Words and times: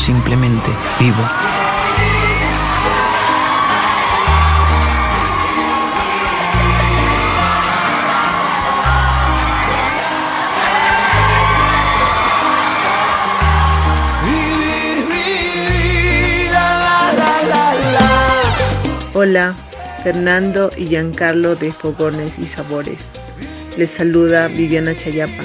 Simplemente 0.00 0.70
vivo. 0.98 1.22
Hola, 19.12 19.54
Fernando 20.02 20.70
y 20.78 20.86
Giancarlo 20.86 21.56
de 21.56 21.72
Fogones 21.72 22.38
y 22.38 22.46
Sabores. 22.46 23.20
Les 23.76 23.90
saluda 23.90 24.48
Viviana 24.48 24.96
Chayapa 24.96 25.44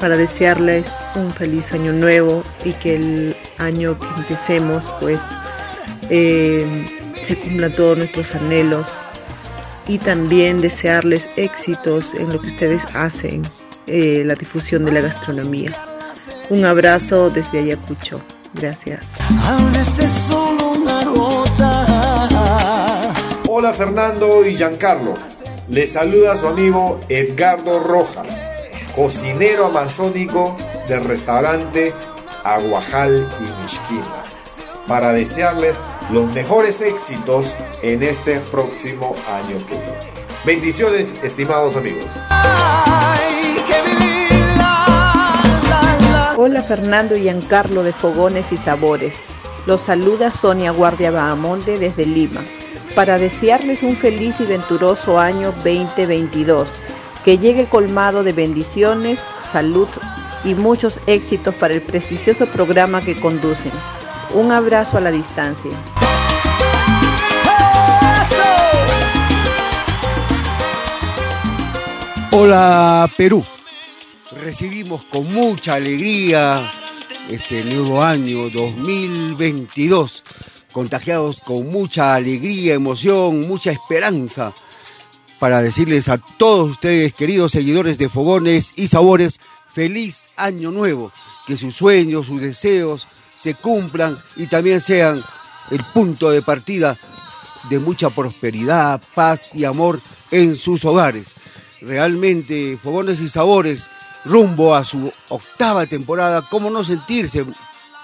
para 0.00 0.16
desearles 0.16 0.92
un 1.14 1.30
feliz 1.30 1.72
año 1.72 1.92
nuevo 1.92 2.42
y 2.64 2.72
que 2.72 2.96
el 2.96 3.36
año 3.58 3.98
que 3.98 4.06
empecemos 4.18 4.90
pues 5.00 5.36
eh, 6.10 6.86
se 7.22 7.36
cumplan 7.36 7.72
todos 7.72 7.98
nuestros 7.98 8.34
anhelos 8.34 8.92
y 9.86 9.98
también 9.98 10.60
desearles 10.60 11.28
éxitos 11.36 12.14
en 12.14 12.32
lo 12.32 12.40
que 12.40 12.46
ustedes 12.48 12.86
hacen, 12.94 13.42
eh, 13.86 14.22
la 14.24 14.34
difusión 14.34 14.84
de 14.84 14.92
la 14.92 15.00
gastronomía. 15.00 15.72
Un 16.50 16.64
abrazo 16.64 17.30
desde 17.30 17.60
Ayacucho. 17.60 18.20
Gracias. 18.54 19.06
Hola 23.48 23.72
Fernando 23.72 24.44
y 24.44 24.56
Giancarlo. 24.56 25.14
Les 25.68 25.92
saluda 25.92 26.36
su 26.36 26.46
amigo 26.46 27.00
Edgardo 27.08 27.80
Rojas, 27.80 28.52
cocinero 28.94 29.66
amazónico 29.66 30.56
del 30.88 31.04
restaurante 31.04 31.92
Aguajal 32.44 33.28
y 33.40 33.62
Mishquina, 33.62 34.24
para 34.86 35.12
desearles 35.12 35.74
los 36.10 36.30
mejores 36.32 36.80
éxitos 36.80 37.46
en 37.82 38.02
este 38.02 38.38
próximo 38.40 39.14
año 39.32 39.58
que 39.66 39.74
viene. 39.74 40.14
Bendiciones, 40.44 41.14
estimados 41.22 41.76
amigos. 41.76 42.04
Hola 46.36 46.62
Fernando 46.62 47.16
y 47.16 47.22
Giancarlo 47.22 47.82
de 47.82 47.92
Fogones 47.92 48.52
y 48.52 48.56
Sabores. 48.56 49.18
Los 49.66 49.80
saluda 49.82 50.30
Sonia 50.30 50.72
Guardia 50.72 51.10
Bahamonde 51.10 51.78
desde 51.78 52.04
Lima 52.04 52.42
para 52.94 53.18
desearles 53.18 53.82
un 53.82 53.96
feliz 53.96 54.40
y 54.40 54.46
venturoso 54.46 55.18
año 55.18 55.52
2022, 55.64 56.68
que 57.24 57.38
llegue 57.38 57.66
colmado 57.66 58.22
de 58.22 58.32
bendiciones, 58.32 59.24
salud 59.38 59.88
y 60.44 60.54
muchos 60.54 61.00
éxitos 61.06 61.54
para 61.54 61.72
el 61.72 61.80
prestigioso 61.80 62.44
programa 62.46 63.00
que 63.00 63.18
conducen. 63.18 63.72
Un 64.34 64.52
abrazo 64.52 64.98
a 64.98 65.00
la 65.00 65.10
distancia. 65.10 65.70
Hola 72.30 73.10
Perú. 73.16 73.42
Recibimos 74.42 75.04
con 75.04 75.32
mucha 75.32 75.74
alegría 75.74 76.70
este 77.30 77.64
nuevo 77.64 78.02
año 78.02 78.50
2022 78.50 80.24
contagiados 80.74 81.40
con 81.40 81.70
mucha 81.70 82.16
alegría, 82.16 82.74
emoción, 82.74 83.46
mucha 83.46 83.70
esperanza, 83.70 84.52
para 85.38 85.62
decirles 85.62 86.08
a 86.08 86.18
todos 86.18 86.70
ustedes, 86.70 87.14
queridos 87.14 87.52
seguidores 87.52 87.98
de 87.98 88.08
Fogones 88.08 88.72
y 88.76 88.88
Sabores, 88.88 89.40
feliz 89.72 90.28
año 90.36 90.70
nuevo, 90.70 91.12
que 91.46 91.56
sus 91.56 91.74
sueños, 91.74 92.26
sus 92.26 92.40
deseos 92.40 93.06
se 93.34 93.54
cumplan 93.54 94.18
y 94.36 94.46
también 94.46 94.80
sean 94.80 95.24
el 95.70 95.84
punto 95.92 96.30
de 96.30 96.42
partida 96.42 96.96
de 97.68 97.78
mucha 97.78 98.10
prosperidad, 98.10 99.02
paz 99.14 99.50
y 99.54 99.64
amor 99.64 100.00
en 100.30 100.56
sus 100.56 100.84
hogares. 100.84 101.32
Realmente, 101.80 102.78
Fogones 102.82 103.20
y 103.20 103.28
Sabores, 103.28 103.90
rumbo 104.24 104.74
a 104.74 104.84
su 104.84 105.12
octava 105.28 105.86
temporada, 105.86 106.48
¿cómo 106.48 106.70
no 106.70 106.84
sentirse 106.84 107.44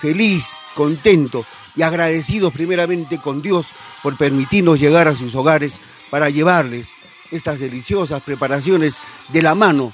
feliz, 0.01 0.59
contento 0.75 1.45
y 1.77 1.83
agradecidos 1.83 2.53
primeramente 2.53 3.19
con 3.19 3.41
Dios 3.41 3.67
por 4.03 4.17
permitirnos 4.17 4.81
llegar 4.81 5.09
a 5.09 5.17
sus 5.17 5.35
hogares 5.35 5.81
para 6.11 6.29
llevarles 6.31 6.89
estas 7.31 7.59
deliciosas 7.59 8.23
preparaciones 8.23 9.01
de 9.29 9.43
la 9.43 9.55
mano 9.55 9.93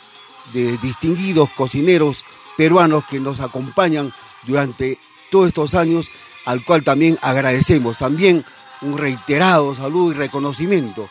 de 0.52 0.78
distinguidos 0.78 1.50
cocineros 1.50 2.24
peruanos 2.56 3.04
que 3.04 3.20
nos 3.20 3.40
acompañan 3.40 4.12
durante 4.44 4.98
todos 5.30 5.48
estos 5.48 5.74
años, 5.74 6.10
al 6.44 6.64
cual 6.64 6.84
también 6.84 7.18
agradecemos. 7.22 7.98
También 7.98 8.44
un 8.82 8.96
reiterado 8.96 9.74
saludo 9.74 10.12
y 10.12 10.14
reconocimiento 10.14 11.08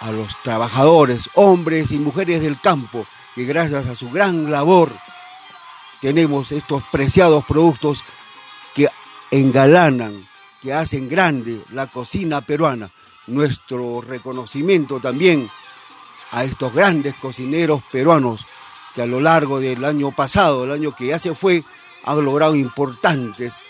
a 0.00 0.12
los 0.12 0.40
trabajadores, 0.42 1.30
hombres 1.34 1.90
y 1.90 1.98
mujeres 1.98 2.42
del 2.42 2.60
campo, 2.60 3.06
que 3.34 3.44
gracias 3.44 3.86
a 3.86 3.94
su 3.94 4.10
gran 4.10 4.50
labor 4.50 4.92
tenemos 6.00 6.52
estos 6.52 6.82
preciados 6.92 7.44
productos 7.44 8.04
que 8.74 8.88
engalanan, 9.30 10.26
que 10.60 10.72
hacen 10.72 11.08
grande 11.08 11.60
la 11.72 11.86
cocina 11.86 12.40
peruana. 12.40 12.90
Nuestro 13.26 14.00
reconocimiento 14.00 15.00
también 15.00 15.48
a 16.30 16.44
estos 16.44 16.74
grandes 16.74 17.14
cocineros 17.14 17.82
peruanos 17.90 18.46
que 18.94 19.02
a 19.02 19.06
lo 19.06 19.20
largo 19.20 19.60
del 19.60 19.84
año 19.84 20.12
pasado, 20.12 20.64
el 20.64 20.72
año 20.72 20.94
que 20.94 21.06
ya 21.06 21.18
se 21.18 21.34
fue, 21.34 21.64
han 22.04 22.24
logrado 22.24 22.54
importantes 22.54 23.62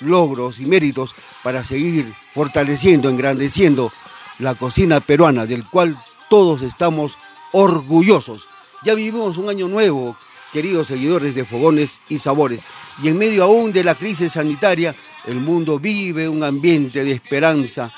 logros 0.00 0.60
y 0.60 0.66
méritos 0.66 1.14
para 1.42 1.64
seguir 1.64 2.14
fortaleciendo, 2.34 3.08
engrandeciendo 3.08 3.92
la 4.38 4.54
cocina 4.54 5.00
peruana, 5.00 5.46
del 5.46 5.66
cual 5.68 6.02
todos 6.28 6.62
estamos 6.62 7.18
orgullosos. 7.52 8.48
Ya 8.82 8.94
vivimos 8.94 9.36
un 9.36 9.50
año 9.50 9.68
nuevo, 9.68 10.16
queridos 10.52 10.88
seguidores 10.88 11.34
de 11.34 11.44
Fogones 11.44 12.00
y 12.08 12.18
Sabores, 12.18 12.64
y 13.02 13.08
en 13.08 13.18
medio 13.18 13.44
aún 13.44 13.72
de 13.72 13.84
la 13.84 13.94
crisis 13.94 14.32
sanitaria, 14.32 14.94
el 15.26 15.36
mundo 15.40 15.78
vive 15.78 16.28
un 16.28 16.42
ambiente 16.42 17.04
de 17.04 17.12
esperanza 17.12 17.92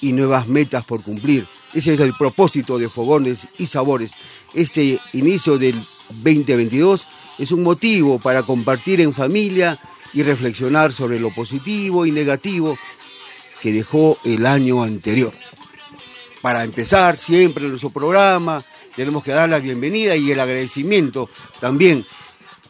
y 0.00 0.12
nuevas 0.12 0.48
metas 0.48 0.84
por 0.84 1.02
cumplir. 1.02 1.46
Ese 1.72 1.94
es 1.94 2.00
el 2.00 2.14
propósito 2.14 2.78
de 2.78 2.88
Fogones 2.88 3.46
y 3.58 3.66
Sabores. 3.66 4.12
Este 4.54 4.98
inicio 5.12 5.58
del 5.58 5.76
2022 6.08 7.06
es 7.38 7.52
un 7.52 7.62
motivo 7.62 8.18
para 8.18 8.42
compartir 8.42 9.00
en 9.00 9.12
familia 9.12 9.78
y 10.12 10.22
reflexionar 10.22 10.92
sobre 10.92 11.20
lo 11.20 11.30
positivo 11.30 12.06
y 12.06 12.10
negativo 12.10 12.76
que 13.62 13.72
dejó 13.72 14.18
el 14.24 14.46
año 14.46 14.82
anterior. 14.82 15.32
Para 16.42 16.64
empezar 16.64 17.16
siempre 17.16 17.68
nuestro 17.68 17.90
programa, 17.90 18.64
tenemos 18.96 19.22
que 19.22 19.32
dar 19.32 19.48
la 19.48 19.58
bienvenida 19.58 20.16
y 20.16 20.30
el 20.30 20.40
agradecimiento 20.40 21.28
también 21.60 22.04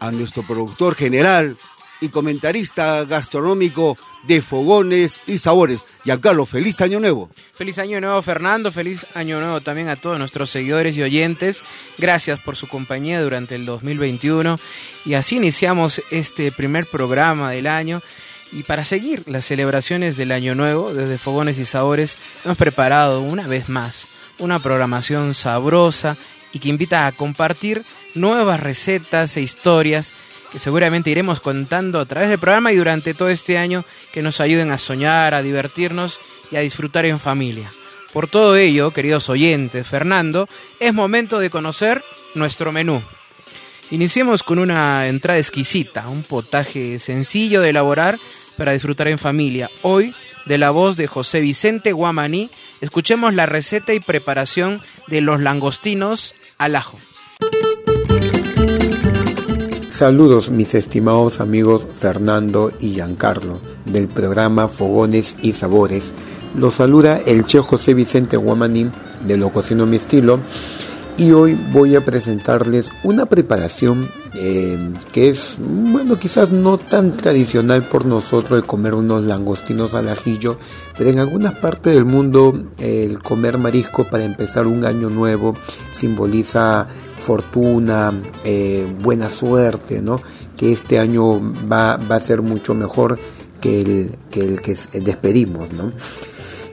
a 0.01 0.11
nuestro 0.11 0.43
productor 0.43 0.95
general, 0.95 1.57
y 2.01 2.09
comentarista 2.09 3.05
gastronómico 3.05 3.97
de 4.25 4.41
Fogones 4.43 5.21
y 5.27 5.39
Sabores. 5.39 5.85
Giancarlo, 6.05 6.47
feliz 6.47 6.81
año 6.81 7.01
nuevo. 7.01 7.31
Feliz 7.55 7.79
año 7.79 8.01
nuevo 8.01 8.21
Fernando, 8.23 8.73
feliz 8.73 9.07
año 9.15 9.41
nuevo 9.41 9.61
también 9.61 9.89
a 9.89 9.97
todos 9.97 10.19
nuestros 10.19 10.51
seguidores 10.51 10.97
y 10.97 11.03
oyentes. 11.03 11.63
Gracias 11.99 12.41
por 12.41 12.57
su 12.57 12.69
compañía 12.69 13.23
durante 13.23 13.55
el 13.55 13.67
2021 13.67 14.59
y 15.05 15.15
así 15.15 15.37
iniciamos 15.37 16.03
este 16.11 16.53
primer 16.53 16.87
programa 16.87 17.51
del 17.51 17.67
año. 17.67 18.01
Y 18.53 18.65
para 18.65 18.85
seguir 18.85 19.23
las 19.27 19.45
celebraciones 19.45 20.17
del 20.17 20.33
año 20.33 20.57
nuevo, 20.57 20.93
desde 20.93 21.19
Fogones 21.19 21.59
y 21.59 21.65
Sabores, 21.65 22.19
hemos 22.45 22.59
preparado 22.59 23.21
una 23.21 23.47
vez 23.47 23.69
más 23.69 24.09
una 24.41 24.59
programación 24.59 25.35
sabrosa 25.35 26.17
y 26.53 26.59
que 26.59 26.69
invita 26.69 27.07
a 27.07 27.13
compartir 27.13 27.85
nuevas 28.15 28.59
recetas 28.59 29.37
e 29.37 29.43
historias 29.43 30.17
que 30.51 30.59
seguramente 30.59 31.11
iremos 31.11 31.41
contando 31.41 32.01
a 32.01 32.07
través 32.07 32.29
del 32.29 32.39
programa 32.39 32.73
y 32.73 32.77
durante 32.77 33.15
todo 33.15 33.29
este 33.29 33.59
año 33.59 33.85
que 34.13 34.23
nos 34.23 34.41
ayuden 34.41 34.71
a 34.71 34.79
soñar, 34.79 35.35
a 35.35 35.43
divertirnos 35.43 36.21
y 36.51 36.57
a 36.57 36.61
disfrutar 36.61 37.07
en 37.07 37.21
familia. 37.21 37.71
Por 38.13 38.29
todo 38.29 38.57
ello, 38.57 38.91
queridos 38.91 39.29
oyentes, 39.29 39.87
Fernando, 39.87 40.49
es 40.81 40.93
momento 40.93 41.39
de 41.39 41.51
conocer 41.51 42.03
nuestro 42.35 42.73
menú. 42.73 43.03
Iniciemos 43.93 44.43
con 44.43 44.59
una 44.59 45.07
entrada 45.09 45.39
exquisita, 45.39 46.09
un 46.09 46.23
potaje 46.23 46.99
sencillo 46.99 47.61
de 47.61 47.71
elaborar 47.71 48.19
para 48.57 48.73
disfrutar 48.73 49.09
en 49.09 49.19
familia. 49.19 49.71
Hoy, 49.83 50.15
de 50.47 50.59
la 50.59 50.71
voz 50.71 50.97
de 50.97 51.07
José 51.07 51.41
Vicente 51.41 51.93
Guamaní, 51.93 52.51
escuchemos 52.81 53.35
la 53.35 53.47
receta 53.47 53.93
y 53.93 54.01
preparación 54.01 54.81
de 55.07 55.21
los 55.21 55.41
langostinos 55.41 56.35
al 56.59 56.77
ajo. 56.77 56.99
Saludos 60.01 60.49
mis 60.49 60.75
estimados 60.75 61.41
amigos 61.41 61.87
Fernando 61.93 62.73
y 62.81 62.89
Giancarlo 62.95 63.61
del 63.85 64.09
programa 64.09 64.67
Fogones 64.67 65.37
y 65.43 65.53
Sabores. 65.53 66.13
Los 66.57 66.77
saluda 66.77 67.21
el 67.27 67.45
Che 67.45 67.59
José 67.59 67.93
Vicente 67.93 68.39
Guamaní 68.39 68.91
de 69.27 69.37
Lo 69.37 69.51
Cocino 69.51 69.85
Mi 69.85 69.99
Estilo 69.99 70.41
y 71.17 71.33
hoy 71.33 71.59
voy 71.73 71.97
a 71.97 72.05
presentarles 72.05 72.89
una 73.03 73.27
preparación 73.27 74.09
eh, 74.35 74.79
que 75.13 75.29
es, 75.29 75.57
bueno, 75.59 76.17
quizás 76.17 76.51
no 76.51 76.79
tan 76.79 77.17
tradicional 77.17 77.83
por 77.83 78.07
nosotros 78.07 78.63
de 78.63 78.67
comer 78.67 78.95
unos 78.95 79.25
langostinos 79.25 79.95
al 79.95 80.09
ajillo, 80.09 80.57
pero 80.97 81.11
en 81.11 81.19
algunas 81.19 81.59
partes 81.59 81.95
del 81.95 82.05
mundo 82.05 82.55
el 82.79 83.19
comer 83.21 83.59
marisco 83.59 84.05
para 84.05 84.25
empezar 84.25 84.67
un 84.67 84.85
año 84.85 85.11
nuevo 85.11 85.55
simboliza 85.93 86.87
fortuna, 87.17 88.13
eh, 88.45 88.87
buena 89.01 89.29
suerte, 89.29 90.01
¿no? 90.01 90.21
Que 90.57 90.73
este 90.73 90.99
año 90.99 91.41
va, 91.71 91.97
va 91.97 92.17
a 92.17 92.21
ser 92.21 92.41
mucho 92.43 92.75
mejor 92.75 93.19
que 93.61 93.83
el 93.83 94.11
que, 94.31 94.41
el 94.41 94.63
que 94.63 94.77
despedimos, 95.01 95.73
¿no? 95.73 95.93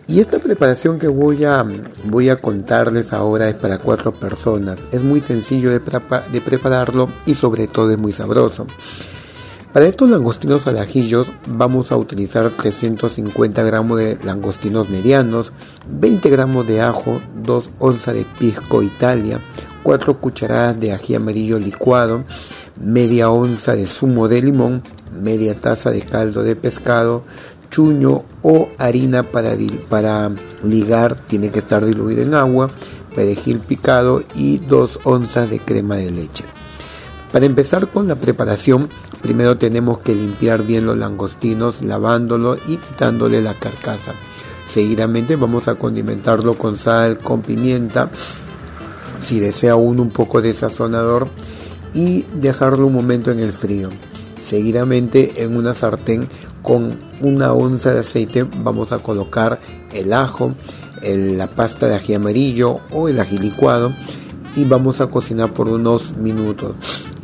Y 0.10 0.22
esta 0.22 0.40
preparación 0.40 1.00
que 1.00 1.10
voy 1.10 1.44
a, 1.44 1.66
voy 2.06 2.30
a 2.30 2.38
contarles 2.38 3.12
ahora 3.12 3.50
es 3.50 3.56
para 3.56 3.78
cuatro 3.78 4.14
personas. 4.14 4.88
Es 4.94 5.04
muy 5.04 5.20
sencillo 5.20 5.70
de, 5.70 5.82
de 6.32 6.42
prepararlo 6.42 7.12
y 7.26 7.36
sobre 7.36 7.68
todo 7.68 7.92
es 7.92 7.98
muy 7.98 8.14
sabroso. 8.14 8.66
Para 9.74 9.86
estos 9.86 10.10
langostinos 10.10 10.66
al 10.66 10.78
ajillo 10.78 11.26
vamos 11.46 11.92
a 11.92 11.98
utilizar 11.98 12.50
350 12.50 13.62
gramos 13.64 14.00
de 14.00 14.18
langostinos 14.24 14.90
medianos, 14.90 15.52
20 15.90 16.30
gramos 16.30 16.66
de 16.66 16.82
ajo, 16.82 17.20
2 17.44 17.70
onzas 17.78 18.16
de 18.16 18.26
pisco 18.40 18.82
Italia, 18.82 19.42
4 19.84 20.22
cucharadas 20.22 20.80
de 20.80 20.94
ají 20.94 21.16
amarillo 21.16 21.60
licuado, 21.60 22.22
media 22.82 23.30
onza 23.30 23.76
de 23.76 23.86
zumo 23.86 24.30
de 24.30 24.42
limón, 24.42 24.84
media 25.12 25.54
taza 25.60 25.92
de 25.92 26.02
caldo 26.02 26.44
de 26.44 26.56
pescado, 26.56 27.24
chuño 27.70 28.24
o 28.42 28.70
harina 28.78 29.24
para, 29.24 29.56
para 29.90 30.32
ligar, 30.64 31.16
tiene 31.16 31.50
que 31.52 31.60
estar 31.60 31.86
diluida 31.86 32.24
en 32.24 32.34
agua, 32.34 32.70
perejil 33.16 33.60
picado 33.60 34.24
y 34.36 34.60
2 34.60 35.02
onzas 35.04 35.50
de 35.50 35.60
crema 35.60 35.96
de 35.96 36.12
leche. 36.12 36.44
Para 37.32 37.46
empezar 37.46 37.90
con 37.90 38.08
la 38.08 38.16
preparación, 38.16 38.90
primero 39.22 39.58
tenemos 39.58 40.00
que 40.00 40.16
limpiar 40.16 40.64
bien 40.64 40.86
los 40.86 40.98
langostinos 40.98 41.82
lavándolo 41.82 42.56
y 42.68 42.78
quitándole 42.78 43.42
la 43.42 43.54
carcasa. 43.54 44.14
Seguidamente 44.68 45.36
vamos 45.36 45.68
a 45.68 45.76
condimentarlo 45.76 46.54
con 46.56 46.78
sal, 46.78 47.18
con 47.18 47.42
pimienta, 47.42 48.10
si 49.20 49.40
desea 49.40 49.76
uno 49.76 50.02
un 50.02 50.10
poco 50.10 50.42
de 50.42 50.54
sazonador 50.54 51.28
y 51.94 52.24
dejarlo 52.34 52.88
un 52.88 52.94
momento 52.94 53.32
en 53.32 53.40
el 53.40 53.54
frío. 53.54 53.90
Seguidamente 54.48 55.44
en 55.44 55.58
una 55.58 55.76
sartén 55.76 56.30
con 56.62 56.98
una 57.20 57.52
onza 57.52 57.92
de 57.92 58.00
aceite 58.00 58.46
vamos 58.64 58.94
a 58.94 59.00
colocar 59.00 59.60
el 59.94 60.14
ajo, 60.14 60.54
la 61.04 61.48
pasta 61.48 61.88
de 61.88 61.96
ají 61.96 62.14
amarillo 62.14 62.80
o 62.94 63.10
el 63.10 63.20
ají 63.20 63.40
licuado 63.40 63.92
y 64.56 64.64
vamos 64.64 65.02
a 65.02 65.08
cocinar 65.08 65.54
por 65.54 65.68
unos 65.68 66.16
minutos. 66.16 66.76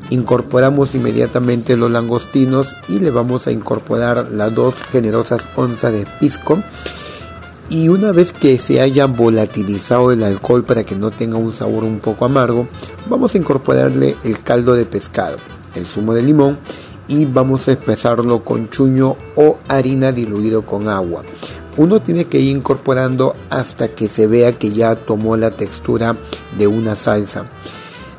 Incorporamos 0.09 0.95
inmediatamente 0.95 1.77
los 1.77 1.89
langostinos 1.89 2.75
y 2.89 2.99
le 2.99 3.09
vamos 3.09 3.47
a 3.47 3.53
incorporar 3.53 4.29
las 4.29 4.53
dos 4.53 4.75
generosas 4.91 5.45
onzas 5.55 5.93
de 5.93 6.05
pisco. 6.19 6.61
Y 7.69 7.87
una 7.87 8.11
vez 8.11 8.33
que 8.33 8.59
se 8.59 8.81
haya 8.81 9.05
volatilizado 9.05 10.11
el 10.11 10.23
alcohol 10.23 10.65
para 10.65 10.83
que 10.83 10.97
no 10.97 11.09
tenga 11.09 11.37
un 11.37 11.53
sabor 11.53 11.85
un 11.85 11.99
poco 11.99 12.25
amargo, 12.25 12.67
vamos 13.07 13.33
a 13.33 13.37
incorporarle 13.37 14.17
el 14.25 14.43
caldo 14.43 14.75
de 14.75 14.83
pescado, 14.83 15.37
el 15.73 15.85
zumo 15.85 16.13
de 16.13 16.21
limón 16.21 16.59
y 17.07 17.25
vamos 17.25 17.67
a 17.67 17.73
espesarlo 17.73 18.43
con 18.43 18.69
chuño 18.69 19.15
o 19.35 19.57
harina 19.67 20.11
diluido 20.11 20.63
con 20.63 20.87
agua. 20.87 21.23
Uno 21.75 21.99
tiene 22.01 22.25
que 22.25 22.39
ir 22.39 22.55
incorporando 22.55 23.33
hasta 23.49 23.89
que 23.89 24.07
se 24.07 24.27
vea 24.27 24.53
que 24.53 24.69
ya 24.69 24.95
tomó 24.95 25.37
la 25.37 25.51
textura 25.51 26.15
de 26.57 26.67
una 26.67 26.95
salsa. 26.95 27.45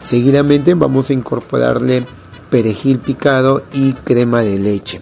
Seguidamente 0.02 0.74
vamos 0.74 1.10
a 1.10 1.12
incorporarle 1.12 2.04
perejil 2.50 2.98
picado 2.98 3.62
y 3.72 3.92
crema 3.92 4.42
de 4.42 4.58
leche. 4.58 5.00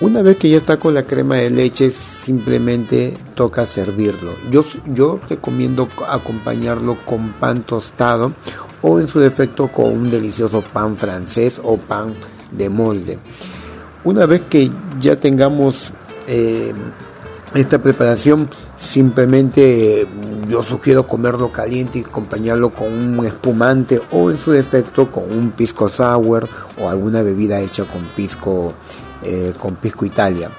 Una 0.00 0.22
vez 0.22 0.38
que 0.38 0.48
ya 0.48 0.56
está 0.56 0.78
con 0.78 0.94
la 0.94 1.02
crema 1.02 1.36
de 1.36 1.50
leche, 1.50 1.90
simplemente 1.90 3.12
toca 3.34 3.66
servirlo. 3.66 4.34
Yo, 4.50 4.64
yo 4.86 5.20
recomiendo 5.28 5.88
acompañarlo 6.08 6.96
con 7.04 7.32
pan 7.32 7.64
tostado 7.64 8.32
o 8.80 8.98
en 8.98 9.08
su 9.08 9.20
defecto 9.20 9.68
con 9.68 9.92
un 9.92 10.10
delicioso 10.10 10.62
pan 10.62 10.96
francés 10.96 11.60
o 11.62 11.76
pan 11.76 12.14
de 12.52 12.68
molde. 12.68 13.18
Una 14.04 14.26
vez 14.26 14.42
que 14.48 14.70
ya 15.00 15.16
tengamos 15.16 15.92
eh, 16.26 16.72
esta 17.54 17.82
preparación, 17.82 18.48
simplemente 18.76 20.06
yo 20.48 20.62
sugiero 20.62 21.06
comerlo 21.06 21.50
caliente 21.52 21.98
y 21.98 22.02
acompañarlo 22.02 22.70
con 22.70 22.92
un 22.92 23.26
espumante 23.26 24.00
o 24.10 24.30
en 24.30 24.38
su 24.38 24.52
defecto 24.52 25.10
con 25.10 25.30
un 25.30 25.50
pisco 25.52 25.88
sour 25.88 26.48
o 26.80 26.88
alguna 26.88 27.22
bebida 27.22 27.60
hecha 27.60 27.84
con 27.84 28.02
pisco, 28.16 28.72
eh, 29.22 29.52
con 29.58 29.76
pisco 29.76 30.04
Italia. 30.04 30.50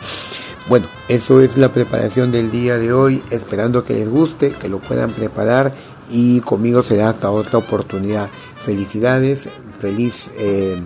Bueno, 0.69 0.85
eso 1.07 1.41
es 1.41 1.57
la 1.57 1.69
preparación 1.69 2.31
del 2.31 2.51
día 2.51 2.77
de 2.77 2.93
hoy, 2.93 3.21
esperando 3.31 3.83
que 3.83 3.95
les 3.95 4.07
guste, 4.07 4.51
que 4.51 4.69
lo 4.69 4.79
puedan 4.79 5.09
preparar 5.09 5.73
y 6.11 6.39
conmigo 6.41 6.83
será 6.83 7.09
hasta 7.09 7.31
otra 7.31 7.57
oportunidad. 7.57 8.29
Felicidades, 8.57 9.49
feliz 9.79 10.29
eh, 10.37 10.79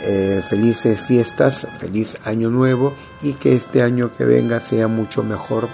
eh, 0.00 0.42
felices 0.46 1.00
fiestas, 1.00 1.66
feliz 1.78 2.16
año 2.24 2.50
nuevo 2.50 2.94
y 3.22 3.34
que 3.34 3.54
este 3.54 3.82
año 3.82 4.10
que 4.16 4.24
venga 4.24 4.60
sea 4.60 4.88
mucho 4.88 5.22
mejor 5.22 5.68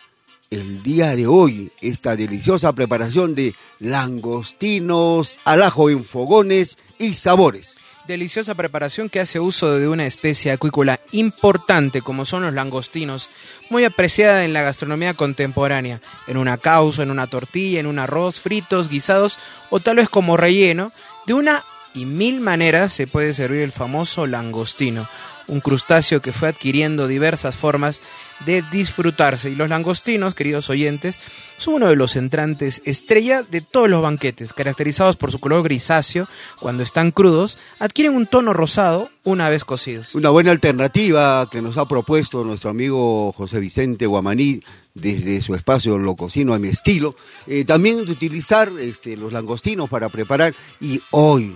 el 0.50 0.82
día 0.82 1.16
de 1.16 1.26
hoy 1.26 1.70
esta 1.80 2.16
deliciosa 2.16 2.72
preparación 2.72 3.34
de 3.34 3.54
langostinos 3.78 5.38
al 5.44 5.62
ajo 5.62 5.90
en 5.90 6.04
fogones 6.04 6.78
y 6.98 7.14
sabores 7.14 7.76
deliciosa 8.06 8.54
preparación 8.54 9.08
que 9.08 9.20
hace 9.20 9.40
uso 9.40 9.78
de 9.78 9.88
una 9.88 10.06
especie 10.06 10.52
acuícola 10.52 11.00
importante 11.12 12.02
como 12.02 12.24
son 12.24 12.42
los 12.42 12.52
langostinos, 12.52 13.30
muy 13.70 13.84
apreciada 13.84 14.44
en 14.44 14.52
la 14.52 14.62
gastronomía 14.62 15.14
contemporánea, 15.14 16.00
en 16.26 16.36
una 16.36 16.58
causa, 16.58 17.02
en 17.02 17.10
una 17.10 17.26
tortilla, 17.26 17.80
en 17.80 17.86
un 17.86 17.98
arroz, 17.98 18.40
fritos, 18.40 18.88
guisados 18.88 19.38
o 19.70 19.80
tal 19.80 19.96
vez 19.96 20.08
como 20.08 20.36
relleno. 20.36 20.92
De 21.26 21.34
una 21.34 21.64
y 21.94 22.04
mil 22.04 22.40
maneras 22.40 22.92
se 22.92 23.06
puede 23.06 23.32
servir 23.32 23.60
el 23.60 23.72
famoso 23.72 24.26
langostino, 24.26 25.08
un 25.48 25.60
crustáceo 25.60 26.20
que 26.20 26.32
fue 26.32 26.48
adquiriendo 26.48 27.06
diversas 27.06 27.54
formas 27.54 28.00
de 28.44 28.62
disfrutarse. 28.70 29.50
Y 29.50 29.54
los 29.54 29.68
langostinos, 29.68 30.34
queridos 30.34 30.70
oyentes, 30.70 31.20
son 31.56 31.74
uno 31.74 31.88
de 31.88 31.96
los 31.96 32.16
entrantes 32.16 32.82
estrella 32.84 33.42
de 33.42 33.60
todos 33.60 33.88
los 33.88 34.02
banquetes, 34.02 34.52
caracterizados 34.52 35.16
por 35.16 35.30
su 35.30 35.38
color 35.38 35.62
grisáceo 35.62 36.28
cuando 36.60 36.82
están 36.82 37.10
crudos, 37.10 37.58
adquieren 37.78 38.16
un 38.16 38.26
tono 38.26 38.52
rosado 38.52 39.10
una 39.22 39.48
vez 39.48 39.64
cocidos. 39.64 40.14
Una 40.14 40.30
buena 40.30 40.50
alternativa 40.50 41.48
que 41.50 41.62
nos 41.62 41.78
ha 41.78 41.86
propuesto 41.86 42.44
nuestro 42.44 42.70
amigo 42.70 43.32
José 43.32 43.60
Vicente 43.60 44.06
Guamaní 44.06 44.62
desde 44.94 45.40
su 45.42 45.54
espacio 45.54 45.98
Lo 45.98 46.14
Cocino 46.14 46.54
a 46.54 46.58
mi 46.58 46.68
estilo, 46.68 47.16
eh, 47.46 47.64
también 47.64 48.04
de 48.04 48.12
utilizar 48.12 48.70
este, 48.78 49.16
los 49.16 49.32
langostinos 49.32 49.88
para 49.88 50.08
preparar 50.08 50.54
y 50.80 51.00
hoy 51.10 51.54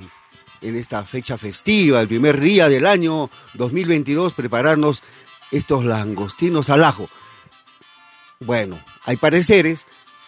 en 0.61 0.77
esta 0.77 1.05
fecha 1.05 1.39
festiva, 1.39 2.01
el 2.01 2.09
primer 2.09 2.41
día 2.41 2.69
del 2.69 2.87
año 2.87 3.31
2022, 3.55 4.33
prepararnos 4.33 5.03
estos 5.51 5.85
langostinos 5.85 6.71
al 6.71 6.85
ajo. 6.85 7.09
Bueno, 8.41 8.79
hay 9.05 9.17
pareceres 9.17 9.87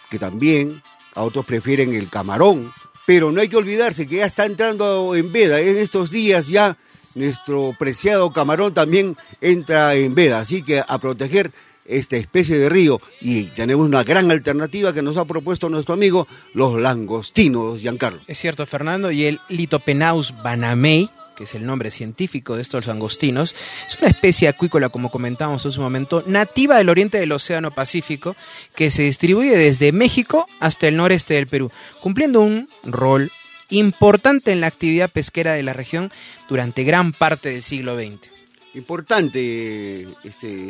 que 0.09 0.19
también 0.19 0.81
a 1.15 1.23
otros 1.23 1.45
prefieren 1.45 1.93
el 1.93 2.09
camarón, 2.09 2.73
pero 3.05 3.31
no 3.31 3.41
hay 3.41 3.47
que 3.47 3.57
olvidarse 3.57 4.07
que 4.07 4.17
ya 4.17 4.25
está 4.25 4.45
entrando 4.45 5.15
en 5.15 5.31
veda. 5.31 5.59
En 5.59 5.77
estos 5.77 6.11
días 6.11 6.47
ya 6.47 6.77
nuestro 7.15 7.75
preciado 7.77 8.31
camarón 8.31 8.73
también 8.73 9.17
entra 9.41 9.95
en 9.95 10.15
veda. 10.15 10.39
Así 10.39 10.63
que 10.63 10.83
a 10.85 10.97
proteger 10.99 11.51
esta 11.85 12.17
especie 12.17 12.57
de 12.57 12.69
río 12.69 12.99
y 13.19 13.45
tenemos 13.45 13.85
una 13.85 14.03
gran 14.03 14.31
alternativa 14.31 14.93
que 14.93 15.01
nos 15.01 15.17
ha 15.17 15.25
propuesto 15.25 15.69
nuestro 15.69 15.93
amigo 15.93 16.27
los 16.53 16.79
langostinos, 16.79 17.81
Giancarlo. 17.81 18.21
Es 18.27 18.39
cierto, 18.39 18.65
Fernando, 18.65 19.11
y 19.11 19.25
el 19.25 19.39
Litopenaus 19.49 20.33
banamei, 20.43 21.09
que 21.35 21.45
es 21.45 21.55
el 21.55 21.65
nombre 21.65 21.91
científico 21.91 22.55
de 22.55 22.61
estos 22.61 22.85
langostinos, 22.87 23.55
es 23.87 23.97
una 23.99 24.09
especie 24.09 24.47
acuícola, 24.47 24.89
como 24.89 25.09
comentábamos 25.09 25.65
hace 25.65 25.77
un 25.77 25.85
momento, 25.85 26.23
nativa 26.27 26.77
del 26.77 26.89
oriente 26.89 27.19
del 27.19 27.31
Océano 27.31 27.71
Pacífico, 27.71 28.35
que 28.75 28.91
se 28.91 29.03
distribuye 29.03 29.57
desde 29.57 29.91
México 29.91 30.45
hasta 30.59 30.87
el 30.87 30.97
noreste 30.97 31.33
del 31.33 31.47
Perú, 31.47 31.71
cumpliendo 32.01 32.41
un 32.41 32.69
rol 32.83 33.31
importante 33.69 34.51
en 34.51 34.61
la 34.61 34.67
actividad 34.67 35.09
pesquera 35.09 35.53
de 35.53 35.63
la 35.63 35.73
región 35.73 36.11
durante 36.47 36.83
gran 36.83 37.13
parte 37.13 37.49
del 37.49 37.63
siglo 37.63 37.95
XX. 37.95 38.40
Importante 38.73 40.07
este, 40.23 40.69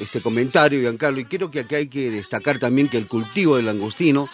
este 0.00 0.20
comentario, 0.22 0.80
Giancarlo, 0.80 1.20
y 1.20 1.26
creo 1.26 1.50
que 1.50 1.60
aquí 1.60 1.74
hay 1.74 1.88
que 1.88 2.10
destacar 2.10 2.58
también 2.58 2.88
que 2.88 2.96
el 2.96 3.06
cultivo 3.06 3.56
del 3.56 3.66
langostino 3.66 4.26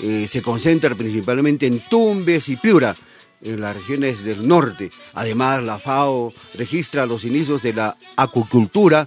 eh, 0.00 0.26
se 0.26 0.40
concentra 0.40 0.94
principalmente 0.94 1.66
en 1.66 1.80
Tumbes 1.90 2.48
y 2.48 2.56
Piura, 2.56 2.96
en 3.42 3.60
las 3.60 3.76
regiones 3.76 4.24
del 4.24 4.48
norte. 4.48 4.90
Además, 5.12 5.62
la 5.62 5.78
FAO 5.78 6.32
registra 6.54 7.04
los 7.04 7.24
inicios 7.24 7.60
de 7.60 7.74
la 7.74 7.96
acuicultura 8.16 9.06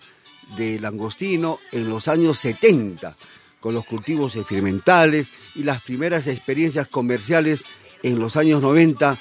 del 0.55 0.83
langostino 0.83 1.59
en 1.71 1.89
los 1.89 2.07
años 2.07 2.37
70, 2.37 3.15
con 3.59 3.73
los 3.73 3.85
cultivos 3.85 4.35
experimentales 4.35 5.31
y 5.55 5.63
las 5.63 5.81
primeras 5.81 6.27
experiencias 6.27 6.87
comerciales 6.87 7.65
en 8.03 8.19
los 8.19 8.35
años 8.35 8.61
90 8.61 9.17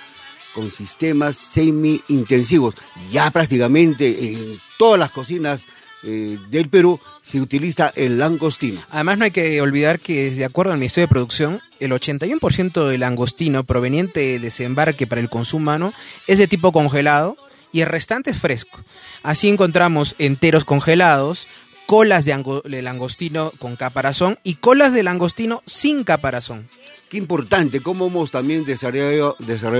con 0.54 0.70
sistemas 0.70 1.37
semi-intensivos. 1.37 2.75
Ya 3.11 3.30
prácticamente 3.30 4.32
en 4.32 4.58
todas 4.78 4.99
las 4.99 5.11
cocinas 5.11 5.66
eh, 6.06 6.38
del 6.50 6.68
Perú 6.68 7.00
se 7.23 7.40
utiliza 7.40 7.90
el 7.96 8.18
langostino. 8.18 8.82
Además 8.90 9.18
no 9.18 9.25
hay 9.25 9.30
que 9.30 9.61
olvidar 9.62 10.00
que 10.00 10.30
de 10.30 10.44
acuerdo 10.44 10.73
al 10.73 10.78
Ministerio 10.78 11.06
de 11.06 11.12
Producción, 11.12 11.62
el 11.80 11.92
81% 11.92 12.88
del 12.88 13.00
langostino 13.00 13.64
proveniente 13.64 14.20
de 14.20 14.38
desembarque 14.38 15.06
para 15.06 15.23
el 15.23 15.30
consumo 15.30 15.64
humano 15.64 15.94
es 16.26 16.38
de 16.38 16.46
tipo 16.46 16.73
congelado 16.73 17.37
y 17.73 17.80
el 17.80 17.88
restante 17.88 18.30
es 18.30 18.38
fresco. 18.38 18.80
Así 19.23 19.49
encontramos 19.49 20.14
enteros 20.18 20.66
congelados, 20.66 21.49
colas 21.87 22.25
de, 22.25 22.82
langostino 22.82 23.52
con 23.58 23.76
caparazón 23.76 24.38
y 24.44 24.56
colas 24.56 24.92
de 24.92 25.02
langostino 25.02 25.62
sin 25.66 26.04
caparazón. 26.04 26.68
Qué 27.14 27.18
importante, 27.18 27.80
cómo 27.80 28.09
hemos 28.09 28.33
también 28.33 28.64
desarrollado, 28.64 29.37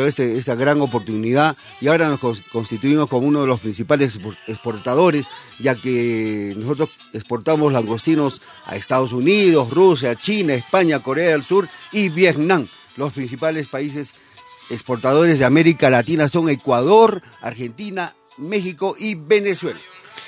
este, 0.07 0.39
esta 0.39 0.55
gran 0.55 0.81
oportunidad 0.81 1.57
y 1.81 1.89
ahora 1.89 2.09
nos 2.09 2.21
constituimos 2.53 3.09
como 3.09 3.27
uno 3.27 3.41
de 3.41 3.49
los 3.49 3.59
principales 3.59 4.21
exportadores, 4.47 5.27
ya 5.59 5.75
que 5.75 6.55
nosotros 6.57 6.91
exportamos 7.13 7.73
langostinos 7.73 8.41
a 8.67 8.77
Estados 8.77 9.13
Unidos, 9.13 9.73
Rusia, 9.73 10.15
China, 10.15 10.55
España, 10.55 11.03
Corea 11.03 11.31
del 11.31 11.43
Sur 11.43 11.69
y 11.91 12.09
Vietnam. 12.09 12.69
Los 12.97 13.13
principales 13.13 13.67
países 13.67 14.13
exportadores 14.71 15.41
de 15.41 15.45
América 15.45 15.91
Latina 15.91 16.29
son 16.29 16.49
Ecuador, 16.49 17.21
Argentina, 17.41 18.15
México 18.39 18.95
y 18.97 19.17
Venezuela. 19.17 19.81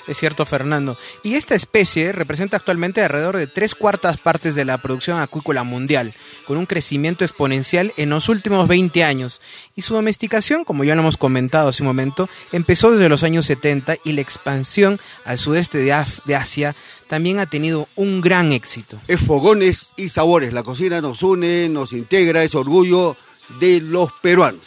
Es 0.06 0.18
cierto, 0.18 0.46
Fernando. 0.46 0.96
Y 1.22 1.34
esta 1.34 1.54
especie 1.54 2.12
representa 2.12 2.56
actualmente 2.56 3.02
alrededor 3.02 3.36
de 3.36 3.46
tres 3.46 3.74
cuartas 3.74 4.18
partes 4.18 4.54
de 4.54 4.64
la 4.64 4.78
producción 4.78 5.18
acuícola 5.18 5.64
mundial, 5.64 6.14
con 6.46 6.56
un 6.56 6.66
crecimiento 6.66 7.24
exponencial 7.24 7.92
en 7.96 8.10
los 8.10 8.28
últimos 8.28 8.68
20 8.68 9.02
años. 9.02 9.40
Y 9.74 9.82
su 9.82 9.94
domesticación, 9.94 10.64
como 10.64 10.84
ya 10.84 10.94
lo 10.94 11.00
hemos 11.00 11.16
comentado 11.16 11.70
hace 11.70 11.82
un 11.82 11.88
momento, 11.88 12.28
empezó 12.52 12.92
desde 12.92 13.08
los 13.08 13.24
años 13.24 13.46
70 13.46 13.96
y 14.04 14.12
la 14.12 14.20
expansión 14.20 15.00
al 15.24 15.38
sudeste 15.38 15.78
de, 15.78 16.04
de 16.24 16.36
Asia 16.36 16.76
también 17.08 17.38
ha 17.38 17.46
tenido 17.46 17.88
un 17.96 18.20
gran 18.20 18.52
éxito. 18.52 19.00
Es 19.08 19.20
fogones 19.20 19.92
y 19.96 20.08
sabores. 20.08 20.52
La 20.52 20.62
cocina 20.62 21.00
nos 21.00 21.22
une, 21.22 21.68
nos 21.68 21.92
integra, 21.92 22.42
es 22.42 22.54
orgullo 22.54 23.16
de 23.60 23.80
los 23.80 24.12
peruanos. 24.22 24.60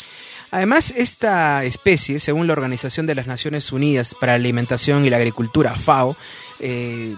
Además, 0.51 0.94
esta 0.96 1.63
especie, 1.63 2.20
según 2.20 2.48
la 2.48 2.53
Organización 2.53 3.06
de 3.06 3.15
las 3.15 3.27
Naciones 3.27 3.72
Unidas 3.72 4.15
para 4.20 4.34
la 4.34 4.38
Alimentación 4.38 5.06
y 5.06 5.10
la 5.10 5.18
Agricultura, 5.18 5.75
FAO, 5.75 6.15
eh, 6.60 7.15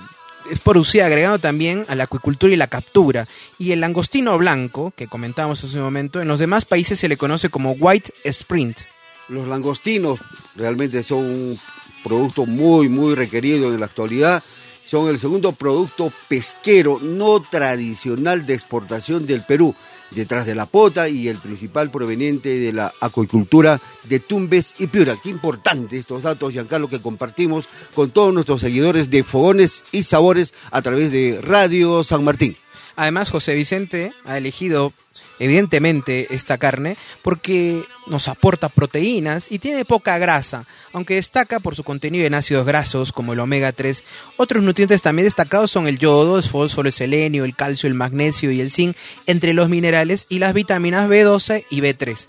es 0.50 0.60
producida 0.60 1.06
agregando 1.06 1.40
también 1.40 1.86
a 1.88 1.96
la 1.96 2.06
acuicultura 2.06 2.54
y 2.54 2.58
la 2.58 2.68
captura. 2.68 3.28
Y 3.58 3.72
el 3.72 3.80
langostino 3.80 4.38
blanco, 4.38 4.92
que 4.96 5.08
comentábamos 5.08 5.64
hace 5.64 5.78
un 5.78 5.84
momento, 5.84 6.22
en 6.22 6.28
los 6.28 6.40
demás 6.40 6.66
países 6.66 7.00
se 7.00 7.08
le 7.08 7.18
conoce 7.18 7.50
como 7.50 7.72
white 7.72 8.14
sprint. 8.26 8.80
Los 9.30 9.48
langostinos 9.48 10.20
realmente 10.56 11.04
son 11.04 11.20
un 11.20 11.60
producto 12.04 12.46
muy, 12.46 12.90
muy 12.90 13.16
requerido 13.16 13.74
en 13.74 13.80
la 13.80 13.86
actualidad. 13.86 14.44
Son 14.86 15.08
el 15.08 15.20
segundo 15.20 15.54
producto 15.54 16.12
pesquero 16.28 17.00
no 17.02 17.42
tradicional 17.42 18.46
de 18.46 18.56
exportación 18.56 19.26
del 19.26 19.44
Perú 19.44 19.74
detrás 20.12 20.46
de 20.46 20.56
la 20.56 20.66
pota 20.66 21.10
y 21.10 21.28
el 21.28 21.38
principal 21.38 21.90
proveniente 21.90 22.60
de 22.60 22.74
la 22.74 22.94
acuicultura 23.02 23.80
de 24.04 24.20
Tumbes 24.20 24.76
y 24.80 24.88
Piura. 24.88 25.18
Qué 25.22 25.30
importante 25.30 25.98
estos 25.98 26.24
datos, 26.24 26.54
Giancarlo, 26.54 26.90
que 26.90 27.02
compartimos 27.02 27.68
con 27.96 28.12
todos 28.12 28.34
nuestros 28.34 28.62
seguidores 28.62 29.10
de 29.10 29.24
Fogones 29.24 29.84
y 29.92 30.04
Sabores 30.04 30.54
a 30.72 30.82
través 30.82 31.12
de 31.12 31.40
Radio 31.42 32.04
San 32.04 32.24
Martín. 32.24 32.56
Además, 32.96 33.30
José 33.30 33.56
Vicente 33.56 34.14
ha 34.26 34.38
elegido 34.38 34.94
evidentemente 35.40 36.28
esta 36.34 36.58
carne 36.58 36.98
porque 37.22 37.84
nos 38.08 38.28
aporta 38.28 38.70
proteínas 38.70 39.52
y 39.52 39.60
tiene 39.60 39.86
poca 39.86 40.18
grasa, 40.18 40.66
aunque 40.94 41.16
destaca 41.16 41.60
por 41.60 41.76
su 41.76 41.84
contenido 41.84 42.26
en 42.26 42.34
ácidos 42.34 42.66
grasos 42.66 43.12
como 43.12 43.34
el 43.34 43.40
omega 43.40 43.72
3. 43.72 44.04
Otros 44.38 44.64
nutrientes 44.64 45.02
también 45.02 45.26
destacados 45.26 45.72
son 45.72 45.88
el 45.88 46.00
yodo, 46.00 46.38
el 46.38 46.44
fósforo, 46.44 46.88
el 46.88 46.94
selenio, 46.94 47.46
el 47.46 47.56
calcio, 47.56 47.88
el 47.88 47.94
magnesio 47.94 48.52
y 48.52 48.60
el 48.60 48.72
zinc, 48.72 48.96
entre 49.28 49.54
los 49.54 49.70
minerales 49.70 50.26
y 50.30 50.40
las 50.40 50.54
vitaminas 50.54 51.10
B12 51.10 51.66
y 51.70 51.82
B3. 51.82 52.28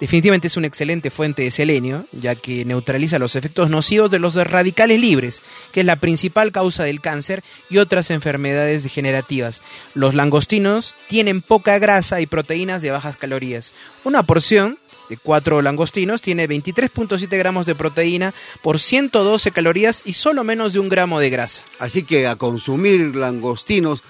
Definitivamente 0.00 0.48
es 0.48 0.56
una 0.56 0.66
excelente 0.66 1.10
fuente 1.10 1.42
de 1.42 1.50
selenio, 1.50 2.06
ya 2.10 2.34
que 2.34 2.64
neutraliza 2.64 3.20
los 3.20 3.36
efectos 3.36 3.70
nocivos 3.70 4.10
de 4.10 4.18
los 4.18 4.34
radicales 4.34 5.00
libres, 5.00 5.42
que 5.72 5.80
es 5.80 5.86
la 5.86 5.96
principal 5.96 6.50
causa 6.50 6.82
del 6.82 7.00
cáncer 7.00 7.44
y 7.70 7.78
otras 7.78 8.10
enfermedades 8.10 8.82
degenerativas. 8.82 9.62
Los 9.94 10.14
langostinos 10.14 10.96
tienen 11.08 11.40
poca 11.40 11.78
grasa 11.78 12.20
y 12.20 12.21
proteínas 12.26 12.82
de 12.82 12.90
bajas 12.90 13.16
calorías. 13.16 13.72
Una 14.04 14.22
porción 14.22 14.78
de 15.08 15.16
cuatro 15.16 15.60
langostinos 15.62 16.22
tiene 16.22 16.48
23.7 16.48 17.28
gramos 17.36 17.66
de 17.66 17.74
proteína 17.74 18.32
por 18.62 18.80
112 18.80 19.50
calorías 19.50 20.02
y 20.04 20.14
solo 20.14 20.44
menos 20.44 20.72
de 20.72 20.80
un 20.80 20.88
gramo 20.88 21.20
de 21.20 21.30
grasa. 21.30 21.62
Así 21.78 22.02
que 22.04 22.26
a 22.26 22.36
consumir 22.36 23.14
langostinos, 23.16 24.02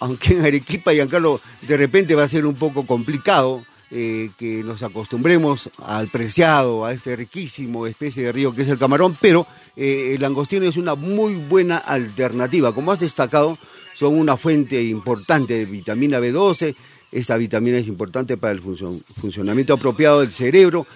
aunque 0.00 0.34
en 0.34 0.44
Arequipa 0.44 0.92
y 0.92 1.00
Ancalo 1.00 1.40
de 1.62 1.76
repente 1.76 2.14
va 2.14 2.24
a 2.24 2.28
ser 2.28 2.46
un 2.46 2.56
poco 2.56 2.86
complicado, 2.86 3.62
eh, 3.92 4.30
que 4.38 4.62
nos 4.62 4.84
acostumbremos 4.84 5.68
al 5.84 6.06
preciado, 6.08 6.84
a 6.84 6.92
este 6.92 7.16
riquísimo 7.16 7.88
especie 7.88 8.22
de 8.22 8.30
río 8.30 8.54
que 8.54 8.62
es 8.62 8.68
el 8.68 8.78
camarón, 8.78 9.16
pero 9.20 9.48
eh, 9.76 10.12
el 10.14 10.20
langostino 10.20 10.64
es 10.64 10.76
una 10.76 10.94
muy 10.94 11.34
buena 11.34 11.78
alternativa. 11.78 12.72
Como 12.72 12.92
has 12.92 13.00
destacado, 13.00 13.58
son 13.94 14.16
una 14.16 14.36
fuente 14.36 14.80
importante 14.80 15.54
de 15.54 15.64
vitamina 15.64 16.20
B12. 16.20 16.76
Esta 17.12 17.36
vitamina 17.36 17.78
es 17.78 17.88
importante 17.88 18.36
para 18.36 18.52
el 18.52 18.60
funcionamiento 18.60 19.74
apropiado 19.74 20.20
del 20.20 20.32
cerebro 20.32 20.86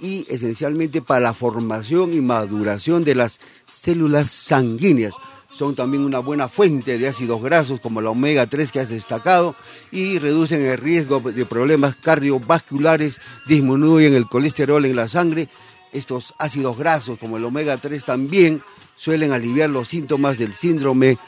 y 0.00 0.24
esencialmente 0.28 1.02
para 1.02 1.20
la 1.20 1.34
formación 1.34 2.12
y 2.12 2.20
maduración 2.20 3.04
de 3.04 3.14
las 3.14 3.38
células 3.72 4.30
sanguíneas 4.30 5.14
son 5.52 5.74
también 5.74 6.04
una 6.04 6.20
buena 6.20 6.48
fuente 6.48 6.96
de 6.96 7.08
ácidos 7.08 7.42
grasos 7.42 7.80
como 7.80 8.00
la 8.00 8.10
omega 8.10 8.46
3 8.46 8.72
que 8.72 8.80
has 8.80 8.88
destacado 8.88 9.56
y 9.90 10.18
reducen 10.18 10.64
el 10.64 10.78
riesgo 10.78 11.20
de 11.20 11.44
problemas 11.44 11.96
cardiovasculares, 11.96 13.20
disminuyen 13.46 14.14
el 14.14 14.26
colesterol 14.26 14.84
en 14.84 14.96
la 14.96 15.08
sangre. 15.08 15.48
Estos 15.92 16.34
ácidos 16.38 16.78
grasos 16.78 17.18
como 17.18 17.36
el 17.36 17.44
omega 17.44 17.76
3 17.76 18.04
también 18.04 18.62
suelen 18.96 19.32
aliviar 19.32 19.70
los 19.70 19.88
síntomas 19.88 20.38
del 20.38 20.54
síndrome 20.54 21.18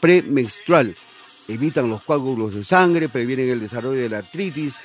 premenstrual. 0.00 0.94
Evitan 1.48 1.88
los 1.88 2.02
coágulos 2.02 2.54
de 2.54 2.62
sangre, 2.62 3.08
previenen 3.08 3.48
el 3.48 3.60
desarrollo 3.60 4.00
de 4.00 4.08
la 4.08 4.18
artritis, 4.18 4.76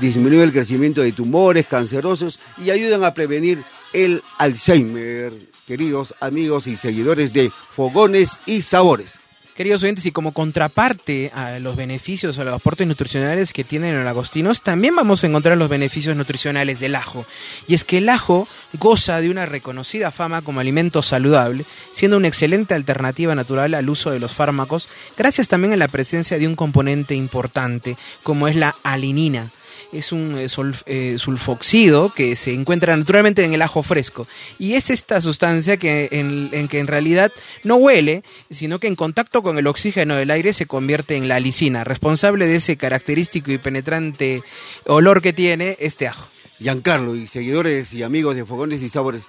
disminuyen 0.00 0.44
el 0.44 0.52
crecimiento 0.52 1.02
de 1.02 1.12
tumores 1.12 1.66
cancerosos 1.66 2.38
y 2.56 2.70
ayudan 2.70 3.04
a 3.04 3.12
prevenir 3.12 3.62
el 3.92 4.22
Alzheimer 4.38 5.32
queridos 5.66 6.14
amigos 6.20 6.66
y 6.66 6.76
seguidores 6.76 7.32
de 7.32 7.50
Fogones 7.72 8.38
y 8.46 8.62
Sabores. 8.62 9.23
Queridos 9.54 9.84
oyentes, 9.84 10.04
y 10.04 10.10
como 10.10 10.32
contraparte 10.32 11.30
a 11.32 11.60
los 11.60 11.76
beneficios 11.76 12.36
o 12.36 12.44
los 12.44 12.54
aportes 12.54 12.88
nutricionales 12.88 13.52
que 13.52 13.62
tienen 13.62 13.94
los 13.94 14.04
lagostinos, 14.04 14.62
también 14.62 14.96
vamos 14.96 15.22
a 15.22 15.28
encontrar 15.28 15.56
los 15.56 15.68
beneficios 15.68 16.16
nutricionales 16.16 16.80
del 16.80 16.96
ajo. 16.96 17.24
Y 17.68 17.74
es 17.74 17.84
que 17.84 17.98
el 17.98 18.08
ajo 18.08 18.48
goza 18.72 19.20
de 19.20 19.30
una 19.30 19.46
reconocida 19.46 20.10
fama 20.10 20.42
como 20.42 20.58
alimento 20.58 21.04
saludable, 21.04 21.66
siendo 21.92 22.16
una 22.16 22.26
excelente 22.26 22.74
alternativa 22.74 23.36
natural 23.36 23.74
al 23.74 23.88
uso 23.88 24.10
de 24.10 24.18
los 24.18 24.34
fármacos, 24.34 24.88
gracias 25.16 25.46
también 25.46 25.72
a 25.72 25.76
la 25.76 25.86
presencia 25.86 26.36
de 26.36 26.48
un 26.48 26.56
componente 26.56 27.14
importante, 27.14 27.96
como 28.24 28.48
es 28.48 28.56
la 28.56 28.74
alinina 28.82 29.52
es 29.94 30.12
un 30.12 30.38
eh, 30.38 30.48
eh, 30.86 31.16
sulfoxido 31.18 32.12
que 32.12 32.36
se 32.36 32.52
encuentra 32.52 32.96
naturalmente 32.96 33.44
en 33.44 33.54
el 33.54 33.62
ajo 33.62 33.82
fresco. 33.82 34.26
Y 34.58 34.74
es 34.74 34.90
esta 34.90 35.20
sustancia 35.20 35.76
que 35.76 36.08
en, 36.10 36.68
que 36.68 36.78
en 36.78 36.86
realidad 36.86 37.32
no 37.62 37.76
huele, 37.76 38.22
sino 38.50 38.78
que 38.78 38.88
en 38.88 38.96
contacto 38.96 39.42
con 39.42 39.58
el 39.58 39.66
oxígeno 39.66 40.16
del 40.16 40.30
aire 40.30 40.52
se 40.52 40.66
convierte 40.66 41.16
en 41.16 41.28
la 41.28 41.40
lisina, 41.40 41.84
responsable 41.84 42.46
de 42.46 42.56
ese 42.56 42.76
característico 42.76 43.52
y 43.52 43.58
penetrante 43.58 44.42
olor 44.86 45.22
que 45.22 45.32
tiene 45.32 45.76
este 45.80 46.08
ajo. 46.08 46.28
Giancarlo 46.58 47.16
y 47.16 47.26
seguidores 47.26 47.92
y 47.92 48.02
amigos 48.02 48.36
de 48.36 48.44
Fogones 48.44 48.82
y 48.82 48.88
Sabores, 48.88 49.22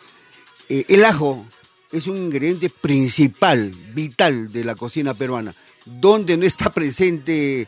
eh, 0.69 0.85
el 0.89 1.05
ajo 1.05 1.45
es 1.91 2.07
un 2.07 2.17
ingrediente 2.17 2.69
principal, 2.69 3.71
vital 3.93 4.51
de 4.51 4.63
la 4.63 4.75
cocina 4.75 5.13
peruana. 5.13 5.53
¿Dónde 5.85 6.35
no 6.37 6.45
está 6.45 6.71
presente 6.71 7.67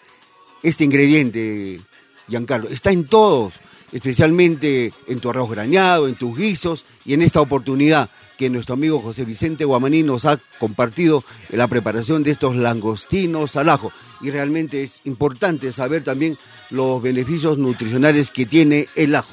este 0.63 0.83
ingrediente, 0.83 1.79
Giancarlo, 2.27 2.69
está 2.69 2.91
en 2.91 3.05
todos, 3.05 3.53
especialmente 3.91 4.93
en 5.07 5.19
tu 5.19 5.29
arroz 5.29 5.49
grañado, 5.49 6.07
en 6.07 6.15
tus 6.15 6.37
guisos 6.37 6.85
y 7.05 7.13
en 7.13 7.21
esta 7.21 7.41
oportunidad 7.41 8.09
que 8.37 8.49
nuestro 8.49 8.75
amigo 8.75 9.01
José 9.01 9.25
Vicente 9.25 9.65
Guamaní 9.65 10.03
nos 10.03 10.25
ha 10.25 10.39
compartido 10.59 11.23
la 11.49 11.67
preparación 11.67 12.23
de 12.23 12.31
estos 12.31 12.55
langostinos 12.55 13.55
al 13.55 13.69
ajo. 13.69 13.91
Y 14.21 14.29
realmente 14.29 14.83
es 14.83 14.99
importante 15.03 15.71
saber 15.71 16.03
también 16.03 16.37
los 16.69 17.01
beneficios 17.01 17.57
nutricionales 17.57 18.29
que 18.29 18.45
tiene 18.45 18.87
el 18.95 19.15
ajo. 19.15 19.31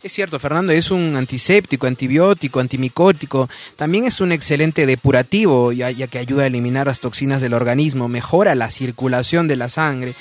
Es 0.00 0.12
cierto, 0.12 0.38
Fernando, 0.38 0.72
es 0.72 0.92
un 0.92 1.16
antiséptico, 1.16 1.88
antibiótico, 1.88 2.60
antimicótico. 2.60 3.48
También 3.74 4.04
es 4.04 4.20
un 4.20 4.30
excelente 4.30 4.86
depurativo, 4.86 5.72
ya, 5.72 5.90
ya, 5.90 6.06
que 6.06 6.18
ayuda 6.18 6.44
a 6.44 6.46
eliminar 6.46 6.86
las 6.86 7.00
toxinas 7.00 7.40
del 7.40 7.52
organismo, 7.52 8.06
mejora 8.06 8.54
la 8.54 8.70
circulación 8.70 9.48
de 9.48 9.56
la 9.56 9.68
sangre, 9.68 10.14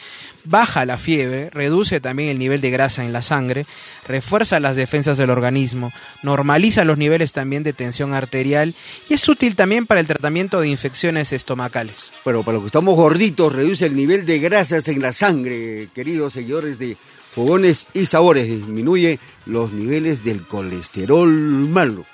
baja 0.48 0.86
la 0.86 0.98
fiebre, 0.98 1.50
reduce 1.51 2.00
también 2.00 2.30
el 2.30 2.39
nivel 2.39 2.62
de 2.62 2.72
grasa 2.72 3.04
en 3.04 3.13
la 3.13 3.22
sangre, 3.22 3.66
refuerza 4.08 4.60
las 4.60 4.75
defensas 4.75 5.18
del 5.18 5.30
organismo, 5.30 5.92
normaliza 6.24 6.84
los 6.86 6.98
niveles 6.98 7.34
también 7.34 7.63
de 7.63 7.74
tensión 7.74 8.13
arterial 8.13 8.74
y 9.10 9.13
es 9.13 9.27
útil 9.27 9.56
también 9.56 9.86
para 9.86 10.00
el 10.00 10.08
tratamiento 10.08 10.60
de 10.60 10.70
infecciones 10.70 11.34
estomacales. 11.34 12.13
Pero 12.24 12.44
para 12.44 12.54
los 12.54 12.63
que 12.63 12.68
estamos 12.68 12.96
gorditos, 12.96 13.54
reduce 13.54 13.86
el 13.86 13.96
nivel 13.96 14.25
de 14.25 14.39
grasas 14.39 14.88
en 14.88 15.01
la 15.01 15.13
sangre, 15.13 15.89
queridos 15.94 16.34
seguidores 16.34 16.80
de 16.80 16.98
Fogones 17.34 17.88
y 17.94 18.06
Sabores, 18.06 18.48
disminuye 18.48 19.20
los 19.46 19.72
niveles 19.72 20.24
del 20.24 20.42
colesterol 20.42 21.30
malo 21.30 22.06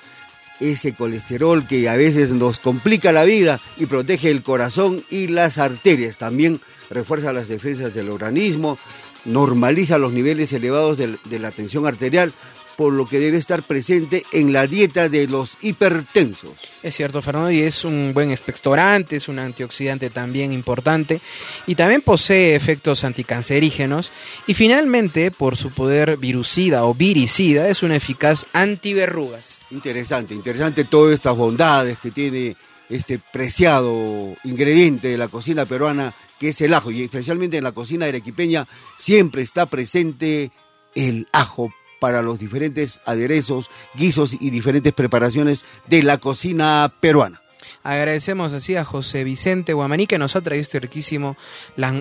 ese 0.60 0.94
colesterol 0.94 1.66
que 1.66 1.88
a 1.88 1.96
veces 1.96 2.30
nos 2.30 2.60
complica 2.60 3.12
la 3.12 3.24
vida 3.24 3.60
y 3.76 3.86
protege 3.86 4.30
el 4.30 4.42
corazón 4.42 5.04
y 5.10 5.28
las 5.28 5.58
arterias. 5.58 6.18
También 6.18 6.60
refuerza 6.90 7.32
las 7.32 7.48
defensas 7.48 7.94
del 7.94 8.10
organismo, 8.10 8.78
normaliza 9.24 9.98
los 9.98 10.12
niveles 10.12 10.52
elevados 10.52 10.98
de, 10.98 11.38
la 11.38 11.50
tensión 11.50 11.86
arterial, 11.86 12.32
por 12.76 12.92
lo 12.92 13.06
que 13.06 13.20
debe 13.20 13.38
estar 13.38 13.62
presente 13.62 14.24
en 14.32 14.52
la 14.52 14.66
dieta 14.66 15.08
de 15.08 15.28
los 15.28 15.58
hipertensos. 15.62 16.52
Es 16.82 16.96
cierto, 16.96 17.22
Fernando, 17.22 17.52
y 17.52 17.60
es 17.60 17.84
un 17.84 18.12
buen 18.12 18.32
expectorante, 18.32 19.16
es 19.16 19.28
un 19.28 19.38
antioxidante 19.38 20.10
también 20.10 20.52
importante 20.52 21.20
y 21.68 21.76
también 21.76 22.02
posee 22.02 22.56
efectos 22.56 23.04
anticancerígenos 23.04 24.10
y 24.48 24.54
finalmente, 24.54 25.30
por 25.30 25.56
su 25.56 25.70
poder 25.70 26.16
virucida 26.16 26.84
o 26.84 26.94
viricida, 26.94 27.68
es 27.68 27.84
un 27.84 27.92
eficaz 27.92 28.46
antiverrugas. 28.52 29.60
Interesante, 29.70 30.34
interesante 30.34 30.84
todas 30.84 31.14
estas 31.14 31.36
bondades 31.36 31.98
que 31.98 32.10
tiene 32.10 32.56
este 32.90 33.18
preciado 33.18 34.34
ingrediente 34.42 35.08
de 35.08 35.16
la 35.16 35.28
cocina 35.28 35.64
peruana 35.64 36.12
que 36.38 36.48
es 36.48 36.60
el 36.60 36.74
ajo 36.74 36.90
y 36.90 37.02
especialmente 37.02 37.56
en 37.56 37.64
la 37.64 37.72
cocina 37.72 38.06
arequipeña 38.06 38.66
siempre 38.96 39.42
está 39.42 39.66
presente 39.66 40.50
el 40.94 41.28
ajo 41.32 41.72
para 42.00 42.22
los 42.22 42.38
diferentes 42.38 43.00
aderezos, 43.06 43.70
guisos 43.94 44.36
y 44.38 44.50
diferentes 44.50 44.92
preparaciones 44.92 45.64
de 45.86 46.02
la 46.02 46.18
cocina 46.18 46.92
peruana. 47.00 47.40
Agradecemos 47.82 48.52
así 48.52 48.76
a 48.76 48.84
José 48.84 49.24
Vicente 49.24 49.72
Guamaní 49.72 50.06
que 50.06 50.18
nos 50.18 50.36
ha 50.36 50.42
traído 50.42 50.62
este 50.62 50.80
riquísimo, 50.80 51.36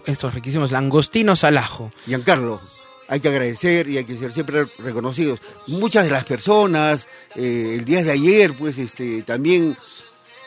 estos 0.05 0.33
riquísimos 0.33 0.71
langostinos 0.71 1.43
al 1.43 1.57
ajo. 1.57 1.91
Giancarlo, 2.05 2.59
hay 3.07 3.19
que 3.19 3.27
agradecer 3.29 3.89
y 3.89 3.97
hay 3.97 4.05
que 4.05 4.17
ser 4.17 4.31
siempre 4.31 4.65
reconocidos. 4.79 5.39
Muchas 5.67 6.05
de 6.05 6.11
las 6.11 6.25
personas, 6.25 7.07
eh, 7.35 7.75
el 7.77 7.85
día 7.85 8.03
de 8.03 8.11
ayer, 8.11 8.51
pues 8.57 8.77
este, 8.77 9.23
también 9.23 9.75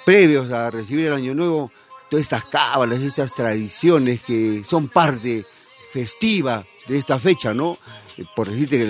previos 0.04 0.50
a 0.52 0.70
recibir 0.70 1.06
el 1.06 1.12
Año 1.12 1.34
Nuevo, 1.34 1.70
todas 2.10 2.22
estas 2.22 2.44
cábalas, 2.44 3.00
estas 3.00 3.32
tradiciones 3.32 4.20
que 4.22 4.62
son 4.64 4.88
parte 4.88 5.44
festiva 5.92 6.64
de 6.88 6.98
esta 6.98 7.18
fecha, 7.18 7.54
¿no? 7.54 7.78
Eh, 8.16 8.24
por 8.34 8.48
decirte, 8.50 8.82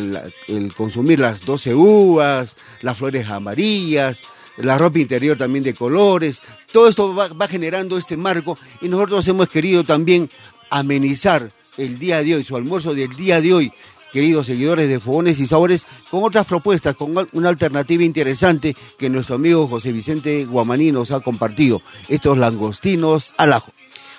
el, 0.48 0.74
consumir 0.74 1.20
las 1.20 1.44
12 1.44 1.74
uvas, 1.74 2.56
las 2.80 2.98
flores 2.98 3.28
amarillas, 3.28 4.22
la 4.56 4.78
ropa 4.78 4.98
interior 4.98 5.36
también 5.36 5.64
de 5.64 5.74
colores, 5.74 6.40
todo 6.72 6.88
esto 6.88 7.14
va, 7.14 7.28
va 7.28 7.48
generando 7.48 7.98
este 7.98 8.16
marco 8.16 8.58
y 8.80 8.88
nosotros 8.88 9.26
hemos 9.28 9.48
querido 9.48 9.84
también 9.84 10.30
amenizar 10.70 11.50
el 11.76 11.98
día 11.98 12.22
de 12.22 12.36
hoy, 12.36 12.44
su 12.44 12.56
almuerzo 12.56 12.94
del 12.94 13.14
día 13.14 13.40
de 13.40 13.52
hoy, 13.52 13.72
queridos 14.16 14.46
seguidores 14.46 14.88
de 14.88 14.98
Fogones 14.98 15.38
y 15.40 15.46
Sabores, 15.46 15.86
con 16.10 16.24
otras 16.24 16.46
propuestas, 16.46 16.96
con 16.96 17.28
una 17.32 17.48
alternativa 17.50 18.02
interesante 18.02 18.74
que 18.96 19.10
nuestro 19.10 19.34
amigo 19.34 19.68
José 19.68 19.92
Vicente 19.92 20.46
Guamaní 20.46 20.90
nos 20.90 21.10
ha 21.10 21.20
compartido, 21.20 21.82
estos 22.08 22.38
langostinos 22.38 23.34
al 23.36 23.52
ajo. 23.52 23.72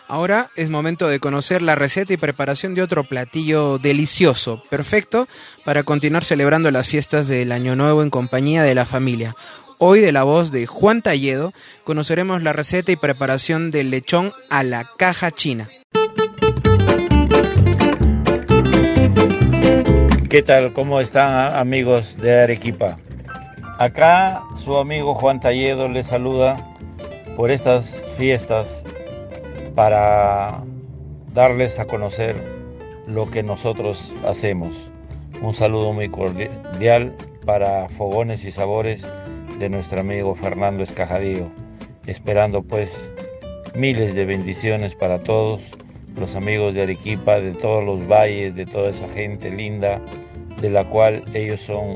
Ahora 0.07 0.51
es 0.55 0.69
momento 0.69 1.07
de 1.07 1.19
conocer 1.19 1.63
la 1.63 1.73
receta 1.73 2.13
y 2.13 2.17
preparación 2.17 2.75
de 2.75 2.83
otro 2.83 3.05
platillo 3.05 3.79
delicioso, 3.79 4.61
perfecto 4.69 5.27
para 5.65 5.81
continuar 5.81 6.23
celebrando 6.23 6.69
las 6.69 6.87
fiestas 6.87 7.27
del 7.27 7.51
Año 7.51 7.75
Nuevo 7.75 8.03
en 8.03 8.11
compañía 8.11 8.61
de 8.61 8.75
la 8.75 8.85
familia. 8.85 9.35
Hoy 9.79 9.99
de 9.99 10.11
la 10.11 10.21
voz 10.21 10.51
de 10.51 10.67
Juan 10.67 11.01
Talledo 11.01 11.53
conoceremos 11.83 12.43
la 12.43 12.53
receta 12.53 12.91
y 12.91 12.97
preparación 12.97 13.71
del 13.71 13.89
lechón 13.89 14.31
a 14.51 14.61
la 14.61 14.85
caja 14.99 15.31
china. 15.31 15.67
¿Qué 20.29 20.43
tal? 20.43 20.73
¿Cómo 20.73 20.99
están 20.99 21.55
amigos 21.55 22.17
de 22.17 22.41
Arequipa? 22.41 22.97
Acá 23.77 24.43
su 24.57 24.75
amigo 24.75 25.15
Juan 25.15 25.39
Talledo 25.39 25.87
les 25.87 26.07
saluda 26.07 26.57
por 27.37 27.49
estas 27.49 28.03
fiestas 28.17 28.83
para 29.73 30.65
darles 31.33 31.79
a 31.79 31.85
conocer 31.85 32.35
lo 33.07 33.25
que 33.27 33.41
nosotros 33.41 34.13
hacemos. 34.27 34.91
Un 35.41 35.53
saludo 35.53 35.93
muy 35.93 36.09
cordial 36.09 37.15
para 37.45 37.87
Fogones 37.87 38.43
y 38.43 38.51
Sabores 38.51 39.07
de 39.59 39.69
nuestro 39.69 40.01
amigo 40.01 40.35
Fernando 40.35 40.83
Escajadío, 40.83 41.47
esperando 42.05 42.63
pues 42.63 43.13
miles 43.75 44.13
de 44.13 44.25
bendiciones 44.25 44.93
para 44.93 45.19
todos 45.19 45.61
los 46.17 46.35
amigos 46.35 46.73
de 46.73 46.83
Arequipa, 46.83 47.39
de 47.39 47.51
todos 47.51 47.83
los 47.83 48.07
valles, 48.07 48.55
de 48.55 48.65
toda 48.65 48.89
esa 48.89 49.07
gente 49.09 49.49
linda, 49.49 50.01
de 50.61 50.69
la 50.69 50.83
cual 50.85 51.23
ellos 51.33 51.61
son 51.61 51.93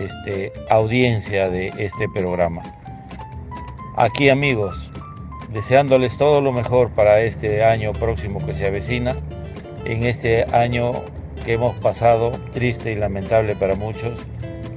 este, 0.00 0.52
audiencia 0.68 1.48
de 1.48 1.68
este 1.78 2.08
programa. 2.08 2.62
Aquí 3.96 4.28
amigos, 4.28 4.90
deseándoles 5.52 6.16
todo 6.16 6.40
lo 6.40 6.52
mejor 6.52 6.90
para 6.90 7.20
este 7.20 7.62
año 7.64 7.92
próximo 7.92 8.38
que 8.44 8.54
se 8.54 8.66
avecina, 8.66 9.16
en 9.84 10.04
este 10.04 10.44
año 10.54 10.92
que 11.44 11.54
hemos 11.54 11.74
pasado 11.76 12.32
triste 12.52 12.92
y 12.92 12.94
lamentable 12.96 13.54
para 13.56 13.74
muchos, 13.74 14.18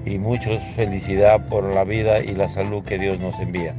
y 0.05 0.19
muchos 0.19 0.61
felicidad 0.75 1.47
por 1.47 1.73
la 1.73 1.83
vida 1.83 2.19
y 2.19 2.33
la 2.33 2.47
salud 2.47 2.83
que 2.83 2.99
Dios 2.99 3.19
nos 3.19 3.39
envía. 3.39 3.73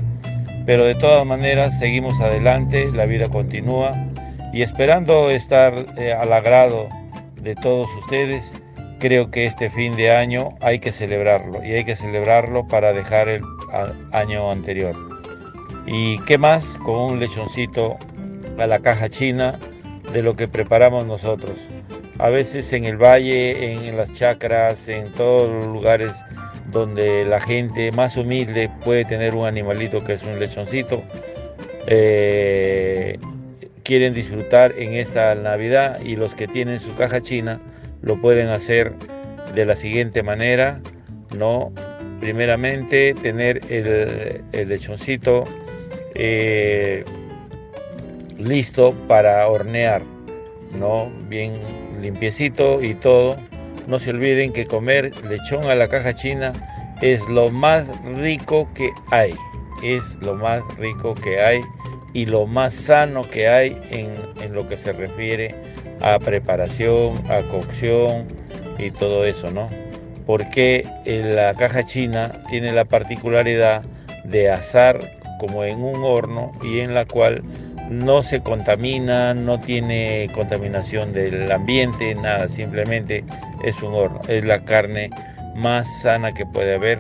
Pero 0.65 0.85
de 0.85 0.97
todas 0.97 1.25
maneras 1.25 1.79
seguimos 1.79 2.21
adelante, 2.21 2.91
la 2.93 3.05
vida 3.07 3.29
continúa 3.29 4.06
y 4.57 4.63
esperando 4.63 5.29
estar 5.29 5.75
eh, 5.99 6.15
al 6.15 6.33
agrado 6.33 6.89
de 7.43 7.55
todos 7.55 7.91
ustedes, 7.99 8.55
creo 8.99 9.31
que 9.31 9.45
este 9.45 9.69
fin 9.69 9.95
de 9.97 10.11
año 10.11 10.49
hay 10.63 10.79
que 10.79 10.93
celebrarlo 10.93 11.63
y 11.63 11.73
hay 11.73 11.85
que 11.85 11.95
celebrarlo 11.95 12.67
para 12.67 12.95
dejar 12.95 13.29
el 13.29 13.43
año 14.13 14.51
anterior. 14.51 14.97
¿Y 15.87 16.19
qué 16.21 16.39
más? 16.39 16.79
Con 16.79 16.97
un 16.97 17.21
lechoncito 17.21 17.97
a 18.57 18.67
la 18.67 18.79
caja 18.79 19.11
china 19.11 19.59
de 20.15 20.23
lo 20.23 20.33
que 20.33 20.49
preparamos 20.49 21.05
nosotros. 21.05 21.61
A 22.19 22.31
veces 22.31 22.73
en 22.73 22.85
el 22.85 22.97
valle, 22.97 23.75
en 23.75 23.95
las 23.95 24.11
chacras, 24.15 24.89
en 24.89 25.13
todos 25.13 25.51
los 25.51 25.67
lugares 25.67 26.13
donde 26.71 27.27
la 27.27 27.43
gente 27.43 27.93
más 27.93 28.17
humilde 28.17 28.71
puede 28.87 29.05
tener 29.05 29.35
un 29.35 29.45
animalito 29.47 30.03
que 30.03 30.15
es 30.15 30.23
un 30.23 30.39
lechoncito, 30.39 31.03
eh, 31.89 33.19
quieren 33.87 34.15
disfrutar 34.15 34.75
en 34.77 34.95
esta 34.95 35.33
Navidad 35.37 36.01
y 36.03 36.17
los 36.17 36.35
que 36.35 36.49
tienen 36.49 36.81
su 36.81 36.93
caja 36.97 37.21
china 37.21 37.61
lo 38.03 38.17
pueden 38.17 38.49
hacer 38.49 38.93
de 39.55 39.65
la 39.65 39.77
siguiente 39.77 40.25
manera, 40.25 40.81
¿no? 41.39 41.73
Primeramente 42.21 43.15
tener 43.15 43.61
el, 43.71 44.69
lechoncito 44.69 45.45
eh, 46.15 47.05
listo 48.39 48.93
para 49.07 49.47
hornear, 49.47 50.03
¿no? 50.81 51.09
Bien 51.29 51.53
limpiecito 52.03 52.83
y 52.83 52.95
todo. 52.95 53.37
No 53.87 54.01
se 54.01 54.11
olviden 54.11 54.53
que 54.53 54.67
comer 54.67 55.13
lechón 55.29 55.71
a 55.71 55.77
la 55.77 55.87
caja 55.89 56.13
china 56.13 56.53
es 57.03 57.27
lo 57.29 57.51
más 57.51 57.87
rico 58.17 58.69
que 58.75 58.91
hay. 59.13 59.33
Es 59.85 60.17
lo 60.23 60.35
más 60.35 60.63
rico 60.79 61.15
que 61.15 61.39
hay 61.41 61.61
y 62.17 62.25
lo 62.25 62.47
más 62.47 62.73
sano 62.73 63.29
que 63.29 63.47
hay 63.47 63.79
en, 63.91 64.55
lo 64.55 64.67
que 64.67 64.77
se 64.79 64.93
refiere 64.93 65.55
a 66.01 66.19
preparación, 66.19 67.13
a 67.29 67.43
cocción 67.51 68.27
y 68.79 68.91
todo 68.91 69.23
eso, 69.27 69.51
¿no? 69.51 69.69
Porque 70.25 70.89
la 71.05 71.53
caja 71.53 71.85
china 71.85 72.33
tiene 72.49 72.73
la 72.73 72.87
particularidad 72.87 73.85
de 74.25 74.51
asar 74.51 74.99
como 75.39 75.63
en 75.65 75.83
un 75.83 76.03
horno 76.05 76.53
y 76.65 76.81
en 76.81 76.95
la 76.95 77.05
cual 77.05 77.43
no 77.91 78.23
se 78.23 78.41
contamina, 78.41 79.35
no 79.35 79.61
tiene 79.61 80.31
contaminación 80.35 81.13
del 81.13 81.53
ambiente, 81.53 82.15
nada, 82.15 82.49
simplemente 82.49 83.25
es 83.63 83.83
un 83.83 83.93
horno, 83.93 84.21
es 84.27 84.43
la 84.43 84.65
carne 84.65 85.11
más 85.55 86.01
sana 86.01 86.33
que 86.33 86.47
puede 86.47 86.77
haber, 86.77 86.99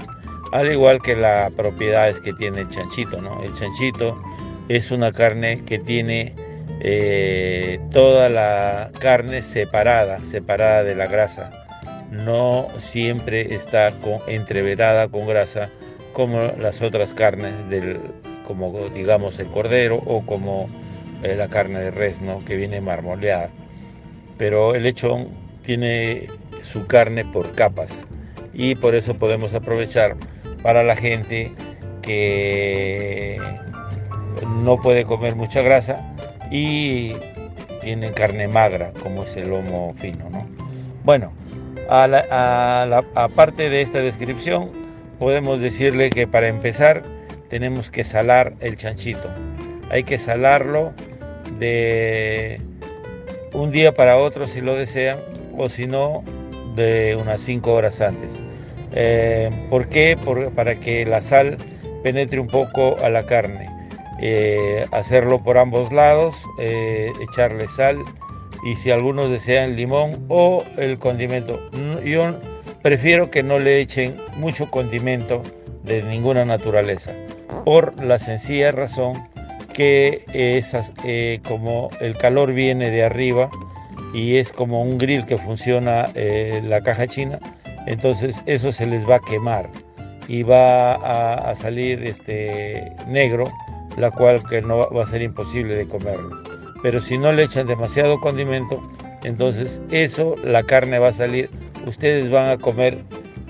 al 0.52 0.70
igual 0.70 1.00
que 1.00 1.16
las 1.16 1.50
propiedades 1.52 2.20
que 2.20 2.34
tiene 2.34 2.60
el 2.60 2.68
chanchito, 2.68 3.22
¿no? 3.22 3.42
El 3.42 3.54
chanchito 3.54 4.14
es 4.68 4.90
una 4.90 5.12
carne 5.12 5.62
que 5.64 5.78
tiene 5.78 6.34
eh, 6.80 7.78
toda 7.90 8.28
la 8.28 8.90
carne 8.98 9.42
separada, 9.42 10.20
separada 10.20 10.84
de 10.84 10.94
la 10.94 11.06
grasa. 11.06 11.50
No 12.10 12.68
siempre 12.78 13.54
está 13.54 13.92
entreverada 14.26 15.08
con 15.08 15.26
grasa 15.26 15.70
como 16.12 16.52
las 16.58 16.80
otras 16.80 17.12
carnes 17.12 17.52
del, 17.68 18.00
como 18.46 18.88
digamos 18.94 19.38
el 19.38 19.48
cordero 19.48 19.96
o 20.06 20.24
como 20.24 20.68
eh, 21.22 21.34
la 21.36 21.48
carne 21.48 21.80
de 21.80 21.90
res, 21.90 22.22
¿no? 22.22 22.44
que 22.44 22.56
viene 22.56 22.80
marmoleada. 22.80 23.50
Pero 24.38 24.74
el 24.74 24.84
lechón 24.84 25.28
tiene 25.62 26.28
su 26.62 26.86
carne 26.86 27.24
por 27.24 27.52
capas 27.52 28.04
y 28.52 28.74
por 28.74 28.94
eso 28.94 29.14
podemos 29.14 29.54
aprovechar 29.54 30.16
para 30.62 30.82
la 30.82 30.96
gente 30.96 31.52
que 32.02 33.40
no 34.44 34.80
puede 34.80 35.04
comer 35.04 35.36
mucha 35.36 35.62
grasa 35.62 36.14
y 36.50 37.14
tienen 37.80 38.12
carne 38.12 38.48
magra, 38.48 38.92
como 39.02 39.22
es 39.22 39.36
el 39.36 39.50
lomo 39.50 39.94
fino. 39.98 40.28
¿no? 40.30 40.44
Bueno, 41.04 41.32
aparte 41.88 43.70
de 43.70 43.80
esta 43.80 44.00
descripción, 44.00 44.70
podemos 45.18 45.60
decirle 45.60 46.10
que 46.10 46.26
para 46.26 46.48
empezar 46.48 47.02
tenemos 47.48 47.90
que 47.90 48.04
salar 48.04 48.54
el 48.60 48.76
chanchito. 48.76 49.28
Hay 49.90 50.02
que 50.02 50.18
salarlo 50.18 50.92
de 51.58 52.60
un 53.52 53.70
día 53.70 53.92
para 53.92 54.16
otro 54.16 54.46
si 54.46 54.60
lo 54.60 54.74
desean, 54.74 55.18
o 55.56 55.68
si 55.68 55.86
no, 55.86 56.22
de 56.74 57.16
unas 57.20 57.40
5 57.40 57.72
horas 57.72 58.00
antes. 58.00 58.42
Eh, 58.92 59.50
¿Por 59.70 59.88
qué? 59.88 60.18
para 60.54 60.74
que 60.74 61.04
la 61.06 61.22
sal 61.22 61.56
penetre 62.02 62.40
un 62.40 62.46
poco 62.46 62.96
a 63.02 63.08
la 63.08 63.24
carne. 63.26 63.75
Eh, 64.18 64.86
hacerlo 64.92 65.38
por 65.38 65.58
ambos 65.58 65.92
lados, 65.92 66.34
eh, 66.58 67.12
echarle 67.20 67.68
sal 67.68 68.02
y 68.64 68.76
si 68.76 68.90
algunos 68.90 69.30
desean 69.30 69.76
limón 69.76 70.24
o 70.28 70.64
el 70.78 70.98
condimento. 70.98 71.60
Yo 72.02 72.32
prefiero 72.82 73.30
que 73.30 73.42
no 73.42 73.58
le 73.58 73.80
echen 73.80 74.16
mucho 74.38 74.70
condimento 74.70 75.42
de 75.84 76.02
ninguna 76.02 76.44
naturaleza, 76.44 77.12
por 77.64 78.02
la 78.02 78.18
sencilla 78.18 78.72
razón 78.72 79.22
que 79.74 80.24
esas, 80.32 80.92
eh, 81.04 81.40
como 81.46 81.88
el 82.00 82.16
calor 82.16 82.54
viene 82.54 82.90
de 82.90 83.04
arriba 83.04 83.50
y 84.14 84.38
es 84.38 84.50
como 84.50 84.80
un 84.80 84.96
grill 84.96 85.26
que 85.26 85.36
funciona 85.36 86.06
la 86.14 86.80
caja 86.80 87.06
china, 87.06 87.38
entonces 87.86 88.42
eso 88.46 88.72
se 88.72 88.86
les 88.86 89.08
va 89.08 89.16
a 89.16 89.20
quemar 89.20 89.68
y 90.26 90.42
va 90.42 90.94
a, 90.94 91.50
a 91.50 91.54
salir 91.54 92.02
este 92.02 92.92
negro 93.06 93.52
la 93.96 94.10
cual 94.10 94.42
que 94.48 94.60
no 94.60 94.88
va 94.90 95.02
a 95.02 95.06
ser 95.06 95.22
imposible 95.22 95.76
de 95.76 95.86
comerlo. 95.86 96.42
Pero 96.82 97.00
si 97.00 97.18
no 97.18 97.32
le 97.32 97.44
echan 97.44 97.66
demasiado 97.66 98.20
condimento, 98.20 98.80
entonces 99.24 99.80
eso, 99.90 100.34
la 100.44 100.62
carne 100.62 100.98
va 100.98 101.08
a 101.08 101.12
salir, 101.12 101.50
ustedes 101.86 102.30
van 102.30 102.46
a 102.46 102.58
comer 102.58 102.98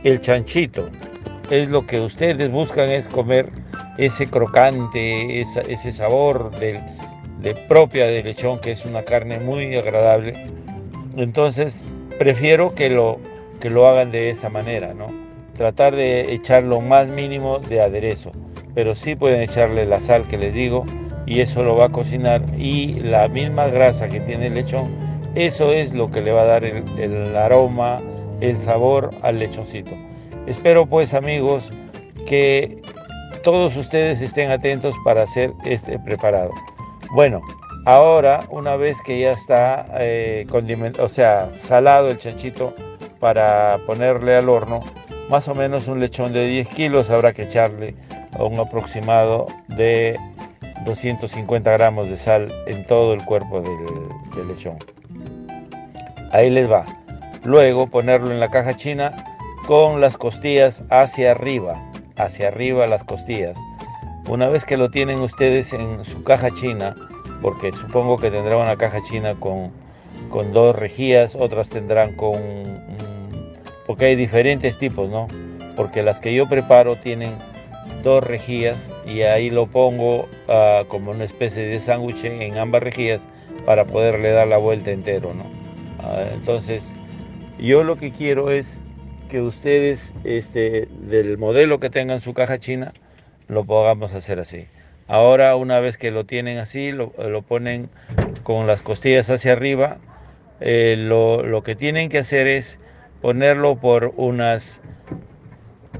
el 0.04 0.20
chanchito. 0.20 0.88
Es 1.50 1.68
lo 1.68 1.86
que 1.86 2.00
ustedes 2.00 2.50
buscan 2.50 2.90
es 2.90 3.08
comer 3.08 3.48
ese 3.98 4.26
crocante, 4.26 5.40
ese 5.40 5.92
sabor 5.92 6.50
de, 6.58 6.80
de 7.42 7.54
propia 7.68 8.06
de 8.06 8.22
lechón, 8.22 8.60
que 8.60 8.72
es 8.72 8.84
una 8.84 9.02
carne 9.02 9.38
muy 9.40 9.76
agradable. 9.76 10.34
Entonces, 11.16 11.80
prefiero 12.18 12.74
que 12.74 12.90
lo, 12.90 13.18
que 13.60 13.70
lo 13.70 13.86
hagan 13.86 14.12
de 14.12 14.30
esa 14.30 14.48
manera, 14.48 14.94
¿no? 14.94 15.06
Tratar 15.54 15.96
de 15.96 16.32
echar 16.32 16.64
lo 16.64 16.80
más 16.80 17.08
mínimo 17.08 17.58
de 17.58 17.80
aderezo 17.80 18.32
pero 18.76 18.94
sí 18.94 19.16
pueden 19.16 19.40
echarle 19.40 19.86
la 19.86 19.98
sal 19.98 20.28
que 20.28 20.36
les 20.36 20.52
digo 20.52 20.84
y 21.24 21.40
eso 21.40 21.62
lo 21.62 21.76
va 21.76 21.86
a 21.86 21.88
cocinar 21.88 22.42
y 22.58 22.92
la 22.92 23.26
misma 23.26 23.68
grasa 23.68 24.06
que 24.06 24.20
tiene 24.20 24.48
el 24.48 24.54
lechón, 24.54 24.94
eso 25.34 25.72
es 25.72 25.94
lo 25.94 26.08
que 26.08 26.20
le 26.20 26.30
va 26.30 26.42
a 26.42 26.44
dar 26.44 26.64
el, 26.64 27.36
aroma, 27.36 27.96
el 28.40 28.58
sabor 28.58 29.10
al 29.22 29.38
lechoncito. 29.38 29.92
Espero 30.46 30.84
pues 30.84 31.14
amigos 31.14 31.70
que 32.28 32.82
todos 33.42 33.74
ustedes 33.76 34.20
estén 34.20 34.50
atentos 34.50 34.94
para 35.06 35.22
hacer 35.22 35.54
este 35.64 35.98
preparado. 35.98 36.50
Bueno, 37.12 37.40
ahora 37.86 38.40
una 38.50 38.76
vez 38.76 38.98
que 39.06 39.18
ya 39.18 39.32
está 39.32 39.86
eh, 39.98 40.46
o 41.00 41.08
sea, 41.08 41.50
salado 41.62 42.10
el 42.10 42.18
chanchito 42.18 42.74
para 43.20 43.78
ponerle 43.86 44.36
al 44.36 44.50
horno, 44.50 44.80
más 45.30 45.48
o 45.48 45.54
menos 45.54 45.88
un 45.88 45.98
lechón 45.98 46.34
de 46.34 46.46
10 46.46 46.68
kilos 46.68 47.08
habrá 47.08 47.32
que 47.32 47.44
echarle 47.44 47.94
a 48.38 48.44
un 48.44 48.58
aproximado 48.58 49.46
de 49.68 50.18
250 50.84 51.70
gramos 51.72 52.08
de 52.08 52.16
sal 52.16 52.52
en 52.66 52.84
todo 52.84 53.12
el 53.12 53.24
cuerpo 53.24 53.62
del, 53.62 54.48
lechón. 54.48 54.76
Ahí 56.32 56.50
les 56.50 56.70
va. 56.70 56.84
Luego 57.44 57.86
ponerlo 57.86 58.30
en 58.30 58.40
la 58.40 58.48
caja 58.48 58.76
china 58.76 59.12
con 59.66 60.00
las 60.00 60.16
costillas 60.16 60.82
hacia 60.90 61.32
arriba, 61.32 61.80
hacia 62.16 62.48
arriba 62.48 62.86
las 62.86 63.04
costillas. 63.04 63.56
Una 64.28 64.48
vez 64.48 64.64
que 64.64 64.76
lo 64.76 64.90
tienen 64.90 65.20
ustedes 65.20 65.72
en 65.72 66.04
su 66.04 66.22
caja 66.24 66.50
china, 66.50 66.94
porque 67.42 67.72
supongo 67.72 68.16
que 68.16 68.30
tendrá 68.30 68.56
una 68.56 68.76
caja 68.76 69.02
china 69.02 69.34
con, 69.38 69.70
con 70.30 70.52
dos 70.52 70.76
rejillas, 70.76 71.34
otras 71.34 71.68
tendrán 71.68 72.14
con... 72.16 72.36
porque 73.86 74.06
hay 74.06 74.16
diferentes 74.16 74.78
tipos, 74.78 75.08
¿no? 75.10 75.26
Porque 75.76 76.02
las 76.02 76.18
que 76.18 76.34
yo 76.34 76.48
preparo 76.48 76.96
tienen 76.96 77.36
dos 78.06 78.22
rejillas 78.22 78.78
y 79.04 79.22
ahí 79.22 79.50
lo 79.50 79.66
pongo 79.66 80.28
ah, 80.46 80.84
como 80.86 81.10
una 81.10 81.24
especie 81.24 81.64
de 81.66 81.80
sándwich 81.80 82.24
en 82.24 82.56
ambas 82.56 82.84
rejillas 82.84 83.26
para 83.64 83.84
poderle 83.84 84.30
dar 84.30 84.46
la 84.46 84.58
vuelta 84.58 84.92
entero, 84.92 85.34
¿no? 85.34 85.42
Ah, 86.04 86.24
entonces, 86.32 86.94
yo 87.58 87.82
lo 87.82 87.96
que 87.96 88.12
quiero 88.12 88.52
es 88.52 88.80
que 89.28 89.40
ustedes, 89.40 90.14
este, 90.22 90.86
del 91.00 91.36
modelo 91.36 91.80
que 91.80 91.90
tengan 91.90 92.20
su 92.20 92.32
caja 92.32 92.60
china, 92.60 92.94
lo 93.48 93.64
podamos 93.64 94.14
hacer 94.14 94.38
así. 94.38 94.68
Ahora, 95.08 95.56
una 95.56 95.80
vez 95.80 95.98
que 95.98 96.12
lo 96.12 96.24
tienen 96.24 96.58
así, 96.58 96.92
lo, 96.92 97.10
ponen 97.42 97.90
con 98.44 98.68
las 98.68 98.82
costillas 98.82 99.28
hacia 99.30 99.52
arriba. 99.52 99.98
Eh, 100.60 100.94
lo, 100.96 101.42
lo 101.42 101.64
que 101.64 101.74
tienen 101.74 102.08
que 102.08 102.18
hacer 102.18 102.46
es 102.46 102.78
ponerlo 103.20 103.76
por 103.80 104.12
unas 104.16 104.80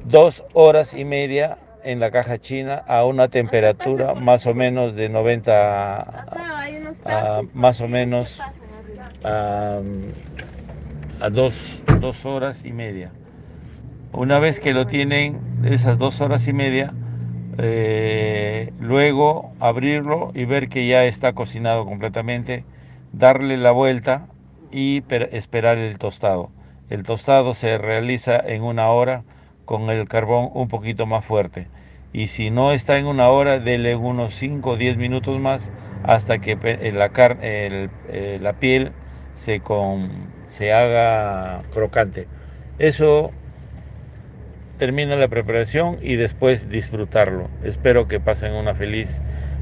dos 0.05 0.45
horas 0.53 0.95
y 0.95 1.05
media 1.05 1.59
en 1.87 2.01
la 2.01 2.11
caja 2.11 2.39
china 2.39 2.83
a 2.89 3.05
una 3.05 3.29
temperatura 3.29 4.15
más 4.15 4.45
o 4.47 4.55
menos 4.55 4.97
de 4.97 5.09
90 5.09 6.27
más 7.55 7.81
o 7.81 7.87
menos 7.87 8.41
a, 9.23 9.81
dos, 11.31 12.27
horas 12.27 12.65
y 12.65 12.73
media. 12.73 13.13
Una 14.13 14.41
vez 14.41 14.59
que 14.59 14.75
lo 14.75 14.87
tienen 14.89 15.39
esas 15.65 15.97
dos 15.97 16.21
horas 16.21 16.49
y 16.49 16.53
media, 16.53 16.93
eh, 17.59 18.73
luego 18.81 19.53
abrirlo 19.61 20.33
y 20.35 20.45
ver 20.45 20.69
que 20.69 20.89
ya 20.89 21.05
está 21.05 21.35
cocinado 21.35 21.85
completamente, 21.85 22.65
darle 23.13 23.57
la 23.57 23.71
vuelta 23.71 24.27
y 24.73 25.05
esperar 25.31 25.79
el 25.79 25.99
tostado. 25.99 26.51
El 26.91 27.05
tostado 27.05 27.55
se 27.55 27.79
realiza 27.79 28.37
en 28.39 28.65
una 28.65 28.91
hora 28.91 29.23
con 29.65 29.91
el 29.91 30.09
carbón 30.09 30.51
un 30.53 30.69
poquito 30.69 31.07
más 31.07 31.25
fuerte 31.25 31.69
y 32.17 32.29
si 32.29 32.51
no 32.51 32.73
está 32.73 32.97
en 32.97 33.05
una 33.05 33.29
hora, 33.29 33.59
dele 33.59 33.95
unos 33.95 34.35
5 34.37 34.71
o 34.71 34.77
10 34.79 34.97
minutos 34.97 35.39
más 35.39 35.71
hasta 36.03 36.39
que 36.39 36.57
la, 36.95 37.11
carne, 37.11 37.91
eh, 38.09 38.39
la 38.41 38.55
piel 38.55 38.93
se, 39.35 39.61
con, 39.61 40.11
se 40.47 40.73
haga 40.73 41.61
crocante. 41.75 42.27
Eso 42.79 43.33
termina 44.79 45.17
la 45.17 45.29
preparación 45.29 45.99
y 46.01 46.17
después 46.17 46.71
disfrutarlo. 46.71 47.51
Espero 47.63 48.09
que 48.09 48.19
pasen 48.19 48.55
una 48.55 48.75
feliz, 48.75 49.21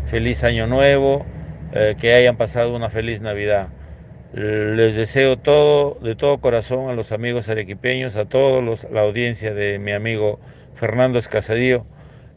feliz 0.09 0.45
año 0.45 0.69
nuevo, 0.69 1.27
eh, 1.73 1.97
que 2.01 2.15
hayan 2.15 2.37
pasado 2.37 2.77
una 2.77 2.89
feliz 2.89 3.21
Navidad. 3.21 3.67
Les 4.33 4.95
deseo 4.95 5.39
todo, 5.39 5.99
de 6.01 6.15
todo 6.15 6.39
corazón 6.39 6.89
a 6.89 6.93
los 6.93 7.11
amigos 7.11 7.49
arequipeños, 7.49 8.15
a 8.15 8.27
todos 8.27 8.87
la 8.93 9.01
audiencia 9.01 9.53
de 9.55 9.81
mi 9.81 9.91
amigo 9.91 10.39
Fernando 10.77 11.19
Escasadío 11.19 11.85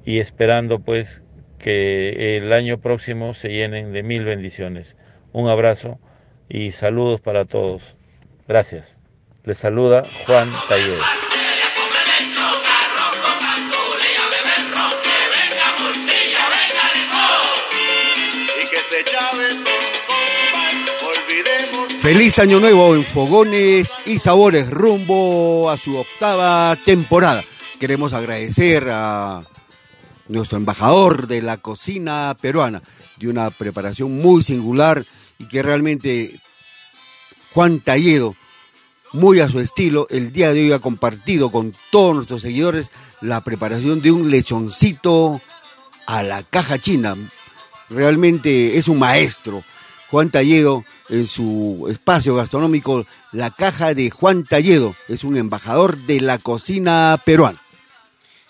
y 0.07 0.21
esperando 0.21 0.79
pues 0.79 1.21
que 1.59 2.37
el 2.37 2.53
año 2.53 2.77
próximo 2.77 3.33
se 3.33 3.49
llenen 3.49 3.91
de 3.91 4.03
mil 4.03 4.23
bendiciones. 4.23 4.95
Un 5.33 5.49
abrazo 5.49 5.99
y 6.47 6.71
saludos 6.71 7.19
para 7.19 7.43
todos. 7.43 7.97
Gracias. 8.47 8.97
Les 9.43 9.57
saluda 9.57 10.05
Juan 10.25 10.49
Taller. 10.69 11.01
Feliz 21.99 22.39
año 22.39 22.61
nuevo 22.61 22.95
en 22.95 23.03
Fogones 23.03 23.99
y 24.05 24.19
Sabores 24.19 24.69
rumbo 24.69 25.69
a 25.69 25.75
su 25.75 25.97
octava 25.97 26.77
temporada. 26.85 27.43
Queremos 27.77 28.13
agradecer 28.13 28.87
a 28.89 29.43
nuestro 30.27 30.57
embajador 30.57 31.27
de 31.27 31.41
la 31.41 31.57
cocina 31.57 32.35
peruana, 32.39 32.81
de 33.17 33.27
una 33.27 33.49
preparación 33.49 34.19
muy 34.19 34.43
singular 34.43 35.05
y 35.39 35.45
que 35.45 35.61
realmente 35.63 36.39
Juan 37.53 37.79
Talledo, 37.79 38.35
muy 39.13 39.39
a 39.39 39.49
su 39.49 39.59
estilo, 39.59 40.07
el 40.09 40.31
día 40.31 40.53
de 40.53 40.65
hoy 40.65 40.71
ha 40.73 40.79
compartido 40.79 41.49
con 41.49 41.73
todos 41.91 42.15
nuestros 42.15 42.41
seguidores 42.41 42.91
la 43.21 43.43
preparación 43.43 44.01
de 44.01 44.11
un 44.11 44.29
lechoncito 44.29 45.41
a 46.05 46.23
la 46.23 46.43
caja 46.43 46.77
china. 46.77 47.15
Realmente 47.89 48.77
es 48.77 48.87
un 48.87 48.99
maestro. 48.99 49.63
Juan 50.09 50.29
Talledo, 50.29 50.85
en 51.09 51.27
su 51.27 51.87
espacio 51.89 52.35
gastronómico, 52.35 53.05
la 53.31 53.51
caja 53.51 53.93
de 53.93 54.09
Juan 54.09 54.45
Talledo, 54.45 54.95
es 55.07 55.23
un 55.23 55.35
embajador 55.35 55.97
de 55.97 56.21
la 56.21 56.37
cocina 56.37 57.21
peruana. 57.25 57.61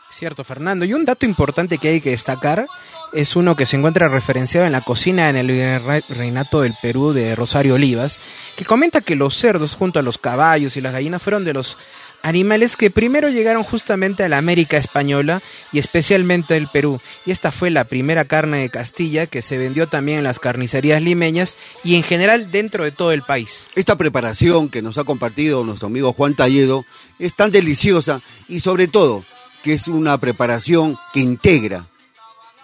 Cierto, 0.09 0.43
Fernando. 0.43 0.85
Y 0.85 0.93
un 0.93 1.05
dato 1.05 1.25
importante 1.25 1.77
que 1.77 1.89
hay 1.89 2.01
que 2.01 2.11
destacar 2.11 2.65
es 3.13 3.35
uno 3.35 3.55
que 3.55 3.65
se 3.65 3.77
encuentra 3.77 4.07
referenciado 4.07 4.65
en 4.65 4.71
la 4.71 4.81
cocina 4.81 5.29
en 5.29 5.37
el 5.37 6.03
reinato 6.09 6.61
del 6.61 6.75
Perú 6.81 7.13
de 7.13 7.35
Rosario 7.35 7.75
Olivas, 7.75 8.19
que 8.55 8.65
comenta 8.65 9.01
que 9.01 9.15
los 9.15 9.37
cerdos 9.37 9.75
junto 9.75 9.99
a 9.99 10.03
los 10.03 10.17
caballos 10.17 10.75
y 10.75 10.81
las 10.81 10.93
gallinas 10.93 11.21
fueron 11.21 11.43
de 11.43 11.53
los 11.53 11.77
animales 12.23 12.75
que 12.75 12.89
primero 12.89 13.29
llegaron 13.29 13.63
justamente 13.63 14.23
a 14.23 14.29
la 14.29 14.37
América 14.37 14.77
española 14.77 15.41
y 15.71 15.79
especialmente 15.79 16.55
al 16.55 16.69
Perú. 16.69 16.99
Y 17.25 17.31
esta 17.31 17.51
fue 17.51 17.69
la 17.69 17.85
primera 17.85 18.25
carne 18.25 18.59
de 18.59 18.69
Castilla 18.69 19.27
que 19.27 19.41
se 19.41 19.57
vendió 19.57 19.87
también 19.87 20.19
en 20.19 20.23
las 20.23 20.39
carnicerías 20.39 21.01
limeñas 21.01 21.57
y 21.83 21.95
en 21.95 22.03
general 22.03 22.51
dentro 22.51 22.83
de 22.83 22.91
todo 22.91 23.11
el 23.11 23.21
país. 23.21 23.69
Esta 23.75 23.97
preparación 23.97 24.69
que 24.69 24.81
nos 24.81 24.97
ha 24.97 25.03
compartido 25.03 25.63
nuestro 25.63 25.87
amigo 25.87 26.13
Juan 26.13 26.35
Talledo 26.35 26.85
es 27.19 27.35
tan 27.35 27.51
deliciosa 27.51 28.21
y 28.47 28.59
sobre 28.59 28.87
todo 28.87 29.23
que 29.63 29.73
es 29.73 29.87
una 29.87 30.17
preparación 30.17 30.97
que 31.13 31.19
integra 31.19 31.87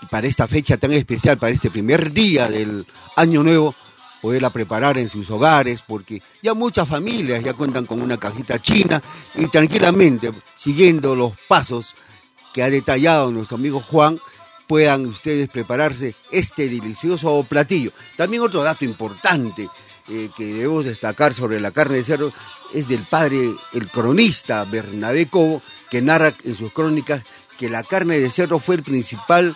para 0.10 0.28
esta 0.28 0.48
fecha 0.48 0.78
tan 0.78 0.94
especial, 0.94 1.38
para 1.38 1.54
este 1.54 1.72
primer 1.72 2.12
día 2.12 2.50
del 2.50 2.86
año 3.16 3.44
nuevo, 3.44 3.76
poderla 4.22 4.52
preparar 4.52 4.98
en 4.98 5.10
sus 5.10 5.30
hogares, 5.30 5.84
porque 5.86 6.22
ya 6.42 6.54
muchas 6.54 6.88
familias 6.88 7.44
ya 7.44 7.54
cuentan 7.54 7.86
con 7.86 8.02
una 8.02 8.18
cajita 8.18 8.62
china 8.62 9.02
y 9.36 9.48
tranquilamente, 9.48 10.32
siguiendo 10.56 11.16
los 11.16 11.34
pasos 11.48 11.96
que 12.54 12.64
ha 12.64 12.70
detallado 12.70 13.32
nuestro 13.32 13.58
amigo 13.58 13.82
Juan, 13.82 14.20
puedan 14.68 15.06
ustedes 15.06 15.50
prepararse 15.50 16.16
este 16.32 16.70
delicioso 16.70 17.46
platillo. 17.48 17.92
También 18.16 18.44
otro 18.44 18.64
dato 18.64 18.86
importante 18.86 19.68
eh, 20.08 20.30
que 20.36 20.46
debemos 20.46 20.86
destacar 20.86 21.34
sobre 21.34 21.60
la 21.60 21.72
carne 21.72 21.98
de 21.98 22.04
cerdo 22.04 22.34
es 22.74 22.88
del 22.88 23.06
padre, 23.06 23.54
el 23.74 23.90
cronista 23.90 24.64
Bernabé 24.66 25.28
Cobo, 25.28 25.62
que 25.94 26.02
narra 26.02 26.34
en 26.44 26.56
sus 26.56 26.74
crónicas 26.74 27.22
que 27.60 27.70
la 27.70 27.84
carne 27.84 28.18
de 28.18 28.32
cerdo 28.32 28.58
fue 28.58 28.74
el 28.74 28.82
principal, 28.82 29.56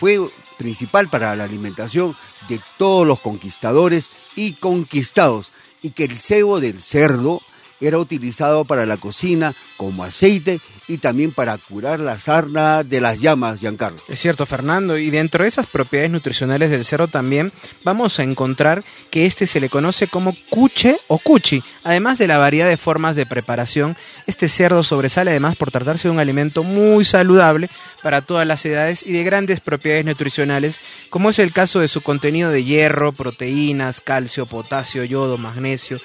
fue 0.00 0.18
principal 0.56 1.08
para 1.08 1.36
la 1.36 1.44
alimentación 1.44 2.16
de 2.48 2.60
todos 2.78 3.06
los 3.06 3.20
conquistadores 3.20 4.10
y 4.34 4.54
conquistados, 4.54 5.52
y 5.80 5.90
que 5.90 6.02
el 6.02 6.16
cebo 6.16 6.58
del 6.58 6.82
cerdo 6.82 7.42
era 7.80 7.98
utilizado 7.98 8.64
para 8.64 8.86
la 8.86 8.96
cocina 8.96 9.54
como 9.76 10.04
aceite 10.04 10.60
y 10.88 10.98
también 10.98 11.32
para 11.32 11.58
curar 11.58 12.00
la 12.00 12.18
sarna 12.18 12.82
de 12.82 13.00
las 13.00 13.20
llamas, 13.20 13.60
Giancarlo. 13.60 13.98
Es 14.08 14.20
cierto, 14.20 14.46
Fernando, 14.46 14.96
y 14.96 15.10
dentro 15.10 15.44
de 15.44 15.48
esas 15.48 15.66
propiedades 15.66 16.10
nutricionales 16.10 16.70
del 16.70 16.84
cerdo 16.84 17.08
también 17.08 17.52
vamos 17.84 18.18
a 18.18 18.22
encontrar 18.22 18.82
que 19.10 19.26
este 19.26 19.46
se 19.46 19.60
le 19.60 19.68
conoce 19.68 20.08
como 20.08 20.34
cuche 20.48 20.98
o 21.06 21.18
cuchi. 21.18 21.62
Además 21.84 22.18
de 22.18 22.26
la 22.26 22.38
variedad 22.38 22.68
de 22.68 22.78
formas 22.78 23.16
de 23.16 23.26
preparación, 23.26 23.96
este 24.26 24.48
cerdo 24.48 24.82
sobresale 24.82 25.30
además 25.30 25.56
por 25.56 25.70
tratarse 25.70 26.08
de 26.08 26.12
un 26.12 26.20
alimento 26.20 26.64
muy 26.64 27.04
saludable 27.04 27.68
para 28.02 28.22
todas 28.22 28.46
las 28.46 28.64
edades 28.64 29.04
y 29.04 29.12
de 29.12 29.24
grandes 29.24 29.60
propiedades 29.60 30.06
nutricionales, 30.06 30.80
como 31.10 31.30
es 31.30 31.38
el 31.38 31.52
caso 31.52 31.80
de 31.80 31.88
su 31.88 32.00
contenido 32.00 32.50
de 32.50 32.64
hierro, 32.64 33.12
proteínas, 33.12 34.00
calcio, 34.00 34.46
potasio, 34.46 35.04
yodo, 35.04 35.36
magnesio, 35.36 35.98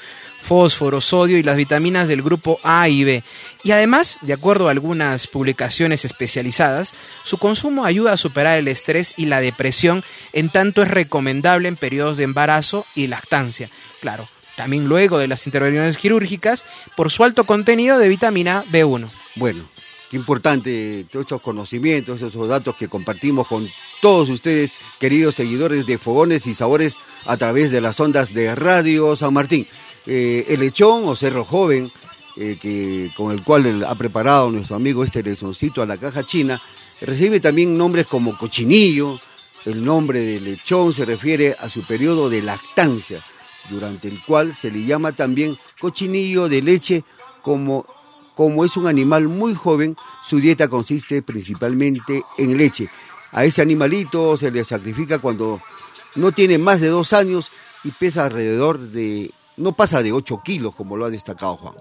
fósforo, 0.43 1.01
sodio 1.01 1.37
y 1.37 1.43
las 1.43 1.57
vitaminas 1.57 2.07
del 2.07 2.21
grupo 2.21 2.59
A 2.63 2.87
y 2.89 3.03
B. 3.03 3.23
Y 3.63 3.71
además, 3.71 4.19
de 4.21 4.33
acuerdo 4.33 4.67
a 4.67 4.71
algunas 4.71 5.25
publicaciones 5.25 6.05
especializadas, 6.05 6.93
su 7.23 7.37
consumo 7.37 7.85
ayuda 7.85 8.11
a 8.13 8.17
superar 8.17 8.59
el 8.59 8.67
estrés 8.67 9.13
y 9.17 9.25
la 9.25 9.41
depresión, 9.41 10.03
en 10.33 10.49
tanto 10.49 10.83
es 10.83 10.89
recomendable 10.89 11.67
en 11.67 11.77
periodos 11.77 12.17
de 12.17 12.25
embarazo 12.25 12.85
y 12.93 13.07
lactancia. 13.07 13.69
Claro, 14.01 14.27
también 14.55 14.87
luego 14.87 15.17
de 15.17 15.27
las 15.27 15.47
intervenciones 15.47 15.97
quirúrgicas, 15.97 16.65
por 16.95 17.09
su 17.09 17.23
alto 17.23 17.45
contenido 17.45 17.97
de 17.97 18.09
vitamina 18.09 18.63
B1. 18.71 19.09
Bueno, 19.35 19.63
qué 20.11 20.17
importante 20.17 21.05
todos 21.11 21.25
estos 21.25 21.41
conocimientos, 21.41 22.21
esos 22.21 22.47
datos 22.47 22.75
que 22.75 22.87
compartimos 22.87 23.47
con 23.47 23.67
todos 24.01 24.29
ustedes, 24.29 24.73
queridos 24.99 25.35
seguidores 25.35 25.85
de 25.85 25.97
Fogones 25.97 26.45
y 26.45 26.53
Sabores, 26.53 26.97
a 27.25 27.37
través 27.37 27.71
de 27.71 27.81
las 27.81 27.99
ondas 27.99 28.33
de 28.33 28.53
Radio 28.53 29.15
San 29.15 29.33
Martín. 29.33 29.65
Eh, 30.05 30.45
el 30.49 30.59
lechón 30.59 31.07
o 31.07 31.15
cerro 31.15 31.45
joven, 31.45 31.91
eh, 32.35 32.57
que, 32.61 33.11
con 33.15 33.31
el 33.31 33.43
cual 33.43 33.83
ha 33.83 33.95
preparado 33.95 34.49
nuestro 34.49 34.75
amigo 34.75 35.03
este 35.03 35.23
lezoncito 35.23 35.81
a 35.81 35.85
la 35.85 35.97
caja 35.97 36.23
china, 36.23 36.61
recibe 37.01 37.39
también 37.39 37.77
nombres 37.77 38.07
como 38.07 38.37
cochinillo, 38.37 39.19
el 39.65 39.85
nombre 39.85 40.19
de 40.19 40.41
lechón 40.41 40.93
se 40.93 41.05
refiere 41.05 41.55
a 41.57 41.69
su 41.69 41.85
periodo 41.85 42.29
de 42.29 42.41
lactancia, 42.41 43.23
durante 43.69 44.09
el 44.09 44.21
cual 44.21 44.53
se 44.53 44.71
le 44.71 44.83
llama 44.83 45.13
también 45.13 45.55
cochinillo 45.79 46.49
de 46.49 46.61
leche 46.61 47.03
como, 47.41 47.85
como 48.35 48.65
es 48.65 48.75
un 48.75 48.87
animal 48.87 49.29
muy 49.29 49.55
joven, 49.55 49.95
su 50.25 50.39
dieta 50.39 50.67
consiste 50.67 51.21
principalmente 51.21 52.23
en 52.37 52.57
leche. 52.57 52.89
A 53.31 53.45
ese 53.45 53.61
animalito 53.61 54.35
se 54.37 54.51
le 54.51 54.65
sacrifica 54.65 55.19
cuando 55.19 55.61
no 56.15 56.31
tiene 56.33 56.57
más 56.57 56.81
de 56.81 56.89
dos 56.89 57.13
años 57.13 57.51
y 57.83 57.91
pesa 57.91 58.25
alrededor 58.25 58.79
de 58.79 59.31
no 59.57 59.73
pasa 59.73 60.01
de 60.01 60.11
8 60.11 60.41
kilos, 60.43 60.75
como 60.75 60.97
lo 60.97 61.05
ha 61.05 61.09
destacado 61.09 61.57
Juan. 61.57 61.75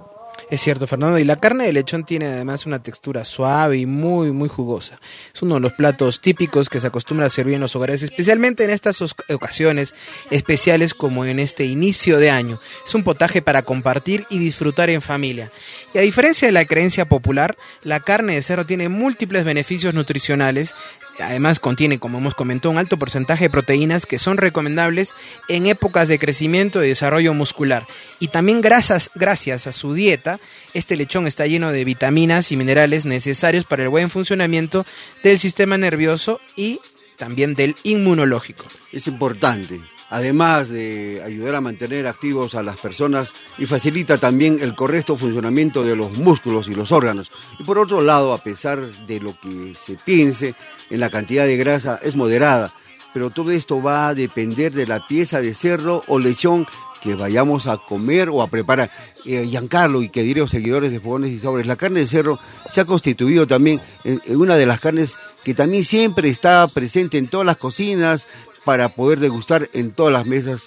Es 0.50 0.60
cierto, 0.60 0.86
Fernando. 0.86 1.18
Y 1.18 1.24
la 1.24 1.36
carne 1.36 1.64
de 1.64 1.72
lechón 1.72 2.04
tiene 2.04 2.26
además 2.26 2.66
una 2.66 2.82
textura 2.82 3.24
suave 3.24 3.78
y 3.78 3.86
muy, 3.86 4.32
muy 4.32 4.50
jugosa. 4.50 4.98
Es 5.34 5.40
uno 5.40 5.54
de 5.54 5.60
los 5.60 5.72
platos 5.72 6.20
típicos 6.20 6.68
que 6.68 6.78
se 6.78 6.88
acostumbra 6.88 7.26
a 7.26 7.30
servir 7.30 7.54
en 7.54 7.62
los 7.62 7.74
hogares, 7.74 8.02
especialmente 8.02 8.64
en 8.64 8.70
estas 8.70 9.00
ocasiones 9.00 9.94
especiales 10.30 10.92
como 10.92 11.24
en 11.24 11.38
este 11.38 11.64
inicio 11.64 12.18
de 12.18 12.30
año. 12.30 12.58
Es 12.86 12.94
un 12.94 13.02
potaje 13.02 13.40
para 13.40 13.62
compartir 13.62 14.26
y 14.28 14.38
disfrutar 14.38 14.90
en 14.90 15.00
familia. 15.00 15.50
Y 15.94 15.98
a 15.98 16.02
diferencia 16.02 16.46
de 16.48 16.52
la 16.52 16.66
creencia 16.66 17.08
popular, 17.08 17.56
la 17.82 18.00
carne 18.00 18.34
de 18.34 18.42
cerdo 18.42 18.66
tiene 18.66 18.90
múltiples 18.90 19.44
beneficios 19.44 19.94
nutricionales 19.94 20.74
Además 21.20 21.60
contiene, 21.60 21.98
como 21.98 22.18
hemos 22.18 22.34
comentado, 22.34 22.70
un 22.70 22.78
alto 22.78 22.96
porcentaje 22.96 23.44
de 23.44 23.50
proteínas 23.50 24.06
que 24.06 24.18
son 24.18 24.38
recomendables 24.38 25.14
en 25.48 25.66
épocas 25.66 26.08
de 26.08 26.18
crecimiento 26.18 26.82
y 26.82 26.88
desarrollo 26.88 27.34
muscular. 27.34 27.86
Y 28.18 28.28
también 28.28 28.60
gracias, 28.60 29.10
gracias 29.14 29.66
a 29.66 29.72
su 29.72 29.94
dieta, 29.94 30.40
este 30.74 30.96
lechón 30.96 31.26
está 31.26 31.46
lleno 31.46 31.70
de 31.70 31.84
vitaminas 31.84 32.50
y 32.52 32.56
minerales 32.56 33.04
necesarios 33.04 33.64
para 33.64 33.82
el 33.82 33.88
buen 33.88 34.10
funcionamiento 34.10 34.86
del 35.22 35.38
sistema 35.38 35.76
nervioso 35.76 36.40
y 36.56 36.80
también 37.16 37.54
del 37.54 37.76
inmunológico. 37.84 38.64
Es 38.90 39.06
importante 39.06 39.80
además 40.12 40.68
de 40.68 41.22
ayudar 41.24 41.54
a 41.54 41.62
mantener 41.62 42.06
activos 42.06 42.54
a 42.54 42.62
las 42.62 42.76
personas 42.76 43.32
y 43.56 43.64
facilita 43.64 44.18
también 44.18 44.58
el 44.60 44.74
correcto 44.74 45.16
funcionamiento 45.16 45.82
de 45.82 45.96
los 45.96 46.12
músculos 46.18 46.68
y 46.68 46.74
los 46.74 46.92
órganos. 46.92 47.30
Y 47.58 47.64
por 47.64 47.78
otro 47.78 48.02
lado, 48.02 48.34
a 48.34 48.38
pesar 48.38 48.78
de 49.06 49.20
lo 49.20 49.34
que 49.40 49.74
se 49.74 49.96
piense 49.96 50.54
en 50.90 51.00
la 51.00 51.08
cantidad 51.08 51.46
de 51.46 51.56
grasa, 51.56 51.98
es 52.02 52.14
moderada, 52.14 52.74
pero 53.14 53.30
todo 53.30 53.52
esto 53.52 53.82
va 53.82 54.08
a 54.08 54.14
depender 54.14 54.74
de 54.74 54.86
la 54.86 55.06
pieza 55.06 55.40
de 55.40 55.54
cerdo 55.54 56.04
o 56.06 56.18
lechón 56.18 56.66
que 57.02 57.14
vayamos 57.14 57.66
a 57.66 57.78
comer 57.78 58.28
o 58.28 58.42
a 58.42 58.48
preparar. 58.48 58.90
Eh, 59.24 59.46
Giancarlo 59.46 60.02
y 60.02 60.10
que 60.10 60.22
diré 60.22 60.46
seguidores 60.46 60.92
de 60.92 61.00
Fogones 61.00 61.30
y 61.30 61.38
Sabores, 61.38 61.66
la 61.66 61.76
carne 61.76 62.00
de 62.00 62.06
cerdo 62.06 62.38
se 62.70 62.82
ha 62.82 62.84
constituido 62.84 63.46
también 63.46 63.80
en, 64.04 64.20
una 64.36 64.56
de 64.56 64.66
las 64.66 64.78
carnes 64.78 65.14
que 65.42 65.54
también 65.54 65.84
siempre 65.84 66.28
está 66.28 66.68
presente 66.68 67.16
en 67.16 67.28
todas 67.28 67.46
las 67.46 67.56
cocinas 67.56 68.26
para 68.64 68.88
poder 68.88 69.18
degustar 69.18 69.68
en 69.72 69.92
todas 69.92 70.12
las 70.12 70.26
mesas, 70.26 70.64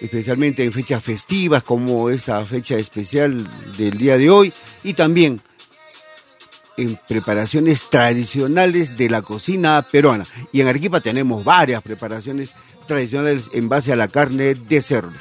especialmente 0.00 0.64
en 0.64 0.72
fechas 0.72 1.02
festivas 1.02 1.62
como 1.62 2.10
esa 2.10 2.44
fecha 2.44 2.76
especial 2.76 3.46
del 3.76 3.98
día 3.98 4.16
de 4.18 4.30
hoy 4.30 4.52
y 4.84 4.94
también 4.94 5.40
en 6.76 6.98
preparaciones 7.08 7.90
tradicionales 7.90 8.96
de 8.96 9.10
la 9.10 9.22
cocina 9.22 9.84
peruana. 9.90 10.24
Y 10.52 10.60
en 10.60 10.68
Arequipa 10.68 11.00
tenemos 11.00 11.44
varias 11.44 11.82
preparaciones 11.82 12.54
tradicionales 12.86 13.50
en 13.52 13.68
base 13.68 13.92
a 13.92 13.96
la 13.96 14.08
carne 14.08 14.54
de 14.54 14.80
cerdo. 14.80 15.12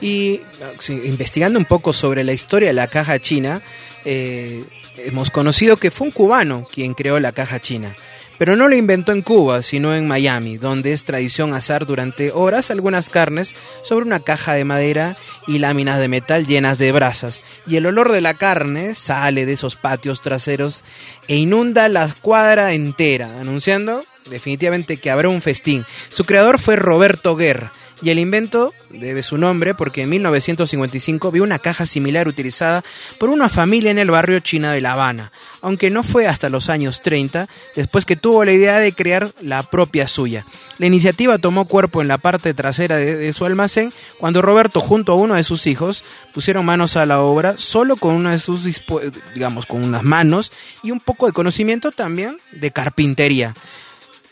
Y 0.00 0.40
investigando 0.88 1.58
un 1.58 1.64
poco 1.64 1.92
sobre 1.92 2.24
la 2.24 2.32
historia 2.32 2.68
de 2.68 2.74
la 2.74 2.88
caja 2.88 3.18
china, 3.20 3.62
eh, 4.04 4.64
hemos 4.98 5.30
conocido 5.30 5.76
que 5.76 5.90
fue 5.90 6.08
un 6.08 6.12
cubano 6.12 6.68
quien 6.70 6.94
creó 6.94 7.20
la 7.20 7.32
caja 7.32 7.60
china. 7.60 7.94
Pero 8.38 8.56
no 8.56 8.68
lo 8.68 8.76
inventó 8.76 9.12
en 9.12 9.22
Cuba, 9.22 9.62
sino 9.62 9.94
en 9.94 10.08
Miami, 10.08 10.56
donde 10.56 10.92
es 10.92 11.04
tradición 11.04 11.54
asar 11.54 11.86
durante 11.86 12.32
horas 12.32 12.70
algunas 12.70 13.10
carnes 13.10 13.54
sobre 13.82 14.06
una 14.06 14.20
caja 14.20 14.54
de 14.54 14.64
madera 14.64 15.16
y 15.46 15.58
láminas 15.58 15.98
de 16.00 16.08
metal 16.08 16.46
llenas 16.46 16.78
de 16.78 16.92
brasas. 16.92 17.42
Y 17.66 17.76
el 17.76 17.86
olor 17.86 18.10
de 18.12 18.20
la 18.20 18.34
carne 18.34 18.94
sale 18.94 19.46
de 19.46 19.52
esos 19.52 19.76
patios 19.76 20.22
traseros 20.22 20.84
e 21.28 21.36
inunda 21.36 21.88
la 21.88 22.12
cuadra 22.22 22.72
entera, 22.72 23.40
anunciando 23.40 24.04
definitivamente 24.28 24.96
que 24.96 25.10
habrá 25.10 25.28
un 25.28 25.42
festín. 25.42 25.84
Su 26.08 26.24
creador 26.24 26.58
fue 26.58 26.76
Roberto 26.76 27.36
Guerra 27.36 27.72
y 28.04 28.10
el 28.10 28.18
invento 28.18 28.74
debe 28.90 29.22
su 29.22 29.38
nombre 29.38 29.74
porque 29.74 30.02
en 30.02 30.10
1955 30.10 31.30
vio 31.30 31.42
una 31.42 31.58
caja 31.58 31.86
similar 31.86 32.28
utilizada 32.28 32.84
por 33.18 33.30
una 33.30 33.48
familia 33.48 33.90
en 33.90 33.98
el 33.98 34.10
barrio 34.10 34.40
china 34.40 34.72
de 34.72 34.82
La 34.82 34.92
Habana, 34.92 35.32
aunque 35.62 35.88
no 35.88 36.02
fue 36.02 36.26
hasta 36.26 36.50
los 36.50 36.68
años 36.68 37.00
30 37.00 37.48
después 37.74 38.04
que 38.04 38.16
tuvo 38.16 38.44
la 38.44 38.52
idea 38.52 38.78
de 38.78 38.92
crear 38.92 39.32
la 39.40 39.62
propia 39.62 40.06
suya. 40.06 40.44
La 40.76 40.84
iniciativa 40.84 41.38
tomó 41.38 41.64
cuerpo 41.64 42.02
en 42.02 42.08
la 42.08 42.18
parte 42.18 42.52
trasera 42.52 42.96
de, 42.96 43.32
su 43.32 43.46
almacén 43.46 43.90
cuando 44.18 44.42
Roberto 44.42 44.80
junto 44.80 45.12
a 45.12 45.16
uno 45.16 45.34
de 45.34 45.44
sus 45.44 45.66
hijos 45.66 46.04
pusieron 46.34 46.66
manos 46.66 46.96
a 46.96 47.06
la 47.06 47.20
obra 47.22 47.54
solo 47.56 47.96
con 47.96 48.14
una 48.14 48.32
de 48.32 48.38
sus 48.38 48.68
digamos 49.34 49.64
con 49.64 49.82
unas 49.82 50.02
manos 50.02 50.52
y 50.82 50.90
un 50.90 51.00
poco 51.00 51.24
de 51.24 51.32
conocimiento 51.32 51.90
también 51.90 52.36
de 52.52 52.70
carpintería. 52.70 53.54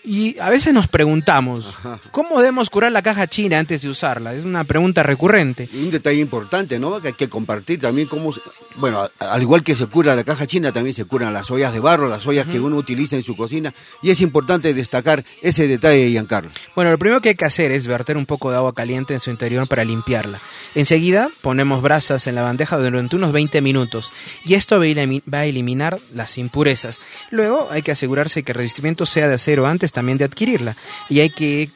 Y 0.05 0.37
a 0.41 0.51
veces 0.51 0.75
nos 0.75 0.89
preguntamos, 0.89 1.77
¿cómo 2.11 2.41
debemos 2.41 2.71
curar 2.71 2.91
la 2.91 3.03
caja 3.03 3.29
china 3.29 3.61
antes 3.61 3.83
de 3.83 3.89
usarla? 3.89 4.35
Es 4.35 4.45
una 4.45 4.65
pregunta 4.65 5.05
recurrente. 5.05 5.69
Y 5.73 5.85
un 5.85 5.91
detalle 5.93 6.21
importante, 6.21 6.81
¿no? 6.81 7.01
Que 7.01 7.09
hay 7.09 7.15
que 7.15 7.29
compartir 7.29 7.81
también 7.81 8.09
cómo, 8.09 8.35
bueno, 8.77 9.09
al 9.21 9.43
igual 9.43 9.63
que 9.63 9.77
se 9.77 9.87
cura 9.87 10.17
la 10.17 10.25
caja 10.25 10.45
china, 10.45 10.73
también 10.73 10.95
se 10.95 11.05
curan 11.05 11.33
las 11.33 11.53
ollas 11.53 11.73
de 11.73 11.79
barro, 11.79 12.09
las 12.09 12.27
ollas 12.27 12.49
que 12.49 12.59
uno 12.59 12.77
utiliza 12.77 13.15
en 13.15 13.23
su 13.23 13.37
cocina. 13.37 13.73
Y 14.03 14.11
es 14.11 14.21
importante 14.21 14.75
destacar 14.75 15.25
ese 15.41 15.69
detalle, 15.69 16.11
Giancarlo. 16.11 16.51
Bueno, 16.75 16.91
lo 16.91 16.99
primero 16.99 17.21
que 17.21 17.31
hay 17.31 17.37
que 17.37 17.45
hacer 17.45 17.71
es 17.71 17.87
verter 17.87 18.17
un 18.17 18.27
poco 18.27 18.51
de 18.51 18.57
agua 18.57 18.75
caliente 18.75 19.15
en 19.15 19.21
su 19.21 19.31
interior 19.31 19.69
para 19.69 19.85
limpiarla. 19.85 20.41
Enseguida 20.75 21.31
ponemos 21.43 21.81
brasas 21.81 22.27
en 22.27 22.35
la 22.35 22.43
bandeja 22.43 22.77
durante 22.77 23.15
unos 23.15 23.31
20 23.31 23.61
minutos 23.61 24.11
y 24.45 24.55
esto 24.55 24.81
va 24.81 25.39
a 25.39 25.45
eliminar 25.45 26.01
las 26.13 26.39
impurezas. 26.39 27.01
Luego 27.31 27.69
hay 27.71 27.83
que 27.83 27.93
asegurarse 27.93 28.43
que 28.43 28.51
el 28.51 28.57
revestimiento 28.57 29.07
sea 29.07 29.29
de 29.29 29.35
acero 29.35 29.67
antes 29.69 29.92
también 29.93 30.19
de 30.19 30.25
adquirirla. 30.25 30.77
Y 31.09 31.21
hay 31.21 31.31
que 31.31 31.71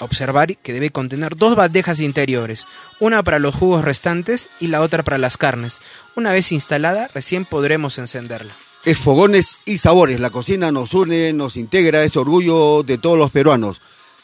observar 0.00 0.56
que 0.56 0.72
debe 0.72 0.90
contener 0.90 1.36
dos 1.36 1.56
bandejas 1.56 2.00
interiores, 2.00 2.66
una 3.00 3.22
para 3.22 3.38
los 3.38 3.54
jugos 3.54 3.84
restantes 3.84 4.48
y 4.60 4.68
la 4.68 4.82
otra 4.82 5.02
para 5.02 5.18
las 5.18 5.36
carnes. 5.36 5.80
Una 6.14 6.32
vez 6.32 6.52
instalada, 6.52 7.08
recién 7.14 7.44
podremos 7.44 7.98
encenderla. 7.98 8.54
Es 8.84 8.98
fogones 8.98 9.62
y 9.64 9.78
sabores, 9.78 10.20
la 10.20 10.30
cocina 10.30 10.70
nos 10.70 10.94
une, 10.94 11.32
nos 11.32 11.56
integra, 11.56 12.04
es 12.04 12.16
orgullo 12.16 12.82
de 12.82 12.98
todos 12.98 13.18
los 13.18 13.30
peruanos. 13.30 13.80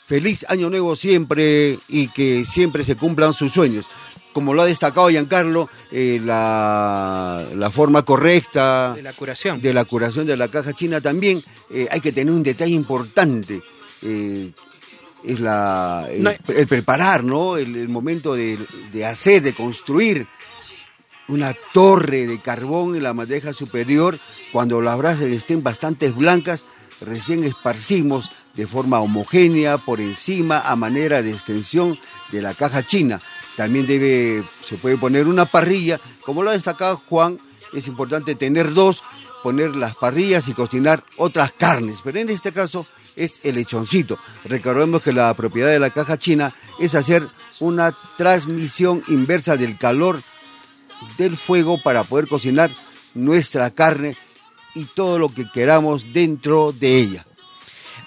Feliz 0.06 0.44
año 0.48 0.68
nuevo 0.68 0.94
siempre 0.94 1.78
y 1.88 2.08
que 2.08 2.44
siempre 2.44 2.84
se 2.84 2.96
cumplan 2.96 3.32
sus 3.32 3.52
sueños 3.52 3.86
como 4.32 4.54
lo 4.54 4.62
ha 4.62 4.66
destacado 4.66 5.08
Giancarlo, 5.08 5.68
eh, 5.90 6.20
la, 6.22 7.44
la, 7.54 7.70
forma 7.70 8.02
correcta 8.02 8.94
de 8.94 9.02
la 9.02 9.12
curación 9.12 9.60
de 9.60 9.72
la, 9.72 9.84
curación 9.84 10.26
de 10.26 10.36
la 10.36 10.48
caja 10.48 10.72
china 10.72 11.00
también 11.00 11.42
eh, 11.70 11.86
hay 11.90 12.00
que 12.00 12.12
tener 12.12 12.32
un 12.32 12.42
detalle 12.42 12.74
importante. 12.74 13.62
Eh, 14.02 14.50
es 15.24 15.38
la, 15.38 16.08
el, 16.10 16.66
preparar, 16.66 17.22
¿no? 17.22 17.56
El, 17.56 17.88
momento 17.88 18.34
de, 18.34 18.58
de, 18.90 19.06
hacer, 19.06 19.40
de 19.42 19.54
construir 19.54 20.26
una 21.28 21.54
torre 21.72 22.26
de 22.26 22.40
carbón 22.40 22.96
en 22.96 23.04
la 23.04 23.14
madeja 23.14 23.52
superior, 23.52 24.18
cuando 24.50 24.80
las 24.80 24.98
brasas 24.98 25.26
estén 25.26 25.62
bastante 25.62 26.10
blancas, 26.10 26.64
recién 27.00 27.44
esparcimos 27.44 28.32
de 28.54 28.66
forma 28.66 29.00
homogénea 29.00 29.78
por 29.78 30.00
encima 30.00 30.58
a 30.58 30.74
manera 30.74 31.22
de 31.22 31.30
extensión 31.30 31.98
de 32.32 32.42
la 32.42 32.54
caja 32.54 32.84
china 32.84 33.20
también 33.56 33.86
debe, 33.86 34.42
se 34.64 34.76
puede 34.76 34.96
poner 34.96 35.26
una 35.26 35.46
parrilla. 35.46 36.00
Como 36.24 36.42
lo 36.42 36.50
ha 36.50 36.54
destacado 36.54 37.02
Juan, 37.08 37.38
es 37.72 37.86
importante 37.86 38.34
tener 38.34 38.72
dos, 38.72 39.02
poner 39.42 39.76
las 39.76 39.94
parrillas 39.96 40.48
y 40.48 40.52
cocinar 40.52 41.04
otras 41.16 41.52
carnes. 41.52 41.98
Pero 42.02 42.18
en 42.18 42.30
este 42.30 42.52
caso 42.52 42.86
es 43.16 43.40
el 43.44 43.56
lechoncito. 43.56 44.18
Recordemos 44.44 45.02
que 45.02 45.12
la 45.12 45.32
propiedad 45.34 45.68
de 45.68 45.78
la 45.78 45.90
caja 45.90 46.18
china 46.18 46.54
es 46.78 46.94
hacer 46.94 47.28
una 47.60 47.94
transmisión 48.16 49.02
inversa 49.08 49.56
del 49.56 49.78
calor 49.78 50.20
del 51.18 51.36
fuego 51.36 51.80
para 51.82 52.04
poder 52.04 52.28
cocinar 52.28 52.70
nuestra 53.14 53.70
carne 53.70 54.16
y 54.74 54.84
todo 54.84 55.18
lo 55.18 55.28
que 55.28 55.50
queramos 55.50 56.12
dentro 56.12 56.72
de 56.72 56.98
ella. 56.98 57.26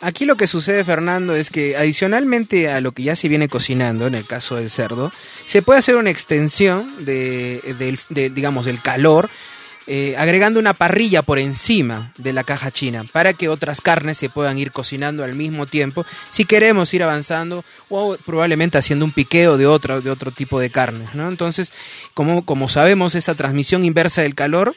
Aquí 0.01 0.25
lo 0.25 0.35
que 0.35 0.47
sucede, 0.47 0.83
Fernando, 0.83 1.35
es 1.35 1.49
que 1.49 1.75
adicionalmente 1.77 2.69
a 2.69 2.81
lo 2.81 2.91
que 2.91 3.03
ya 3.03 3.15
se 3.15 3.27
viene 3.27 3.47
cocinando, 3.47 4.07
en 4.07 4.15
el 4.15 4.25
caso 4.25 4.55
del 4.55 4.69
cerdo, 4.69 5.11
se 5.45 5.61
puede 5.61 5.79
hacer 5.79 5.95
una 5.95 6.09
extensión 6.09 7.05
de, 7.05 7.61
digamos, 8.33 8.65
del 8.65 8.81
calor, 8.81 9.29
eh, 9.87 10.15
agregando 10.17 10.59
una 10.59 10.73
parrilla 10.73 11.21
por 11.21 11.37
encima 11.37 12.11
de 12.17 12.33
la 12.33 12.43
caja 12.43 12.71
china 12.71 13.05
para 13.11 13.33
que 13.33 13.49
otras 13.49 13.81
carnes 13.81 14.17
se 14.17 14.29
puedan 14.29 14.57
ir 14.57 14.71
cocinando 14.71 15.23
al 15.23 15.35
mismo 15.35 15.67
tiempo 15.67 16.07
si 16.29 16.43
queremos 16.43 16.91
ir 16.95 17.03
avanzando 17.03 17.63
o 17.89 18.17
probablemente 18.25 18.79
haciendo 18.79 19.05
un 19.05 19.11
piqueo 19.11 19.57
de 19.57 19.67
otro, 19.67 20.01
de 20.01 20.09
otro 20.09 20.31
tipo 20.31 20.59
de 20.59 20.71
carnes. 20.71 21.13
¿no? 21.13 21.27
Entonces, 21.27 21.71
como, 22.15 22.43
como 22.45 22.67
sabemos, 22.67 23.13
esta 23.13 23.35
transmisión 23.35 23.85
inversa 23.85 24.23
del 24.23 24.33
calor 24.33 24.75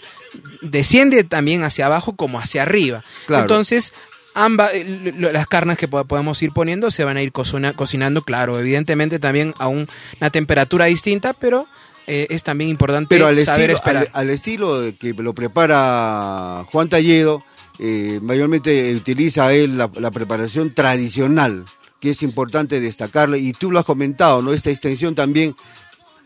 desciende 0.60 1.24
también 1.24 1.64
hacia 1.64 1.86
abajo 1.86 2.14
como 2.14 2.38
hacia 2.38 2.60
arriba. 2.60 3.02
Entonces, 3.30 3.94
ambas 4.38 4.70
eh, 4.72 5.12
las 5.18 5.46
carnes 5.46 5.78
que 5.78 5.88
podemos 5.88 6.40
ir 6.42 6.52
poniendo 6.52 6.90
se 6.90 7.04
van 7.04 7.16
a 7.16 7.22
ir 7.22 7.32
cocinando, 7.32 8.22
claro, 8.22 8.58
evidentemente 8.58 9.18
también 9.18 9.54
a 9.58 9.68
una 9.68 10.30
temperatura 10.30 10.86
distinta, 10.86 11.32
pero 11.32 11.66
eh, 12.06 12.26
es 12.30 12.44
también 12.44 12.70
importante 12.70 13.08
pero 13.10 13.26
al 13.26 13.38
saber 13.38 13.70
estilo, 13.70 13.76
esperar. 13.76 14.10
Al, 14.14 14.30
estilo 14.30 14.92
que 14.98 15.12
lo 15.12 15.34
prepara 15.34 16.64
Juan 16.70 16.88
Talledo, 16.88 17.44
eh, 17.78 18.20
mayormente 18.22 18.94
utiliza 18.94 19.52
él 19.52 19.76
la, 19.76 20.10
preparación 20.10 20.72
tradicional, 20.72 21.64
que 22.00 22.10
es 22.10 22.22
importante 22.22 22.80
destacarlo, 22.80 23.36
y 23.36 23.52
tú 23.52 23.70
lo 23.70 23.80
has 23.80 23.84
comentado, 23.84 24.40
¿no? 24.40 24.52
Esta 24.52 24.70
extensión 24.70 25.14
también, 25.14 25.56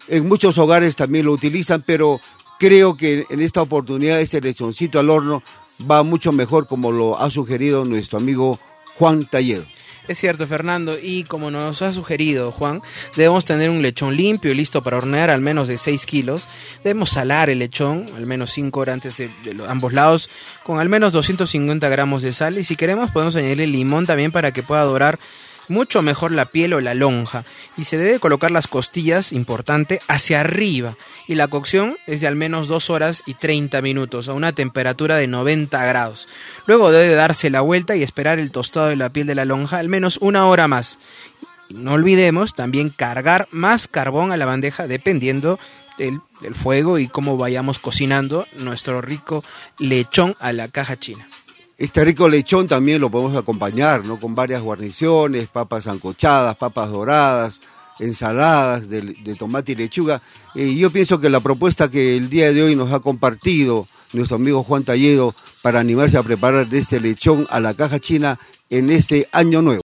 en 0.09 0.29
muchos 0.29 0.59
hogares 0.59 0.97
también 0.97 1.25
lo 1.25 1.33
utilizan, 1.33 1.83
pero 1.87 2.21
creo 2.59 2.97
que 2.97 3.27
en 3.29 3.41
esta 3.41 3.63
oportunidad 3.63 4.21
este 4.21 4.41
lechoncito 4.41 4.99
al 4.99 5.11
horno 5.11 5.43
va 5.91 6.03
mucho 6.03 6.33
mejor 6.33 6.67
como 6.67 6.93
lo 6.93 7.19
ha 7.19 7.31
sugerido 7.31 7.85
nuestro 7.85 8.19
amigo 8.19 8.59
Juan 8.97 9.27
Talledo. 9.27 9.65
Es 10.09 10.19
cierto, 10.19 10.49
Fernando, 10.49 10.99
y 11.01 11.23
como 11.25 11.53
nos 11.53 11.81
ha 11.81 11.93
sugerido 11.93 12.51
Juan, 12.51 12.83
debemos 13.15 13.45
tener 13.45 13.71
un 13.71 13.83
lechón 13.83 14.17
limpio 14.17 14.51
y 14.51 14.55
listo 14.55 14.83
para 14.83 14.97
hornear 14.97 15.31
al 15.31 15.41
menos 15.41 15.69
de 15.69 15.79
6 15.79 16.07
kilos. 16.07 16.49
Debemos 16.83 17.11
salar 17.11 17.51
el 17.51 17.61
lechón 17.61 18.09
al 18.17 18.27
menos 18.27 18.51
5 18.51 18.81
horas 18.81 18.95
antes 18.95 19.17
de, 19.17 19.31
ambos 19.69 19.93
lados 19.93 20.29
con 20.65 20.81
al 20.81 20.89
menos 20.89 21.13
250 21.13 21.89
gramos 21.89 22.23
de 22.23 22.33
sal 22.33 22.59
y 22.59 22.65
si 22.65 22.75
queremos 22.75 23.13
podemos 23.13 23.37
añadirle 23.37 23.69
limón 23.69 24.07
también 24.07 24.33
para 24.33 24.51
que 24.51 24.65
pueda 24.65 24.83
dorar 24.83 25.21
mucho 25.69 26.03
mejor 26.03 26.33
la 26.33 26.47
piel 26.47 26.75
o 26.75 26.81
la 26.81 26.95
lonja 26.95 27.45
y 27.77 27.85
se 27.85 27.97
debe 27.97 28.19
colocar 28.19 28.51
las 28.51 28.67
costillas, 28.67 29.33
importante, 29.33 30.01
hacia 30.09 30.41
arriba 30.41 30.97
y 31.29 31.35
la 31.35 31.49
cocción 31.49 31.97
es 32.07 32.21
de 32.21 32.27
al 32.27 32.37
menos 32.37 32.69
2 32.69 32.91
horas 32.91 33.23
y 33.27 33.35
30 33.35 33.81
minutos 33.83 34.29
a 34.29 34.33
una 34.33 34.53
temperatura 34.53 35.17
de 35.17 35.27
90 35.27 35.85
grados. 35.85 36.29
Luego 36.67 36.91
debe 36.91 37.15
darse 37.15 37.51
la 37.51 37.61
vuelta 37.61 37.97
y 37.97 38.03
esperar 38.03 38.39
el 38.39 38.51
tostado 38.51 38.89
de 38.89 38.97
la 38.97 39.11
piel 39.11 39.27
de 39.27 39.35
la 39.35 39.45
lonja 39.45 39.79
al 39.79 39.89
menos 39.89 40.19
una 40.19 40.47
hora 40.47 40.69
más 40.69 40.99
no 41.75 41.93
olvidemos 41.93 42.55
también 42.55 42.91
cargar 42.91 43.49
más 43.51 43.89
carbón 43.89 44.33
a 44.33 44.37
la 44.37 44.47
bandeja 44.47 44.87
dependiendo 44.87 45.59
del, 45.99 46.21
fuego 46.55 46.99
y 46.99 47.07
cómo 47.09 47.37
vayamos 47.37 47.79
cocinando 47.79 48.47
nuestro 48.59 49.01
rico 49.01 49.45
lechón 49.79 50.35
a 50.41 50.53
la 50.53 50.69
caja 50.69 50.99
china. 50.99 51.29
Este 51.79 52.05
rico 52.05 52.29
lechón 52.29 52.67
también 52.67 53.01
lo 53.01 53.11
podemos 53.11 53.37
acompañar, 53.37 54.05
¿no? 54.05 54.19
Con 54.19 54.35
varias 54.35 54.63
guarniciones, 54.63 55.49
papas 55.49 55.87
ancochadas, 55.87 56.57
papas 56.57 56.91
doradas, 56.91 57.61
ensaladas 58.03 58.89
de, 58.89 59.15
tomate 59.39 59.73
y 59.73 59.77
lechuga. 59.77 60.21
Y 60.55 60.79
yo 60.79 60.91
pienso 60.91 61.21
que 61.21 61.31
la 61.31 61.41
propuesta 61.41 61.91
que 61.91 62.17
el 62.17 62.29
día 62.29 62.53
de 62.53 62.63
hoy 62.63 62.77
nos 62.77 62.93
ha 62.93 63.01
compartido 63.01 63.87
nuestro 64.13 64.37
amigo 64.37 64.63
Juan 64.63 64.85
Talledo 64.85 65.35
para 65.63 65.81
animarse 65.81 66.19
a 66.19 66.23
preparar 66.23 66.69
de 66.69 66.79
este 66.79 67.01
lechón 67.01 67.47
a 67.51 67.61
la 67.61 67.75
caja 67.75 67.99
china 67.99 68.39
en 68.69 68.91
este 68.91 69.29
año 69.33 69.63
nuevo. 69.63 69.83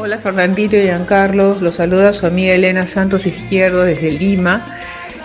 Hola 0.00 0.18
Fernandito 0.18 0.76
y 0.76 0.82
Giancarlos, 0.82 1.60
los 1.60 1.74
saluda 1.74 2.12
su 2.12 2.26
amiga 2.26 2.54
Elena 2.54 2.86
Santos 2.86 3.26
Izquierdo 3.26 3.84
desde 3.84 4.12
Lima. 4.12 4.64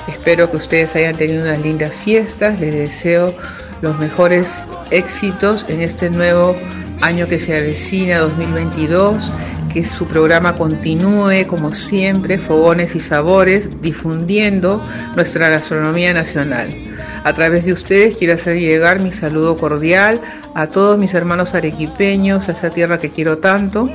Espero 0.07 0.51
que 0.51 0.57
ustedes 0.57 0.95
hayan 0.97 1.15
tenido 1.15 1.43
unas 1.43 1.59
lindas 1.59 1.95
fiestas, 1.95 2.59
les 2.59 2.73
deseo 2.73 3.33
los 3.81 3.97
mejores 3.99 4.67
éxitos 4.91 5.65
en 5.69 5.81
este 5.81 6.09
nuevo 6.09 6.55
año 7.01 7.27
que 7.27 7.37
se 7.37 7.55
avecina 7.55 8.19
2022, 8.19 9.31
que 9.73 9.83
su 9.83 10.05
programa 10.05 10.55
continúe 10.55 11.47
como 11.47 11.73
siempre, 11.73 12.37
fogones 12.37 12.95
y 12.95 12.99
sabores, 12.99 13.81
difundiendo 13.81 14.83
nuestra 15.15 15.49
gastronomía 15.49 16.13
nacional. 16.13 16.69
A 17.23 17.33
través 17.33 17.65
de 17.65 17.73
ustedes 17.73 18.15
quiero 18.15 18.35
hacer 18.35 18.59
llegar 18.59 18.99
mi 18.99 19.11
saludo 19.11 19.57
cordial 19.57 20.21
a 20.53 20.67
todos 20.67 20.99
mis 20.99 21.15
hermanos 21.15 21.55
arequipeños, 21.55 22.49
a 22.49 22.51
esa 22.51 22.69
tierra 22.69 22.99
que 22.99 23.09
quiero 23.09 23.39
tanto, 23.39 23.89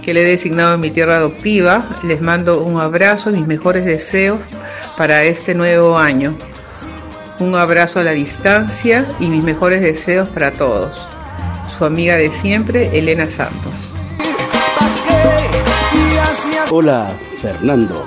que 0.00 0.14
le 0.14 0.22
he 0.22 0.30
designado 0.30 0.74
en 0.74 0.80
mi 0.80 0.90
tierra 0.90 1.16
adoptiva. 1.16 1.98
Les 2.04 2.20
mando 2.20 2.62
un 2.62 2.80
abrazo, 2.80 3.32
mis 3.32 3.46
mejores 3.46 3.84
deseos 3.84 4.40
para 4.96 5.24
este 5.24 5.54
nuevo 5.56 5.98
año. 5.98 6.38
Un 7.40 7.56
abrazo 7.56 7.98
a 7.98 8.04
la 8.04 8.12
distancia 8.12 9.08
y 9.18 9.26
mis 9.26 9.42
mejores 9.42 9.80
deseos 9.82 10.28
para 10.28 10.52
todos. 10.52 11.08
Su 11.66 11.84
amiga 11.84 12.16
de 12.16 12.30
siempre, 12.30 12.96
Elena 12.96 13.28
Santos. 13.28 13.95
Hola 16.72 17.16
Fernando. 17.40 18.04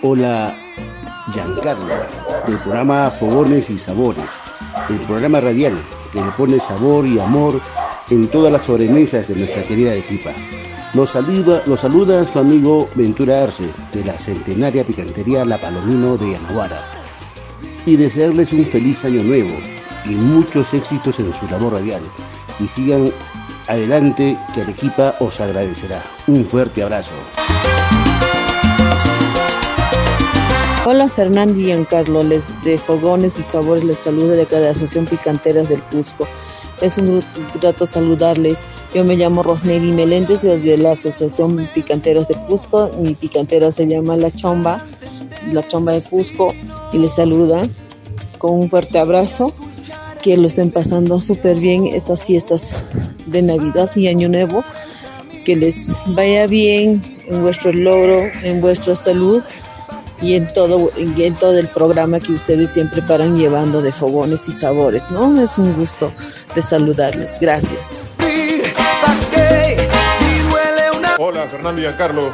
Hola 0.00 0.56
Giancarlo, 1.30 1.94
del 2.46 2.58
programa 2.60 3.10
Fogones 3.10 3.68
y 3.68 3.76
Sabores, 3.76 4.40
el 4.88 4.98
programa 5.00 5.42
radial 5.42 5.74
que 6.10 6.22
le 6.22 6.30
pone 6.30 6.58
sabor 6.58 7.06
y 7.06 7.18
amor 7.18 7.60
en 8.08 8.28
todas 8.28 8.50
las 8.50 8.64
sobremesas 8.64 9.28
de 9.28 9.36
nuestra 9.36 9.62
querida 9.64 9.94
equipa. 9.94 10.30
Nos 10.94 11.10
saluda, 11.10 11.62
saluda 11.76 12.24
su 12.24 12.38
amigo 12.38 12.88
Ventura 12.94 13.42
Arce, 13.42 13.70
de 13.92 14.04
la 14.06 14.18
centenaria 14.18 14.82
picantería 14.82 15.44
La 15.44 15.60
Palomino 15.60 16.16
de 16.16 16.32
Yanaguara 16.32 16.82
y 17.84 17.96
desearles 17.96 18.54
un 18.54 18.64
feliz 18.64 19.04
año 19.04 19.22
nuevo 19.22 19.54
y 20.06 20.14
muchos 20.14 20.72
éxitos 20.72 21.20
en 21.20 21.30
su 21.30 21.46
labor 21.48 21.74
radial. 21.74 22.02
Y 22.58 22.68
sigan 22.68 23.12
adelante 23.68 24.38
que 24.54 24.62
Arequipa 24.62 25.14
os 25.20 25.40
agradecerá. 25.40 26.02
Un 26.26 26.44
fuerte 26.44 26.82
abrazo. 26.82 27.14
Hola 30.84 31.08
Fernando 31.08 31.58
y 31.58 31.64
Giancarlo, 31.64 32.22
les 32.22 32.48
de 32.62 32.78
Fogones 32.78 33.40
y 33.40 33.42
Sabores 33.42 33.82
les 33.82 33.98
saluda 33.98 34.34
de 34.34 34.46
cada 34.46 34.70
Asociación 34.70 35.06
Picanteras 35.06 35.68
del 35.68 35.82
Cusco. 35.82 36.28
Es 36.80 36.98
un 36.98 37.24
grato 37.60 37.86
saludarles. 37.86 38.64
Yo 38.94 39.04
me 39.04 39.16
llamo 39.16 39.42
Rosneli 39.42 39.90
Meléndez 39.90 40.42
de 40.42 40.76
la 40.76 40.92
Asociación 40.92 41.68
Picanteras 41.74 42.28
del 42.28 42.38
Cusco. 42.42 42.90
Mi 43.00 43.14
picantera 43.14 43.72
se 43.72 43.86
llama 43.88 44.16
La 44.16 44.30
Chomba, 44.30 44.84
La 45.50 45.66
Chomba 45.66 45.92
de 45.92 46.02
Cusco 46.02 46.54
y 46.92 46.98
les 46.98 47.14
saluda 47.14 47.66
con 48.38 48.52
un 48.52 48.70
fuerte 48.70 49.00
abrazo. 49.00 49.52
Que 50.26 50.36
lo 50.36 50.48
estén 50.48 50.72
pasando 50.72 51.20
súper 51.20 51.54
bien 51.54 51.86
estas 51.86 52.24
fiestas 52.26 52.82
de 53.26 53.42
Navidad 53.42 53.88
y 53.94 54.08
Año 54.08 54.28
Nuevo. 54.28 54.64
Que 55.44 55.54
les 55.54 55.94
vaya 56.06 56.48
bien 56.48 57.00
en 57.28 57.42
vuestro 57.42 57.70
logro, 57.70 58.28
en 58.42 58.60
vuestra 58.60 58.96
salud 58.96 59.40
y 60.20 60.34
en 60.34 60.52
todo 60.52 60.90
y 60.96 61.22
en 61.22 61.36
todo 61.36 61.56
el 61.56 61.68
programa 61.68 62.18
que 62.18 62.32
ustedes 62.32 62.72
siempre 62.72 63.02
paran 63.02 63.36
llevando 63.36 63.80
de 63.82 63.92
fogones 63.92 64.48
y 64.48 64.50
sabores, 64.50 65.08
¿no? 65.12 65.40
Es 65.40 65.58
un 65.58 65.74
gusto 65.74 66.12
de 66.56 66.60
saludarles. 66.60 67.38
Gracias. 67.40 68.12
Hola, 71.20 71.48
Fernando 71.48 71.80
y 71.80 71.84
Giancarlo, 71.84 72.32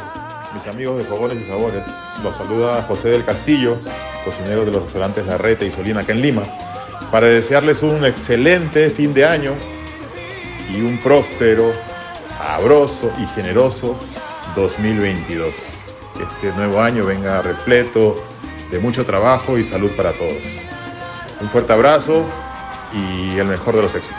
mis 0.55 0.65
amigos 0.65 0.97
de 0.97 1.03
Fogones 1.03 1.39
y 1.39 1.47
Sabores. 1.47 1.85
Los 2.23 2.35
saluda 2.35 2.85
José 2.87 3.09
del 3.09 3.23
Castillo, 3.23 3.77
cocinero 4.25 4.65
de 4.65 4.71
los 4.71 4.81
restaurantes 4.81 5.27
La 5.27 5.37
Reta 5.37 5.63
y 5.63 5.71
Solina 5.71 5.99
acá 5.99 6.13
en 6.13 6.21
Lima, 6.23 6.41
para 7.13 7.27
desearles 7.27 7.83
un 7.83 8.03
excelente 8.05 8.89
fin 8.89 9.13
de 9.13 9.23
año 9.23 9.53
y 10.67 10.81
un 10.81 10.97
próspero, 10.97 11.71
sabroso 12.27 13.13
y 13.21 13.27
generoso 13.35 13.95
2022 14.55 15.53
que 16.17 16.23
este 16.23 16.57
nuevo 16.57 16.81
año 16.81 17.05
venga 17.05 17.43
repleto 17.43 18.15
de 18.71 18.79
mucho 18.79 19.05
trabajo 19.05 19.59
y 19.59 19.63
salud 19.63 19.91
para 19.91 20.11
todos. 20.13 20.41
Un 21.39 21.49
fuerte 21.51 21.73
abrazo 21.73 22.25
y 22.91 23.37
el 23.37 23.45
mejor 23.45 23.75
de 23.75 23.83
los 23.83 23.93
éxitos. 23.93 24.17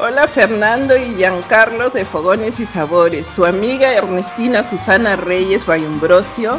Hola 0.00 0.26
Fernando 0.26 0.96
y 0.96 1.16
Giancarlo 1.16 1.90
de 1.90 2.06
Fogones 2.06 2.58
y 2.60 2.64
Sabores. 2.64 3.26
Su 3.26 3.44
amiga 3.44 3.92
Ernestina 3.92 4.64
Susana 4.64 5.16
Reyes 5.16 5.66
Bayumbrosio 5.66 6.58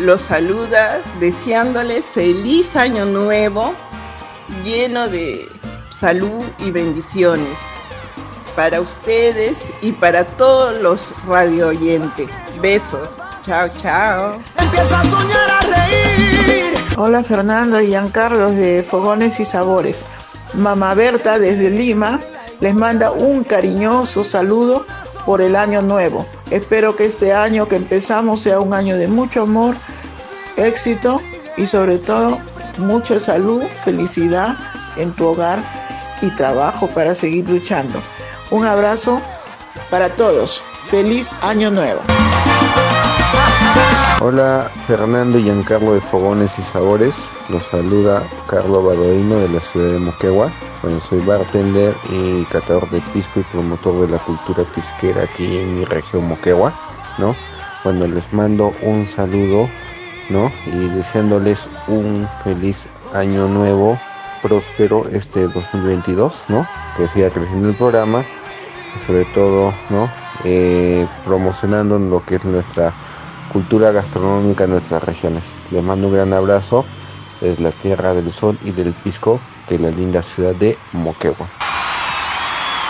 los 0.00 0.22
saluda 0.22 1.00
deseándole 1.20 2.02
feliz 2.02 2.74
año 2.74 3.04
nuevo 3.04 3.74
lleno 4.64 5.08
de 5.08 5.48
salud 5.98 6.44
y 6.58 6.70
bendiciones 6.70 7.56
para 8.54 8.80
ustedes 8.80 9.72
y 9.80 9.92
para 9.92 10.24
todos 10.24 10.80
los 10.80 11.00
radio 11.26 11.68
oyentes. 11.68 12.28
Besos. 12.60 13.08
Chao, 13.44 13.68
chao. 13.80 14.38
Empieza 14.56 15.00
a 15.00 15.04
soñar 15.04 15.50
a 15.50 15.60
reír. 15.60 16.74
Hola 16.96 17.24
Fernando 17.24 17.80
y 17.80 17.88
Giancarlos 17.88 18.54
de 18.54 18.82
Fogones 18.82 19.40
y 19.40 19.44
Sabores. 19.44 20.06
Mamá 20.54 20.94
Berta 20.94 21.38
desde 21.38 21.70
Lima 21.70 22.20
les 22.60 22.74
manda 22.74 23.10
un 23.10 23.44
cariñoso 23.44 24.22
saludo 24.22 24.86
por 25.24 25.40
el 25.40 25.56
año 25.56 25.82
nuevo. 25.82 26.26
Espero 26.50 26.94
que 26.94 27.06
este 27.06 27.32
año 27.32 27.66
que 27.66 27.76
empezamos 27.76 28.42
sea 28.42 28.60
un 28.60 28.74
año 28.74 28.96
de 28.96 29.08
mucho 29.08 29.42
amor, 29.42 29.76
éxito 30.56 31.20
y 31.56 31.66
sobre 31.66 31.98
todo 31.98 32.38
mucha 32.78 33.18
salud, 33.18 33.62
felicidad 33.84 34.56
en 34.96 35.12
tu 35.12 35.26
hogar 35.26 35.62
y 36.20 36.30
trabajo 36.30 36.88
para 36.88 37.14
seguir 37.14 37.48
luchando. 37.48 38.00
Un 38.50 38.66
abrazo 38.66 39.20
para 39.90 40.08
todos. 40.10 40.62
Feliz 40.84 41.34
año 41.42 41.70
nuevo. 41.70 42.00
Hola 44.20 44.70
Fernando 44.86 45.38
y 45.38 45.44
Giancarlo 45.44 45.94
de 45.94 46.00
Fogones 46.00 46.56
y 46.58 46.62
Sabores. 46.62 47.14
Los 47.48 47.64
saluda 47.66 48.22
Carlos 48.46 48.84
Badoino 48.84 49.36
de 49.36 49.48
la 49.48 49.60
ciudad 49.60 49.92
de 49.92 49.98
Moquegua. 49.98 50.52
Bueno, 50.82 51.00
soy 51.00 51.20
bartender 51.20 51.94
y 52.10 52.44
catador 52.44 52.88
de 52.90 53.00
pisco 53.12 53.40
y 53.40 53.42
promotor 53.44 54.06
de 54.06 54.12
la 54.12 54.18
cultura 54.18 54.64
pisquera 54.74 55.24
aquí 55.24 55.58
en 55.58 55.78
mi 55.78 55.84
región 55.84 56.28
Moquegua, 56.28 56.72
¿no? 57.18 57.34
Bueno, 57.84 58.06
les 58.06 58.32
mando 58.32 58.72
un 58.82 59.06
saludo, 59.06 59.68
Y 60.32 60.88
deseándoles 60.88 61.68
un 61.88 62.26
feliz 62.42 62.86
año 63.12 63.48
nuevo, 63.48 63.98
próspero 64.40 65.06
este 65.12 65.42
2022, 65.42 66.44
¿no? 66.48 66.66
Que 66.96 67.06
siga 67.08 67.28
creciendo 67.28 67.68
el 67.68 67.74
programa 67.74 68.24
y 68.96 68.98
sobre 68.98 69.26
todo, 69.26 69.74
¿no? 69.90 70.10
Eh, 70.44 71.06
promocionando 71.26 71.98
lo 71.98 72.24
que 72.24 72.36
es 72.36 72.44
nuestra 72.46 72.94
cultura 73.52 73.92
gastronómica 73.92 74.64
en 74.64 74.70
nuestras 74.70 75.04
regiones. 75.04 75.44
Les 75.70 75.82
mando 75.82 76.08
un 76.08 76.14
gran 76.14 76.32
abrazo 76.32 76.86
desde 77.42 77.64
la 77.64 77.72
Tierra 77.72 78.14
del 78.14 78.32
Sol 78.32 78.58
y 78.64 78.70
del 78.70 78.94
Pisco 78.94 79.38
de 79.68 79.78
la 79.78 79.90
linda 79.90 80.22
ciudad 80.22 80.54
de 80.54 80.78
Moquegua. 80.92 81.46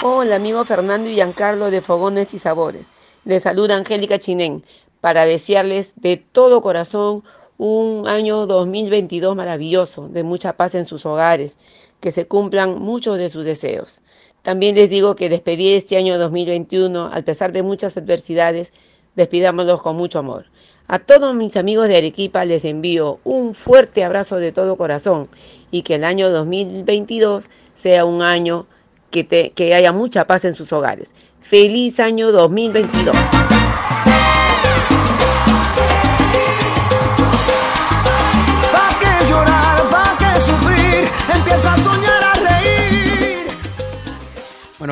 Hola 0.02 0.36
amigo 0.36 0.64
Fernando 0.64 1.10
y 1.10 1.14
Giancarlo 1.14 1.72
de 1.72 1.82
Fogones 1.82 2.34
y 2.34 2.38
Sabores. 2.38 2.88
Les 3.24 3.42
saluda 3.42 3.76
Angélica 3.76 4.18
Chinén 4.18 4.64
para 5.02 5.26
desearles 5.26 5.92
de 5.96 6.16
todo 6.16 6.62
corazón 6.62 7.24
un 7.58 8.06
año 8.06 8.46
2022 8.46 9.34
maravilloso, 9.34 10.08
de 10.08 10.22
mucha 10.22 10.52
paz 10.52 10.76
en 10.76 10.84
sus 10.84 11.04
hogares, 11.04 11.58
que 12.00 12.12
se 12.12 12.26
cumplan 12.26 12.80
muchos 12.80 13.18
de 13.18 13.28
sus 13.28 13.44
deseos. 13.44 14.00
También 14.42 14.76
les 14.76 14.88
digo 14.90 15.16
que 15.16 15.28
despedir 15.28 15.74
este 15.76 15.96
año 15.96 16.18
2021, 16.18 17.10
a 17.12 17.22
pesar 17.22 17.50
de 17.50 17.64
muchas 17.64 17.96
adversidades, 17.96 18.72
despidámoslos 19.16 19.82
con 19.82 19.96
mucho 19.96 20.20
amor. 20.20 20.46
A 20.86 21.00
todos 21.00 21.34
mis 21.34 21.56
amigos 21.56 21.88
de 21.88 21.96
Arequipa 21.96 22.44
les 22.44 22.64
envío 22.64 23.18
un 23.24 23.54
fuerte 23.54 24.04
abrazo 24.04 24.36
de 24.36 24.52
todo 24.52 24.76
corazón 24.76 25.28
y 25.72 25.82
que 25.82 25.96
el 25.96 26.04
año 26.04 26.30
2022 26.30 27.50
sea 27.74 28.04
un 28.04 28.22
año 28.22 28.66
que, 29.10 29.26
que 29.52 29.74
haya 29.74 29.90
mucha 29.90 30.28
paz 30.28 30.44
en 30.44 30.54
sus 30.54 30.72
hogares. 30.72 31.10
Feliz 31.40 31.98
año 31.98 32.30
2022. 32.30 33.51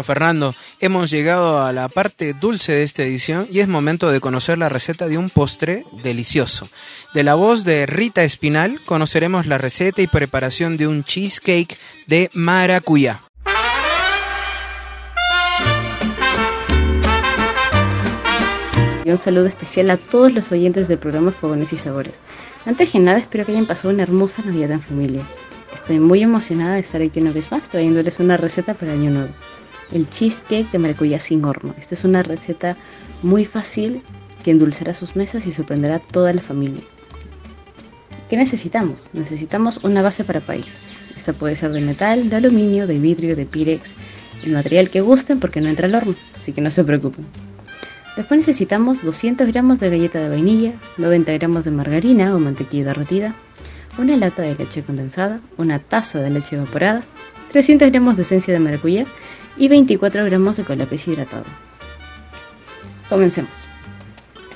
Fernando, 0.03 0.55
hemos 0.80 1.11
llegado 1.11 1.62
a 1.62 1.72
la 1.72 1.88
parte 1.88 2.34
dulce 2.34 2.72
de 2.72 2.82
esta 2.82 3.03
edición 3.03 3.46
y 3.51 3.61
es 3.61 3.68
momento 3.68 4.11
de 4.11 4.20
conocer 4.20 4.59
la 4.59 4.68
receta 4.68 5.09
de 5.09 5.18
un 5.18 5.30
postre 5.30 5.84
delicioso. 6.03 6.68
De 7.14 7.22
la 7.22 7.34
voz 7.34 7.64
de 7.64 7.86
Rita 7.86 8.22
Espinal 8.22 8.80
conoceremos 8.84 9.46
la 9.46 9.59
receta 9.59 10.03
y 10.03 10.07
preparación 10.07 10.76
de 10.76 10.86
un 10.86 11.05
cheesecake 11.05 11.78
de 12.07 12.30
maracuyá. 12.34 13.22
Un 19.11 19.18
saludo 19.18 19.46
especial 19.46 19.90
a 19.90 19.96
todos 19.96 20.32
los 20.32 20.53
oyentes 20.53 20.86
del 20.86 20.98
programa 20.98 21.32
Fogones 21.32 21.72
y 21.72 21.76
Sabores. 21.76 22.20
Antes 22.64 22.90
que 22.90 23.01
nada, 23.01 23.18
espero 23.18 23.44
que 23.44 23.53
hayan 23.53 23.66
pasado 23.66 23.92
una 23.92 24.05
hermosa 24.05 24.42
Navidad 24.42 24.70
en 24.70 24.82
familia. 24.82 25.22
Estoy 25.74 25.98
muy 25.98 26.22
emocionada 26.22 26.74
de 26.74 26.80
estar 26.80 27.03
aquí 27.03 27.20
una 27.20 27.32
vez 27.32 27.51
más 27.51 27.68
trayéndoles 27.68 28.20
una 28.20 28.36
receta 28.36 28.74
para 28.74 28.92
Año 28.92 29.11
Nuevo 29.11 29.34
el 29.93 30.09
cheesecake 30.09 30.70
de 30.70 30.78
maracuyá 30.78 31.20
sin 31.20 31.45
horno. 31.45 31.74
Esta 31.78 31.95
es 31.95 32.05
una 32.05 32.22
receta 32.22 32.76
muy 33.22 33.45
fácil 33.45 34.03
que 34.43 34.51
endulzará 34.51 34.95
sus 34.95 35.16
mesas 35.16 35.47
y 35.47 35.53
sorprenderá 35.53 35.97
a 35.97 35.99
toda 36.01 36.32
la 36.32 36.41
familia. 36.41 36.82
¿Qué 38.28 38.36
necesitamos? 38.36 39.11
Necesitamos 39.12 39.78
una 39.82 40.03
base 40.03 40.24
para 40.24 40.41
pay. 40.41 40.64
Esta 41.16 41.32
puede 41.32 41.57
ser 41.57 41.72
de 41.72 41.80
metal, 41.80 42.30
de 42.30 42.36
aluminio, 42.36 42.86
de 42.86 42.99
vidrio, 42.99 43.36
de 43.36 43.45
pirex, 43.45 43.95
el 44.45 44.53
material 44.53 44.88
que 44.88 45.01
gusten 45.01 45.41
porque 45.41 45.61
no 45.61 45.68
entra 45.68 45.86
al 45.86 45.95
horno, 45.95 46.14
así 46.38 46.53
que 46.53 46.61
no 46.61 46.70
se 46.70 46.84
preocupen. 46.84 47.26
Después 48.16 48.38
necesitamos 48.38 49.03
200 49.03 49.49
gramos 49.49 49.80
de 49.80 49.91
galleta 49.91 50.18
de 50.20 50.28
vainilla, 50.28 50.72
90 50.99 51.32
gramos 51.32 51.64
de 51.64 51.70
margarina 51.70 52.34
o 52.34 52.38
mantequilla 52.38 52.86
derretida, 52.86 53.34
una 53.99 54.16
lata 54.16 54.43
de 54.43 54.55
leche 54.55 54.82
condensada, 54.82 55.41
una 55.59 55.78
taza 55.78 56.20
de 56.20 56.30
leche 56.30 56.57
evaporada, 56.57 57.03
300 57.53 57.91
gramos 57.91 58.16
de 58.16 58.22
esencia 58.22 58.55
de 58.55 58.61
maracuyá 58.61 59.07
y 59.57 59.68
24 59.68 60.24
gramos 60.24 60.57
de 60.57 60.64
colapés 60.64 61.07
hidratado. 61.09 61.44
Comencemos. 63.09 63.51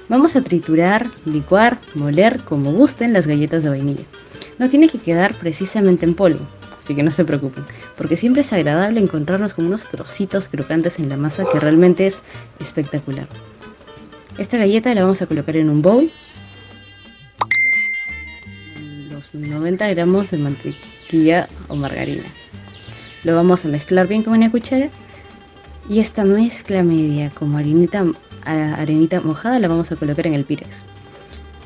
Vamos 0.09 0.37
a 0.37 0.43
triturar, 0.43 1.11
licuar, 1.25 1.79
moler 1.95 2.41
como 2.41 2.73
gusten 2.73 3.13
las 3.13 3.27
galletas 3.27 3.63
de 3.63 3.71
vainilla. 3.71 4.05
No 4.59 4.69
tiene 4.69 4.89
que 4.89 4.99
quedar 4.99 5.35
precisamente 5.35 6.05
en 6.05 6.15
polvo, 6.15 6.47
así 6.79 6.95
que 6.95 7.03
no 7.03 7.11
se 7.11 7.25
preocupen, 7.25 7.65
porque 7.97 8.17
siempre 8.17 8.43
es 8.43 8.53
agradable 8.53 9.01
encontrarnos 9.01 9.55
con 9.55 9.67
unos 9.67 9.89
trocitos 9.89 10.49
crocantes 10.49 10.99
en 10.99 11.09
la 11.09 11.17
masa 11.17 11.45
que 11.51 11.59
realmente 11.59 12.07
es 12.07 12.23
espectacular. 12.61 13.27
Esta 14.37 14.59
galleta 14.59 14.95
la 14.95 15.03
vamos 15.03 15.23
a 15.23 15.27
colocar 15.27 15.57
en 15.57 15.71
un 15.71 15.81
bowl. 15.81 16.11
Los 19.11 19.35
90 19.35 19.89
gramos 19.89 20.31
de 20.31 20.39
mantequilla 20.39 21.49
o 21.69 21.77
margarina. 21.77 22.25
Lo 23.25 23.35
vamos 23.35 23.65
a 23.65 23.69
mezclar 23.69 24.07
bien 24.07 24.23
con 24.23 24.35
una 24.35 24.51
cuchara 24.51 24.89
y 25.89 26.01
esta 26.01 26.25
mezcla 26.25 26.83
media 26.83 27.31
como 27.31 27.57
harinita, 27.59 28.05
arenita 28.45 29.21
mojada 29.23 29.59
la 29.59 29.69
vamos 29.69 29.91
a 29.91 29.97
colocar 29.97 30.27
en 30.27 30.35
el 30.35 30.45
pirex. 30.45 30.83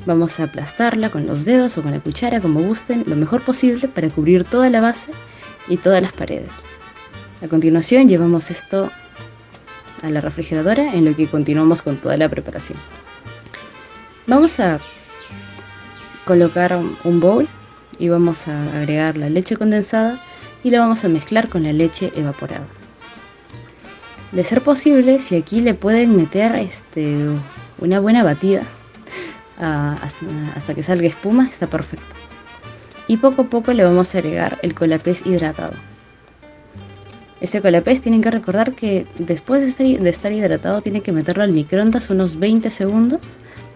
Vamos 0.06 0.38
a 0.38 0.44
aplastarla 0.44 1.10
con 1.10 1.26
los 1.26 1.44
dedos 1.44 1.76
o 1.76 1.82
con 1.82 1.90
la 1.90 2.00
cuchara 2.00 2.40
como 2.40 2.60
gusten 2.60 3.04
lo 3.06 3.16
mejor 3.16 3.42
posible 3.42 3.88
para 3.88 4.08
cubrir 4.08 4.44
toda 4.44 4.70
la 4.70 4.80
base 4.80 5.10
y 5.68 5.76
todas 5.76 6.00
las 6.00 6.12
paredes. 6.12 6.62
A 7.42 7.48
continuación 7.48 8.08
llevamos 8.08 8.52
esto 8.52 8.90
a 10.02 10.08
la 10.10 10.20
refrigeradora 10.20 10.94
en 10.94 11.04
lo 11.04 11.16
que 11.16 11.26
continuamos 11.26 11.82
con 11.82 11.96
toda 11.96 12.16
la 12.16 12.28
preparación. 12.28 12.78
Vamos 14.28 14.60
a 14.60 14.78
colocar 16.24 16.78
un 17.02 17.20
bowl 17.20 17.48
y 17.98 18.08
vamos 18.08 18.46
a 18.46 18.62
agregar 18.76 19.16
la 19.16 19.28
leche 19.28 19.56
condensada 19.56 20.20
y 20.62 20.70
la 20.70 20.80
vamos 20.80 21.04
a 21.04 21.08
mezclar 21.08 21.48
con 21.48 21.62
la 21.62 21.72
leche 21.72 22.12
evaporada. 22.14 22.66
De 24.32 24.44
ser 24.44 24.62
posible, 24.62 25.18
si 25.18 25.36
aquí 25.36 25.60
le 25.60 25.74
pueden 25.74 26.16
meter 26.16 26.54
este, 26.56 27.26
una 27.78 28.00
buena 28.00 28.22
batida 28.22 28.62
hasta, 29.58 30.74
que 30.74 30.82
salga 30.82 31.08
espuma, 31.08 31.48
está 31.48 31.66
perfecto. 31.66 32.06
Y 33.06 33.16
poco 33.16 33.42
a 33.42 33.44
poco 33.46 33.72
le 33.72 33.84
vamos 33.84 34.14
a 34.14 34.18
agregar 34.18 34.58
el 34.62 34.74
colapés 34.74 35.24
hidratado. 35.24 35.72
Este 37.40 37.62
colapés 37.62 38.02
tienen 38.02 38.20
que 38.20 38.30
recordar 38.30 38.72
que 38.72 39.06
después 39.18 39.62
de 39.62 39.68
estar, 39.68 39.86
de 39.86 40.10
estar 40.10 40.32
hidratado 40.32 40.82
tienen 40.82 41.02
que 41.02 41.12
meterlo 41.12 41.44
al 41.44 41.52
microondas 41.52 42.10
unos 42.10 42.38
20 42.38 42.68
segundos 42.70 43.20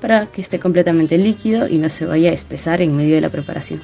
para 0.01 0.26
que 0.26 0.41
esté 0.41 0.59
completamente 0.59 1.16
líquido 1.16 1.68
y 1.68 1.78
no 1.78 1.89
se 1.89 2.05
vaya 2.05 2.30
a 2.30 2.35
espesar 2.35 2.83
en 2.83 2.95
medio 2.95 3.14
de 3.14 3.20
la 3.20 3.30
preparación. 3.30 3.80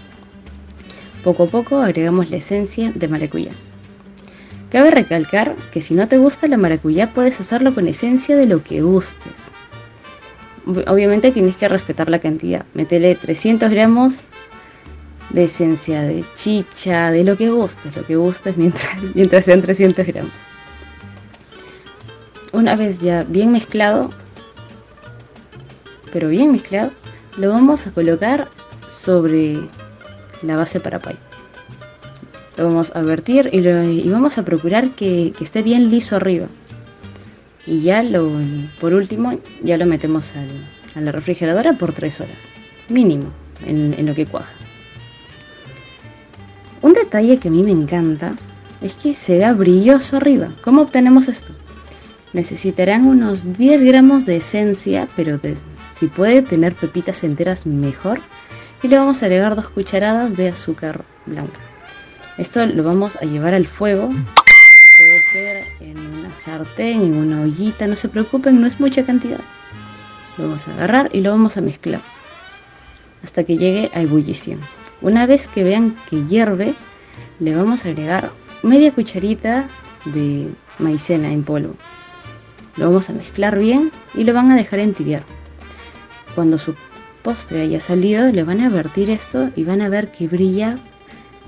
Poco 1.22 1.44
a 1.44 1.46
poco 1.46 1.80
agregamos 1.80 2.30
la 2.30 2.36
esencia 2.36 2.92
de 2.94 3.08
maracuyá. 3.08 3.52
Cabe 4.70 4.90
recalcar 4.90 5.56
que 5.72 5.80
si 5.80 5.94
no 5.94 6.08
te 6.08 6.18
gusta 6.18 6.46
la 6.46 6.58
maracuyá 6.58 7.12
puedes 7.12 7.40
hacerlo 7.40 7.74
con 7.74 7.88
esencia 7.88 8.36
de 8.36 8.46
lo 8.46 8.62
que 8.62 8.82
gustes. 8.82 9.50
Obviamente 10.86 11.32
tienes 11.32 11.56
que 11.56 11.68
respetar 11.68 12.10
la 12.10 12.18
cantidad. 12.18 12.66
Métele 12.74 13.14
300 13.14 13.70
gramos 13.70 14.26
de 15.30 15.44
esencia 15.44 16.02
de 16.02 16.24
chicha, 16.34 17.10
de 17.10 17.24
lo 17.24 17.36
que 17.36 17.50
gustes, 17.50 17.96
lo 17.96 18.04
que 18.04 18.16
gustes 18.16 18.56
mientras, 18.56 19.02
mientras 19.14 19.44
sean 19.46 19.62
300 19.62 20.06
gramos. 20.06 20.32
Una 22.52 22.76
vez 22.76 22.98
ya 22.98 23.24
bien 23.24 23.52
mezclado, 23.52 24.10
pero 26.12 26.28
bien 26.28 26.52
mezclado, 26.52 26.92
lo 27.36 27.50
vamos 27.50 27.86
a 27.86 27.92
colocar 27.92 28.48
sobre 28.86 29.60
la 30.42 30.56
base 30.56 30.80
para 30.80 30.98
pay. 30.98 31.16
Lo 32.56 32.64
vamos 32.64 32.92
a 32.94 33.02
vertir 33.02 33.50
y, 33.52 34.08
vamos 34.08 34.38
a 34.38 34.44
procurar 34.44 34.90
que, 34.90 35.32
esté 35.40 35.62
bien 35.62 35.90
liso 35.90 36.16
arriba. 36.16 36.46
Y 37.66 37.82
ya 37.82 38.02
lo, 38.02 38.30
por 38.80 38.94
último, 38.94 39.38
ya 39.62 39.76
lo 39.76 39.86
metemos 39.86 40.32
a 40.94 41.00
la 41.00 41.12
refrigeradora 41.12 41.74
por 41.74 41.92
3 41.92 42.20
horas, 42.22 42.48
mínimo, 42.88 43.26
en, 43.66 43.94
en 43.96 44.06
lo 44.06 44.14
que 44.14 44.26
cuaja. 44.26 44.54
Un 46.80 46.94
detalle 46.94 47.38
que 47.38 47.48
a 47.48 47.50
mí 47.50 47.62
me 47.62 47.72
encanta 47.72 48.34
es 48.80 48.94
que 48.94 49.14
se 49.14 49.38
vea 49.38 49.52
brilloso 49.52 50.16
arriba. 50.16 50.48
¿Cómo 50.62 50.82
obtenemos 50.82 51.28
esto? 51.28 51.52
Necesitarán 52.32 53.06
unos 53.06 53.56
10 53.56 53.82
gramos 53.84 54.26
de 54.26 54.36
esencia, 54.36 55.08
pero 55.16 55.40
si 55.94 56.06
puede 56.06 56.42
tener 56.42 56.74
pepitas 56.74 57.24
enteras 57.24 57.66
mejor 57.66 58.20
y 58.82 58.88
le 58.88 58.98
vamos 58.98 59.22
a 59.22 59.26
agregar 59.26 59.56
dos 59.56 59.68
cucharadas 59.68 60.36
de 60.36 60.48
azúcar 60.48 61.04
blanca. 61.26 61.60
Esto 62.36 62.64
lo 62.66 62.84
vamos 62.84 63.16
a 63.16 63.24
llevar 63.24 63.54
al 63.54 63.66
fuego. 63.66 64.08
Puede 64.08 65.22
ser 65.32 65.64
en 65.80 65.98
una 65.98 66.34
sartén, 66.34 67.02
en 67.02 67.16
una 67.16 67.42
ollita, 67.42 67.86
no 67.86 67.96
se 67.96 68.08
preocupen, 68.08 68.60
no 68.60 68.66
es 68.66 68.80
mucha 68.80 69.04
cantidad. 69.04 69.40
Lo 70.36 70.44
vamos 70.44 70.68
a 70.68 70.72
agarrar 70.72 71.10
y 71.12 71.20
lo 71.20 71.30
vamos 71.30 71.56
a 71.56 71.60
mezclar 71.60 72.00
hasta 73.22 73.44
que 73.44 73.56
llegue 73.56 73.90
a 73.94 74.00
ebullición. 74.00 74.60
Una 75.00 75.26
vez 75.26 75.48
que 75.48 75.64
vean 75.64 75.96
que 76.08 76.24
hierve, 76.26 76.74
le 77.40 77.54
vamos 77.54 77.84
a 77.84 77.88
agregar 77.88 78.32
media 78.62 78.92
cucharita 78.92 79.68
de 80.04 80.48
maicena 80.78 81.30
en 81.30 81.44
polvo. 81.44 81.74
Lo 82.76 82.86
vamos 82.86 83.10
a 83.10 83.12
mezclar 83.12 83.58
bien 83.58 83.90
y 84.14 84.24
lo 84.24 84.34
van 84.34 84.50
a 84.50 84.56
dejar 84.56 84.78
entibiar. 84.78 85.24
Cuando 86.34 86.58
su 86.58 86.74
postre 87.28 87.60
haya 87.60 87.78
salido, 87.78 88.32
le 88.32 88.42
van 88.42 88.62
a 88.62 88.70
vertir 88.70 89.10
esto 89.10 89.50
y 89.54 89.62
van 89.62 89.82
a 89.82 89.90
ver 89.90 90.10
que 90.10 90.26
brilla 90.26 90.76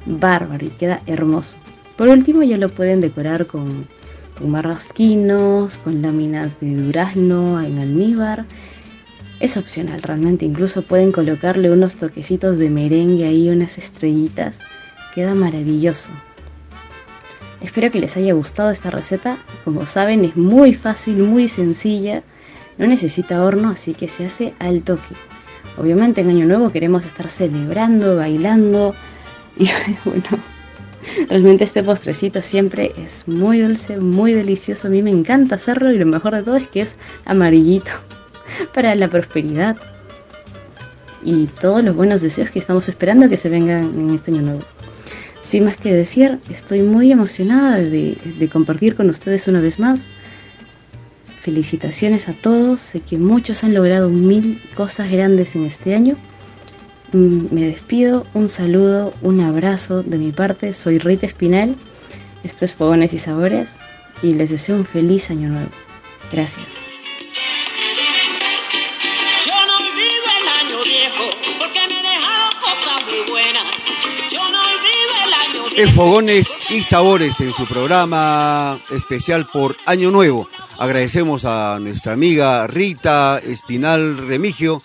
bárbaro 0.05 0.67
y 0.67 0.69
queda 0.69 1.01
hermoso. 1.07 1.57
Por 1.97 2.09
último, 2.09 2.43
ya 2.43 2.59
lo 2.59 2.69
pueden 2.69 3.01
decorar 3.01 3.47
con, 3.47 3.87
con 4.39 4.51
marrasquinos, 4.51 5.79
con 5.79 6.03
láminas 6.03 6.61
de 6.61 6.77
durazno 6.77 7.63
en 7.63 7.79
almíbar. 7.79 8.45
Es 9.41 9.57
opcional 9.57 10.03
realmente, 10.03 10.45
incluso 10.45 10.83
pueden 10.83 11.13
colocarle 11.13 11.71
unos 11.71 11.95
toquecitos 11.95 12.59
de 12.59 12.69
merengue 12.69 13.25
ahí, 13.25 13.49
unas 13.49 13.79
estrellitas. 13.79 14.59
Queda 15.15 15.35
maravilloso. 15.35 16.11
Espero 17.63 17.91
que 17.91 18.01
les 18.01 18.19
haya 18.19 18.35
gustado 18.35 18.71
esta 18.71 18.91
receta. 18.91 19.39
Como 19.65 19.87
saben, 19.87 20.27
es 20.27 20.37
muy 20.37 20.75
fácil, 20.75 21.23
muy 21.23 21.49
sencilla. 21.49 22.23
No 22.77 22.87
necesita 22.87 23.43
horno, 23.43 23.71
así 23.71 23.95
que 23.95 24.09
se 24.09 24.27
hace 24.27 24.53
al 24.59 24.85
toque. 24.85 25.15
Obviamente 25.77 26.21
en 26.21 26.31
Año 26.31 26.47
Nuevo 26.47 26.71
queremos 26.71 27.07
estar 27.07 27.29
celebrando, 27.29 28.17
bailando 28.17 28.95
y 29.57 29.69
bueno, 30.05 30.25
realmente 31.29 31.65
este 31.65 31.83
postrecito 31.83 32.43
siempre 32.43 32.93
es 32.97 33.27
muy 33.27 33.61
dulce, 33.61 33.99
muy 33.99 34.33
delicioso. 34.33 34.89
A 34.89 34.91
mí 34.91 35.03
me 35.03 35.11
encanta 35.11 35.55
hacerlo 35.55 35.93
y 35.93 35.99
lo 35.99 36.07
mejor 36.07 36.35
de 36.35 36.43
todo 36.43 36.57
es 36.57 36.69
que 36.69 36.83
es 36.83 36.97
amarillito 37.25 37.91
para 38.75 38.95
la 38.95 39.09
prosperidad 39.09 39.77
y 41.23 41.47
todos 41.47 41.85
los 41.85 41.95
buenos 41.95 42.23
deseos 42.23 42.51
que 42.51 42.59
estamos 42.59 42.89
esperando 42.89 43.29
que 43.29 43.37
se 43.37 43.49
vengan 43.49 43.93
en 43.99 44.11
este 44.11 44.31
Año 44.31 44.43
Nuevo. 44.43 44.63
Sin 45.43 45.65
más 45.65 45.77
que 45.77 45.93
decir, 45.93 46.39
estoy 46.49 46.83
muy 46.83 47.11
emocionada 47.11 47.79
de, 47.79 48.17
de 48.39 48.49
compartir 48.49 48.95
con 48.95 49.11
ustedes 49.11 49.49
una 49.49 49.61
vez 49.61 49.79
más 49.79 50.07
felicitaciones 51.41 52.29
a 52.29 52.35
todos. 52.35 52.81
Sé 52.81 53.01
que 53.01 53.19
muchos 53.19 53.65
han 53.65 53.75
logrado 53.75 54.09
mil 54.09 54.63
cosas 54.75 55.11
grandes 55.11 55.57
en 55.57 55.65
este 55.65 55.95
año. 55.95 56.17
Mm, 57.13 57.53
me 57.53 57.63
despido, 57.63 58.27
un 58.35 58.49
saludo, 58.49 59.15
un 59.23 59.41
abrazo 59.41 60.03
de 60.03 60.19
mi 60.19 60.33
parte. 60.33 60.73
Soy 60.75 60.99
Rita 60.99 61.27
Espinal. 61.27 61.77
Esto 62.45 62.65
es 62.65 62.75
Fogones 62.75 63.13
y 63.13 63.19
Sabores 63.19 63.79
y 64.23 64.33
les 64.35 64.51
deseo 64.51 64.77
un 64.77 64.85
feliz 64.85 65.31
año 65.31 65.49
nuevo. 65.49 65.71
Gracias. 66.31 66.67
Yo 69.45 69.53
no 69.67 69.77
olvido 69.77 70.25
el 70.41 70.49
año 70.49 70.83
viejo 70.85 71.25
porque 71.59 71.81
me 71.89 72.03
dejaron 72.03 72.51
cosas 72.61 73.05
muy 73.07 73.31
buenas. 73.31 73.77
Yo 74.31 74.51
no 74.51 74.63
olvido 74.63 75.13
el 75.27 75.35
año 75.35 75.71
viejo. 75.71 75.89
En 75.89 75.95
Fogones 75.95 76.49
y 76.69 76.83
Sabores 76.83 77.41
en 77.41 77.53
su 77.53 77.67
programa 77.67 78.79
especial 78.91 79.47
por 79.47 79.77
Año 79.87 80.11
Nuevo. 80.11 80.49
Agradecemos 80.81 81.45
a 81.45 81.79
nuestra 81.79 82.15
amiga 82.15 82.67
Rita 82.67 83.39
Espinal 83.39 84.17
Remigio, 84.17 84.83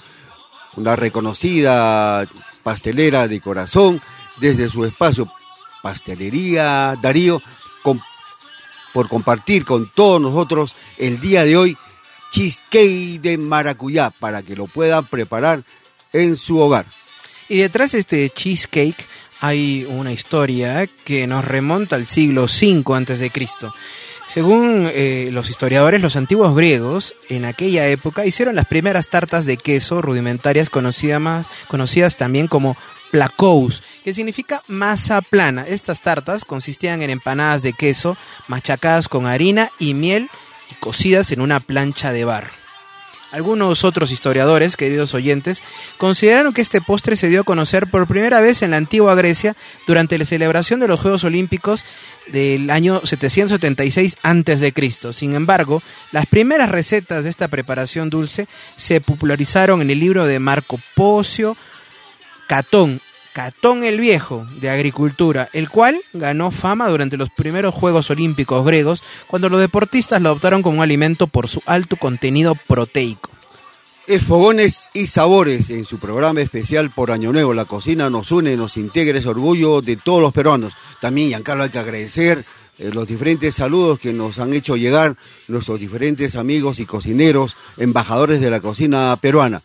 una 0.76 0.94
reconocida 0.98 2.28
pastelera 2.64 3.30
de 3.30 3.40
corazón, 3.40 4.02
desde 4.36 4.70
su 4.70 4.84
espacio 4.84 5.32
Pastelería 5.82 6.98
Darío, 7.02 7.42
por 8.92 9.08
compartir 9.08 9.64
con 9.64 9.90
todos 9.90 10.20
nosotros 10.20 10.76
el 10.98 11.22
día 11.22 11.46
de 11.46 11.56
hoy 11.56 11.78
cheesecake 12.30 13.22
de 13.22 13.38
maracuyá 13.38 14.10
para 14.10 14.44
que 14.44 14.58
lo 14.58 14.68
puedan 14.68 15.06
preparar 15.06 15.64
en 16.12 16.36
su 16.36 16.60
hogar. 16.60 16.86
Y 17.48 17.60
detrás 17.60 17.94
de 17.94 18.00
este 18.00 18.30
cheesecake 18.32 19.08
hay 19.40 19.86
una 19.90 20.12
historia 20.12 20.88
que 21.06 21.26
nos 21.26 21.46
remonta 21.46 21.96
al 21.96 22.06
siglo 22.06 22.48
V 22.48 22.84
antes 22.94 23.20
de 23.20 23.30
Cristo. 23.30 23.74
Según 24.28 24.90
eh, 24.92 25.30
los 25.32 25.50
historiadores, 25.50 26.02
los 26.02 26.16
antiguos 26.16 26.56
griegos 26.56 27.16
en 27.30 27.46
aquella 27.46 27.88
época 27.88 28.26
hicieron 28.26 28.56
las 28.56 28.66
primeras 28.66 29.08
tartas 29.08 29.46
de 29.46 29.58
queso 29.58 30.02
rudimentarias 30.02 30.70
conocidas, 30.70 31.22
más, 31.22 31.48
conocidas 31.68 32.18
también 32.18 32.48
como 32.48 32.76
placous, 33.12 33.82
que 34.04 34.14
significa 34.14 34.62
masa 34.68 35.22
plana. 35.22 35.66
Estas 35.68 36.02
tartas 36.02 36.44
consistían 36.44 37.02
en 37.02 37.12
empanadas 37.12 37.62
de 37.62 37.74
queso 37.74 38.18
machacadas 38.48 39.08
con 39.08 39.26
harina 39.26 39.70
y 39.80 39.94
miel 39.94 40.30
y 40.72 40.76
cocidas 40.76 41.32
en 41.32 41.42
una 41.42 41.60
plancha 41.60 42.12
de 42.12 42.26
barro. 42.26 42.65
Algunos 43.36 43.84
otros 43.84 44.12
historiadores, 44.12 44.78
queridos 44.78 45.14
oyentes, 45.14 45.62
consideraron 45.98 46.54
que 46.54 46.62
este 46.62 46.80
postre 46.80 47.18
se 47.18 47.28
dio 47.28 47.42
a 47.42 47.44
conocer 47.44 47.88
por 47.88 48.08
primera 48.08 48.40
vez 48.40 48.62
en 48.62 48.72
la 48.72 48.78
antigua 48.78 49.14
Grecia 49.14 49.58
durante 49.86 50.18
la 50.18 50.24
celebración 50.24 50.80
de 50.80 50.88
los 50.88 51.02
Juegos 51.02 51.26
Olímpicos 51.26 51.86
del 52.28 52.70
año 52.70 53.02
776 53.04 54.20
a.C. 54.24 54.74
Sin 55.12 55.36
embargo, 55.36 55.84
las 56.14 56.28
primeras 56.28 56.70
recetas 56.70 57.26
de 57.26 57.30
esta 57.30 57.50
preparación 57.50 58.10
dulce 58.10 58.48
se 58.78 59.02
popularizaron 59.02 59.82
en 59.82 59.90
el 59.90 60.00
libro 60.00 60.26
de 60.26 60.40
Marco 60.40 60.80
Pocio 60.96 61.58
Catón, 62.48 63.02
Catón 63.36 63.84
el 63.84 64.00
Viejo, 64.00 64.48
de 64.62 64.70
Agricultura, 64.70 65.50
el 65.52 65.70
cual 65.70 66.00
ganó 66.14 66.52
fama 66.52 66.88
durante 66.88 67.18
los 67.18 67.30
primeros 67.30 67.76
Juegos 67.76 68.10
Olímpicos 68.10 68.66
griegos, 68.66 69.04
cuando 69.28 69.50
los 69.50 69.60
deportistas 69.60 70.22
lo 70.22 70.30
adoptaron 70.30 70.62
como 70.62 70.78
un 70.78 70.84
alimento 70.84 71.28
por 71.28 71.50
su 71.50 71.62
alto 71.66 71.98
contenido 71.98 72.56
proteico. 72.56 73.32
Es 74.08 74.24
Fogones 74.24 74.88
y 74.94 75.08
Sabores 75.08 75.70
en 75.70 75.84
su 75.84 76.00
programa 76.00 76.40
especial 76.40 76.92
por 76.92 77.12
Año 77.12 77.34
Nuevo. 77.34 77.54
La 77.54 77.66
cocina 77.66 78.10
nos 78.10 78.32
une, 78.32 78.56
nos 78.56 78.78
integra, 78.78 79.20
es 79.20 79.26
orgullo 79.26 79.82
de 79.82 79.98
todos 79.98 80.22
los 80.22 80.34
peruanos. 80.34 80.72
También, 81.02 81.28
Giancarlo, 81.28 81.66
hay 81.66 81.72
que 81.72 81.80
agradecer 81.80 82.46
eh, 82.80 82.92
los 82.94 83.06
diferentes 83.06 83.54
saludos 83.54 84.00
que 84.00 84.14
nos 84.14 84.40
han 84.40 84.54
hecho 84.54 84.78
llegar 84.78 85.18
nuestros 85.50 85.78
diferentes 85.78 86.38
amigos 86.38 86.80
y 86.80 86.86
cocineros, 86.86 87.58
embajadores 87.76 88.40
de 88.40 88.50
la 88.50 88.62
cocina 88.62 89.18
peruana. 89.20 89.62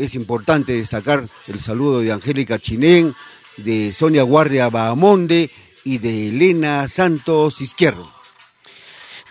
Es 0.00 0.14
importante 0.14 0.72
destacar 0.72 1.28
el 1.46 1.60
saludo 1.60 2.00
de 2.00 2.10
Angélica 2.10 2.58
Chinén, 2.58 3.14
de 3.58 3.92
Sonia 3.92 4.22
Guardia 4.22 4.70
Bahamonde 4.70 5.50
y 5.84 5.98
de 5.98 6.28
Elena 6.28 6.88
Santos 6.88 7.60
Izquierdo. 7.60 8.10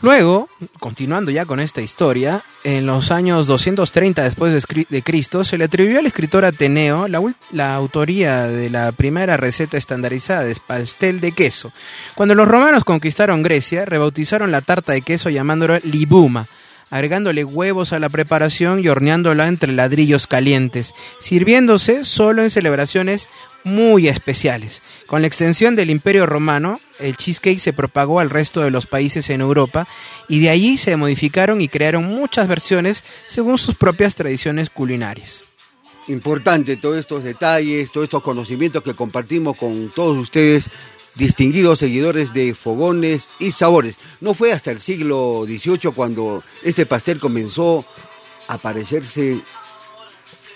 Luego, 0.02 0.48
continuando 0.80 1.32
ya 1.32 1.46
con 1.46 1.60
esta 1.60 1.82
historia, 1.82 2.44
en 2.64 2.86
los 2.86 3.10
años 3.12 3.48
230 3.48 4.24
después 4.24 4.54
de, 4.90 5.02
Cristo, 5.02 5.44
se 5.44 5.58
le 5.58 5.66
atribuyó 5.66 6.00
al 6.00 6.06
escritor 6.06 6.46
Ateneo 6.46 7.08
la, 7.08 7.20
la 7.52 7.74
autoría 7.74 8.44
de 8.44 8.70
la 8.70 8.92
primera 8.92 9.38
receta 9.38 9.76
estandarizada 9.76 10.44
de 10.44 10.56
pastel 10.56 11.20
de 11.20 11.32
queso. 11.32 11.74
Cuando 12.14 12.36
los 12.36 12.48
romanos 12.48 12.86
conquistaron 12.86 13.42
Grecia, 13.42 13.86
rebautizaron 13.86 14.52
la 14.52 14.62
tarta 14.62 14.94
de 14.94 15.02
queso 15.02 15.32
llamándola 15.32 15.80
libuma, 15.84 16.48
agregándole 16.90 17.44
huevos 17.44 17.94
a 17.94 18.00
la 18.00 18.10
preparación 18.10 18.84
y 18.84 18.88
horneándola 18.88 19.48
entre 19.48 19.74
ladrillos 19.74 20.28
calientes, 20.28 20.94
sirviéndose 21.20 22.04
solo 22.04 22.44
en 22.44 22.50
celebraciones 22.50 23.30
muy 23.64 24.08
especiales. 24.08 24.82
Con 25.06 25.22
la 25.22 25.28
extensión 25.28 25.76
del 25.76 25.90
Imperio 25.90 26.26
Romano, 26.26 26.80
el 27.00 27.16
cheesecake 27.18 27.60
se 27.60 27.74
propagó 27.74 28.20
al 28.20 28.30
resto 28.30 28.62
de 28.62 28.72
los 28.72 28.86
países 28.86 29.30
en 29.30 29.42
Europa 29.42 29.88
y 30.28 30.40
de 30.40 30.50
allí 30.50 30.78
se 30.78 30.96
modificaron 30.96 31.62
y 31.62 31.68
crearon 31.68 32.06
muchas 32.06 32.48
versiones 32.48 33.04
según 33.28 33.58
sus 33.58 33.76
propias 33.76 34.16
tradiciones 34.16 34.70
culinarias. 34.70 35.44
Importante 36.08 36.78
todos 36.78 36.98
estos 36.98 37.24
detalles, 37.24 37.92
todos 37.92 38.06
estos 38.06 38.24
conocimientos 38.24 38.82
que 38.82 38.96
compartimos 38.96 39.56
con 39.56 39.92
todos 39.94 40.18
ustedes, 40.18 40.70
distinguidos 41.16 41.80
seguidores 41.80 42.34
de 42.34 42.54
fogones 42.54 43.30
y 43.40 43.52
sabores. 43.52 43.98
No 44.22 44.34
fue 44.34 44.54
hasta 44.54 44.72
el 44.72 44.80
siglo 44.80 45.44
XVIII 45.46 45.92
cuando 45.94 46.44
este 46.64 46.86
pastel 46.86 47.20
comenzó 47.20 47.86
a 48.48 48.58
parecerse 48.58 49.40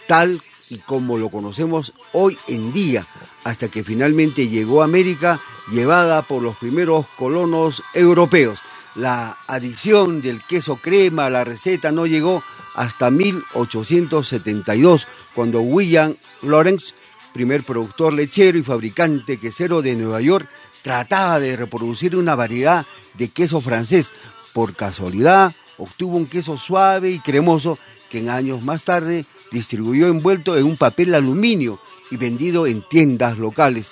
tal 0.08 0.42
y 0.70 0.78
como 0.80 1.18
lo 1.18 1.30
conocemos 1.30 1.94
hoy 2.14 2.38
en 2.48 2.74
día, 2.74 3.08
hasta 3.44 3.68
que 3.70 3.84
finalmente 3.84 4.48
llegó 4.48 4.82
a 4.82 4.86
América 4.86 5.42
llevada 5.72 6.24
por 6.24 6.42
los 6.42 6.58
primeros 6.58 7.06
colonos 7.18 7.84
europeos. 7.94 8.60
La 8.96 9.38
adición 9.48 10.22
del 10.22 10.42
queso 10.44 10.78
crema 10.78 11.26
a 11.26 11.30
la 11.30 11.44
receta 11.44 11.92
no 11.92 12.06
llegó 12.06 12.44
hasta 12.76 13.12
1872, 13.12 15.08
cuando 15.34 15.62
William 15.62 16.16
Lawrence, 16.42 16.94
primer 17.34 17.64
productor 17.64 18.14
lechero 18.14 18.58
y 18.58 18.64
fabricante 18.64 19.38
quesero 19.38 19.82
de 19.82 19.96
Nueva 19.96 20.22
York, 20.22 20.48
trataba 20.82 21.40
de 21.40 21.56
reproducir 21.56 22.16
una 22.16 22.36
variedad 22.36 22.86
de 23.16 23.30
queso 23.30 23.62
francés. 23.62 24.12
Por 24.54 24.76
casualidad, 24.76 25.54
obtuvo 25.78 26.18
un 26.18 26.28
queso 26.28 26.58
suave 26.58 27.10
y 27.10 27.20
cremoso 27.20 27.80
que 28.10 28.20
en 28.20 28.30
años 28.30 28.62
más 28.62 28.84
tarde 28.84 29.26
distribuyó 29.52 30.08
envuelto 30.08 30.58
en 30.58 30.66
un 30.66 30.78
papel 30.78 31.16
aluminio 31.16 31.80
y 32.12 32.18
vendido 32.18 32.68
en 32.68 32.88
tiendas 32.88 33.38
locales 33.38 33.92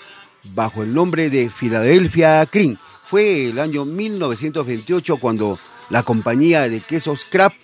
bajo 0.53 0.83
el 0.83 0.93
nombre 0.93 1.29
de 1.29 1.49
Philadelphia 1.49 2.45
Cream. 2.45 2.77
Fue 3.05 3.49
el 3.49 3.59
año 3.59 3.85
1928 3.85 5.17
cuando 5.17 5.59
la 5.89 6.03
compañía 6.03 6.69
de 6.69 6.79
quesos 6.79 7.25
Kraft, 7.25 7.57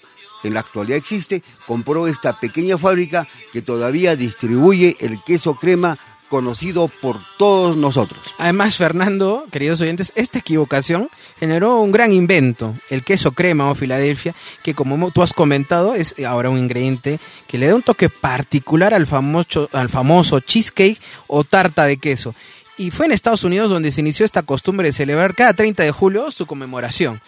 en 0.44 0.54
la 0.54 0.62
actualidad 0.62 0.98
existe, 0.98 1.44
compró 1.66 2.08
esta 2.08 2.40
pequeña 2.40 2.78
fábrica 2.78 3.28
que 3.54 3.62
todavía 3.62 4.16
distribuye 4.16 4.96
el 5.00 5.22
queso 5.24 5.56
crema 5.56 5.98
conocido 6.28 6.90
por 7.02 7.18
todos 7.38 7.78
nosotros. 7.78 8.20
Además, 8.38 8.78
Fernando, 8.78 9.46
queridos 9.52 9.82
oyentes, 9.82 10.12
esta 10.16 10.40
equivocación 10.40 11.10
generó 11.40 11.80
un 11.80 11.92
gran 11.92 12.12
invento, 12.12 12.74
el 12.90 13.04
queso 13.04 13.32
crema 13.32 13.70
o 13.70 13.76
Filadelfia, 13.76 14.36
que 14.64 14.74
como 14.74 15.12
tú 15.12 15.24
has 15.24 15.34
comentado 15.34 15.96
es 15.96 16.16
ahora 16.26 16.50
un 16.50 16.58
ingrediente 16.58 17.20
que 17.48 17.58
le 17.58 17.68
da 17.68 17.76
un 17.76 17.82
toque 17.82 18.10
particular 18.10 18.94
al 18.94 19.08
famoso, 19.08 19.70
al 19.72 19.90
famoso 19.90 20.40
cheesecake 20.40 21.00
o 21.28 21.44
tarta 21.44 21.86
de 21.86 21.98
queso. 21.98 22.36
Y 22.78 22.92
fue 22.92 23.08
en 23.08 23.12
Estados 23.12 23.44
Unidos 23.44 23.72
donde 23.72 23.92
se 23.92 24.02
inició 24.02 24.24
esta 24.24 24.44
costumbre 24.44 24.88
de 24.88 24.94
celebrar 24.94 25.34
cada 25.34 25.54
30 25.54 25.82
de 25.82 25.92
julio 25.92 26.30
su 26.30 26.46
conmemoración. 26.46 27.22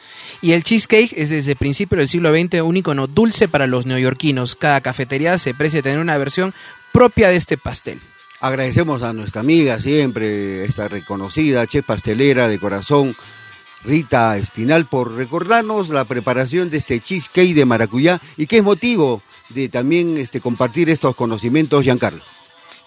Y 0.43 0.51
el 0.51 0.63
cheesecake 0.63 1.13
es 1.17 1.29
desde 1.29 1.55
principios 1.55 1.97
del 1.97 2.07
siglo 2.07 2.31
XX 2.31 2.61
un 2.61 2.77
icono 2.77 3.07
dulce 3.07 3.47
para 3.47 3.65
los 3.65 3.87
neoyorquinos. 3.87 4.55
Cada 4.55 4.81
cafetería 4.81 5.39
se 5.39 5.55
precia 5.55 5.81
tener 5.81 5.99
una 5.99 6.17
versión 6.19 6.53
propia 6.91 7.29
de 7.29 7.37
este 7.37 7.57
pastel. 7.57 7.99
Agradecemos 8.41 9.01
a 9.01 9.11
nuestra 9.11 9.41
amiga 9.41 9.79
siempre, 9.79 10.63
esta 10.63 10.87
reconocida 10.87 11.65
chef 11.65 11.83
pastelera 11.83 12.47
de 12.47 12.59
corazón, 12.59 13.15
Rita 13.83 14.37
Espinal, 14.37 14.85
por 14.85 15.15
recordarnos 15.15 15.89
la 15.89 16.05
preparación 16.05 16.69
de 16.69 16.77
este 16.77 16.99
cheesecake 16.99 17.55
de 17.55 17.65
maracuyá 17.65 18.21
y 18.37 18.45
que 18.45 18.57
es 18.57 18.63
motivo 18.63 19.23
de 19.49 19.67
también 19.67 20.15
este, 20.17 20.41
compartir 20.41 20.89
estos 20.89 21.15
conocimientos, 21.15 21.83
Giancarlo. 21.83 22.23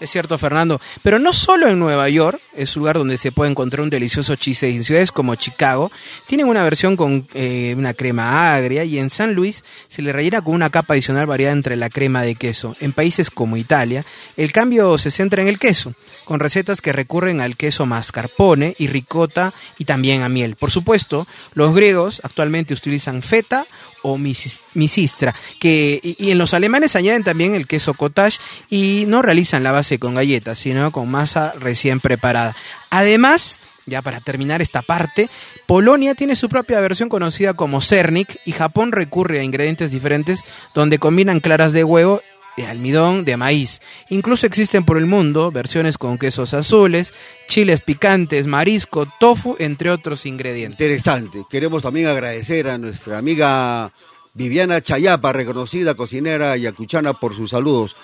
Es 0.03 0.11
cierto, 0.11 0.37
Fernando. 0.37 0.81
Pero 1.05 1.21
no 1.21 1.33
solo 1.33 1.69
en 1.69 1.79
Nueva 1.79 2.09
York 2.09 2.41
es 2.57 2.75
un 2.75 2.81
lugar 2.81 2.99
donde 2.99 3.17
se 3.17 3.31
puede 3.31 3.53
encontrar 3.53 3.83
un 3.83 3.89
delicioso 3.89 4.35
cheesecake. 4.35 4.75
En 4.75 4.83
ciudades 4.83 5.13
como 5.13 5.37
Chicago 5.37 5.93
tienen 6.27 6.49
una 6.49 6.65
versión 6.65 6.97
con 6.97 7.29
eh, 7.35 7.73
una 7.79 7.95
crema 7.95 8.53
agria 8.53 8.83
y 8.83 8.99
en 8.99 9.11
San 9.11 9.35
Luis 9.35 9.63
se 9.87 10.03
le 10.03 10.13
rellena 10.13 10.43
con 10.43 10.55
una 10.55 10.71
capa 10.71 10.95
adicional 10.95 11.27
variada 11.27 11.53
entre 11.53 11.77
la 11.77 11.89
crema 11.89 12.23
de 12.23 12.35
queso. 12.35 12.75
En 12.81 12.93
países 12.93 13.31
como 13.31 13.57
Italia, 13.57 14.05
el 14.37 14.51
cambio 14.51 14.99
se 14.99 15.13
centra 15.13 15.41
en 15.41 15.47
el 15.47 15.61
queso, 15.61 15.95
con 16.25 16.41
recetas 16.41 16.81
que 16.81 16.93
recurren 16.93 17.41
al 17.41 17.57
queso 17.57 17.87
mascarpone 17.87 18.75
y 18.79 18.89
ricota 18.89 19.55
y 19.79 19.85
también 19.85 20.23
a 20.23 20.29
miel. 20.29 20.57
Por 20.57 20.73
supuesto, 20.73 21.29
los 21.55 21.77
griegos 21.77 22.21
actualmente 22.25 22.75
utilizan 22.75 23.23
feta 23.23 23.67
o 24.03 24.19
misistra, 24.19 25.35
que, 25.61 26.01
y, 26.03 26.31
en 26.31 26.39
los 26.39 26.55
alemanes 26.55 26.97
añaden 26.97 27.25
también 27.25 27.55
el 27.55 27.67
queso 27.67 27.95
cottage 27.95 28.39
y 28.69 29.05
no 29.07 29.23
realizan 29.23 29.63
la 29.63 29.73
base 29.73 29.99
con 29.99 30.15
galletas, 30.15 30.59
sino 30.59 30.91
con 30.93 31.11
masa 31.11 31.53
recién 31.59 32.01
preparada. 32.01 32.57
Además, 32.91 33.59
ya 33.87 34.03
para 34.03 34.21
terminar 34.21 34.63
esta 34.63 34.83
parte, 34.83 35.29
Polonia 35.67 36.15
tiene 36.15 36.37
su 36.37 36.49
propia 36.49 36.81
versión 36.81 37.09
conocida 37.09 37.55
como 37.55 37.81
Cernik 37.81 38.37
y 38.45 38.53
Japón 38.53 38.93
recurre 38.93 39.41
a 39.41 39.45
ingredientes 39.45 39.91
diferentes 39.91 40.45
donde 40.75 40.99
combinan 40.99 41.41
claras 41.41 41.73
de 41.73 41.85
huevo 41.85 42.23
de 42.57 42.67
almidón, 42.67 43.25
de 43.25 43.37
maíz. 43.37 43.81
Incluso 44.11 44.47
existen 44.47 44.85
por 44.85 44.99
el 44.99 45.07
mundo 45.07 45.51
versiones 45.51 45.99
con 45.99 46.19
quesos 46.19 46.55
azules, 46.55 47.15
chiles 47.49 47.81
picantes, 47.81 48.47
marisco, 48.47 49.07
tofu, 49.19 49.57
entre 49.59 49.91
otros 49.91 50.27
ingredientes. 50.27 50.81
Interesante. 50.81 51.45
Queremos 51.49 51.83
también 51.83 52.09
agradecer 52.09 52.69
a 52.69 52.79
nuestra 52.79 53.19
amiga 53.19 53.93
Viviana 54.35 54.81
Chayapa, 54.81 55.33
reconocida 55.33 55.95
cocinera 55.95 56.57
yacuchana, 56.57 57.15
por 57.15 57.35
sus 57.35 57.51
saludos. 57.51 57.97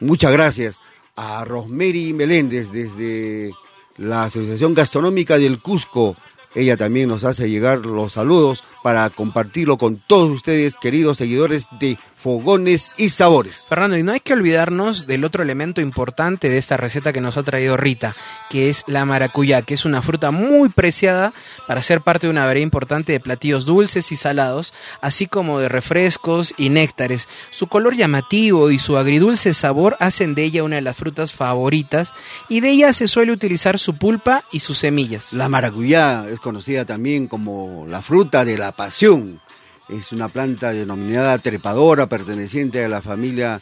Muchas 0.00 0.32
gracias. 0.32 0.76
A 1.16 1.44
Rosemary 1.44 2.12
Meléndez 2.12 2.72
desde 2.72 3.52
la 3.96 4.24
Asociación 4.24 4.74
Gastronómica 4.74 5.38
del 5.38 5.60
Cusco. 5.60 6.16
Ella 6.54 6.76
también 6.76 7.08
nos 7.08 7.24
hace 7.24 7.50
llegar 7.50 7.78
los 7.78 8.12
saludos 8.12 8.62
para 8.82 9.10
compartirlo 9.10 9.76
con 9.76 10.00
todos 10.06 10.30
ustedes, 10.30 10.76
queridos 10.76 11.18
seguidores 11.18 11.66
de 11.80 11.98
fogones 12.24 12.92
y 12.96 13.10
sabores. 13.10 13.66
Fernando, 13.68 13.98
y 13.98 14.02
no 14.02 14.12
hay 14.12 14.20
que 14.20 14.32
olvidarnos 14.32 15.06
del 15.06 15.26
otro 15.26 15.42
elemento 15.42 15.82
importante 15.82 16.48
de 16.48 16.56
esta 16.56 16.78
receta 16.78 17.12
que 17.12 17.20
nos 17.20 17.36
ha 17.36 17.42
traído 17.42 17.76
Rita, 17.76 18.16
que 18.48 18.70
es 18.70 18.82
la 18.86 19.04
maracuyá, 19.04 19.60
que 19.60 19.74
es 19.74 19.84
una 19.84 20.00
fruta 20.00 20.30
muy 20.30 20.70
preciada 20.70 21.34
para 21.68 21.82
ser 21.82 22.00
parte 22.00 22.26
de 22.26 22.30
una 22.30 22.46
variedad 22.46 22.64
importante 22.64 23.12
de 23.12 23.20
platillos 23.20 23.66
dulces 23.66 24.10
y 24.10 24.16
salados, 24.16 24.72
así 25.02 25.26
como 25.26 25.58
de 25.58 25.68
refrescos 25.68 26.54
y 26.56 26.70
néctares. 26.70 27.28
Su 27.50 27.66
color 27.66 27.94
llamativo 27.94 28.70
y 28.70 28.78
su 28.78 28.96
agridulce 28.96 29.52
sabor 29.52 29.98
hacen 30.00 30.34
de 30.34 30.44
ella 30.44 30.64
una 30.64 30.76
de 30.76 30.82
las 30.82 30.96
frutas 30.96 31.34
favoritas 31.34 32.14
y 32.48 32.60
de 32.60 32.70
ella 32.70 32.94
se 32.94 33.06
suele 33.06 33.32
utilizar 33.32 33.78
su 33.78 33.98
pulpa 33.98 34.44
y 34.50 34.60
sus 34.60 34.78
semillas. 34.78 35.34
La 35.34 35.50
maracuyá 35.50 36.24
es 36.30 36.40
conocida 36.40 36.86
también 36.86 37.28
como 37.28 37.84
la 37.86 38.00
fruta 38.00 38.46
de 38.46 38.56
la 38.56 38.72
pasión 38.72 39.42
es 39.88 40.12
una 40.12 40.28
planta 40.28 40.72
denominada 40.72 41.38
trepadora 41.38 42.08
perteneciente 42.08 42.84
a 42.84 42.88
la 42.88 43.02
familia 43.02 43.60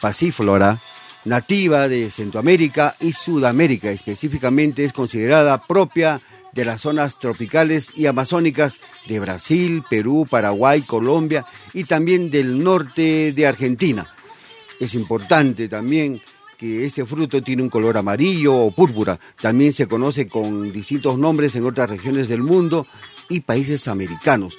Pasiflora, 0.00 0.80
nativa 1.24 1.88
de 1.88 2.10
Centroamérica 2.10 2.96
y 3.00 3.12
Sudamérica. 3.12 3.90
Específicamente 3.90 4.84
es 4.84 4.92
considerada 4.92 5.62
propia 5.62 6.20
de 6.52 6.64
las 6.64 6.80
zonas 6.80 7.18
tropicales 7.18 7.92
y 7.94 8.06
amazónicas 8.06 8.78
de 9.06 9.20
Brasil, 9.20 9.84
Perú, 9.88 10.26
Paraguay, 10.28 10.82
Colombia 10.82 11.44
y 11.74 11.84
también 11.84 12.30
del 12.30 12.62
norte 12.62 13.32
de 13.32 13.46
Argentina. 13.46 14.08
Es 14.80 14.94
importante 14.94 15.68
también 15.68 16.20
que 16.56 16.86
este 16.86 17.04
fruto 17.04 17.42
tiene 17.42 17.62
un 17.62 17.68
color 17.68 17.98
amarillo 17.98 18.56
o 18.56 18.70
púrpura. 18.70 19.18
También 19.40 19.74
se 19.74 19.86
conoce 19.86 20.26
con 20.26 20.72
distintos 20.72 21.18
nombres 21.18 21.54
en 21.56 21.66
otras 21.66 21.90
regiones 21.90 22.28
del 22.28 22.42
mundo 22.42 22.86
y 23.28 23.40
países 23.40 23.88
americanos 23.88 24.56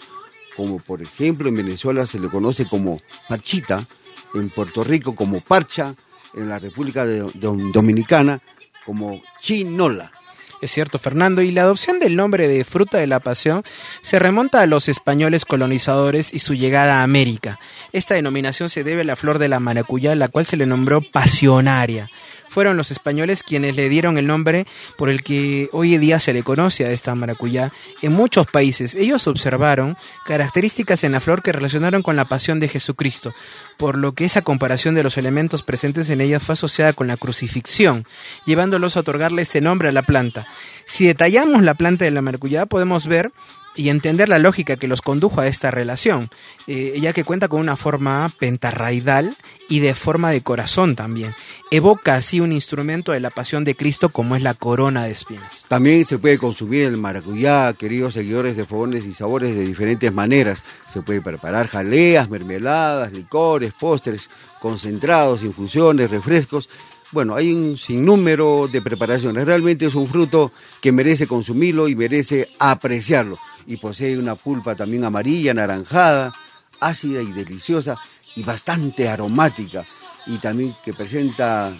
como 0.58 0.80
por 0.80 1.03
ejemplo 1.03 1.47
en 1.47 1.55
Venezuela 1.55 2.08
se 2.08 2.20
le 2.20 2.28
conoce 2.30 2.68
como 2.68 2.99
parchita, 3.30 3.86
en 4.34 4.49
Puerto 4.49 4.84
Rico 4.84 5.16
como 5.16 5.39
parcha, 5.39 5.93
en 6.34 6.49
la 6.49 6.60
República 6.60 7.05
Dominicana 7.05 8.41
como 8.84 9.22
chinola. 9.39 10.12
Es 10.60 10.72
cierto, 10.72 10.97
Fernando, 10.97 11.43
y 11.43 11.51
la 11.51 11.62
adopción 11.62 11.99
del 11.99 12.16
nombre 12.16 12.47
de 12.47 12.64
fruta 12.64 12.97
de 12.97 13.05
la 13.05 13.20
pasión 13.20 13.64
se 14.01 14.18
remonta 14.18 14.62
a 14.62 14.66
los 14.66 14.89
españoles 14.89 15.45
colonizadores 15.45 16.34
y 16.34 16.39
su 16.39 16.55
llegada 16.55 16.99
a 16.99 17.03
América. 17.03 17.60
Esta 17.93 18.16
denominación 18.16 18.68
se 18.70 18.84
debe 18.84 19.01
a 19.01 19.05
la 19.05 19.16
flor 19.16 19.38
de 19.38 19.49
la 19.49 19.60
maracuyá, 19.60 20.16
la 20.16 20.30
cual 20.30 20.47
se 20.47 20.58
le 20.58 20.66
nombró 20.66 21.01
pasionaria 21.01 22.10
fueron 22.50 22.78
los 22.78 22.91
españoles 22.91 23.43
quienes 23.43 23.76
le 23.76 23.89
dieron 23.89 24.18
el 24.18 24.28
nombre 24.28 24.66
por 24.98 25.10
el 25.10 25.24
que 25.24 25.70
hoy 25.72 25.95
en 25.95 26.02
día 26.02 26.20
se 26.20 26.34
le 26.34 26.43
conoce 26.43 26.86
a 26.86 26.91
esta 26.91 27.16
maracuyá 27.16 27.72
en 28.02 28.14
muchos 28.14 28.48
países. 28.48 28.95
Ellos 28.95 29.28
observaron 29.28 29.98
características 30.26 31.04
en 31.04 31.12
la 31.12 31.20
flor 31.20 31.41
que 31.41 31.52
relacionaron 31.52 32.04
con 32.04 32.16
la 32.16 32.26
pasión 32.26 32.60
de 32.60 32.70
Jesucristo, 32.70 33.34
por 33.78 33.98
lo 33.98 34.14
que 34.14 34.26
esa 34.26 34.41
comparación 34.41 34.95
de 34.95 35.04
los 35.04 35.18
elementos 35.18 35.64
presentes 35.64 36.10
en 36.10 36.22
ella 36.22 36.39
fue 36.39 36.54
asociada 36.54 36.93
con 36.93 37.08
la 37.08 37.18
crucifixión, 37.18 38.06
llevándolos 38.45 38.98
a 38.98 39.02
otorgarle 39.02 39.41
este 39.41 39.62
nombre 39.62 39.89
a 39.89 39.91
la 39.91 40.04
planta. 40.04 40.48
Si 40.86 41.06
detallamos 41.06 41.64
la 41.64 41.74
planta 41.74 42.06
de 42.06 42.12
la 42.12 42.22
maracuyá, 42.22 42.66
podemos 42.66 43.08
ver 43.08 43.32
y 43.78 43.90
entender 43.90 44.28
la 44.28 44.40
lógica 44.40 44.76
que 44.76 44.88
los 44.88 45.02
condujo 45.02 45.40
a 45.40 45.48
esta 45.48 45.72
relación, 45.72 46.30
eh, 46.66 46.98
ya 47.00 47.14
que 47.14 47.24
cuenta 47.24 47.48
con 47.48 47.60
una 47.62 47.78
forma 47.78 48.30
pentarraidal 48.40 49.38
y 49.70 49.80
de 49.80 49.94
forma 49.94 50.32
de 50.32 50.42
corazón 50.42 50.96
también. 50.96 51.36
Evoca 51.70 52.16
así 52.16 52.40
un 52.40 52.52
instrumento 52.52 53.12
de 53.12 53.20
la 53.20 53.30
pasión 53.30 53.64
de 53.64 53.76
Cristo 53.76 54.10
como 54.10 54.36
es 54.36 54.42
la 54.42 54.56
corona 54.56 55.06
de 55.06 55.12
espinas. 55.12 55.66
También 55.68 56.04
se 56.06 56.18
puede 56.18 56.40
consumir 56.40 56.86
el 56.86 56.98
maracuyá, 56.98 57.72
queridos 57.74 58.16
seguidores 58.16 58.58
de 58.58 58.66
fogones 58.66 59.06
y 59.06 59.14
sabores, 59.14 59.56
de 59.56 59.66
diferentes 59.66 60.12
maneras. 60.12 60.64
Se 60.92 61.02
puede 61.02 61.22
preparar 61.22 61.68
jaleas, 61.68 62.30
mermeladas, 62.30 63.14
licores, 63.14 63.74
postres, 63.74 64.30
concentrados, 64.60 65.44
infusiones, 65.44 66.10
refrescos 66.10 66.70
bueno, 67.14 67.36
hay 67.36 67.54
un 67.54 67.78
sinnúmero 67.78 68.68
de 68.70 68.82
preparaciones. 68.82 69.46
Realmente 69.46 69.86
es 69.86 69.96
un 69.96 70.10
fruto 70.10 70.52
que 70.82 70.92
merece 70.92 71.26
consumirlo 71.26 71.88
y 71.88 71.96
merece 71.96 72.50
apreciarlo 72.60 73.40
y 73.68 73.78
posee 73.78 74.18
una 74.18 74.36
pulpa 74.36 74.76
también 74.76 75.03
amarilla, 75.03 75.51
anaranjada, 75.51 76.34
ácida 76.80 77.22
y 77.22 77.32
deliciosa 77.34 77.97
y 78.36 78.43
bastante 78.43 79.07
aromática 79.09 79.84
y 80.26 80.38
también 80.38 80.76
que 80.84 80.93
presenta 80.93 81.76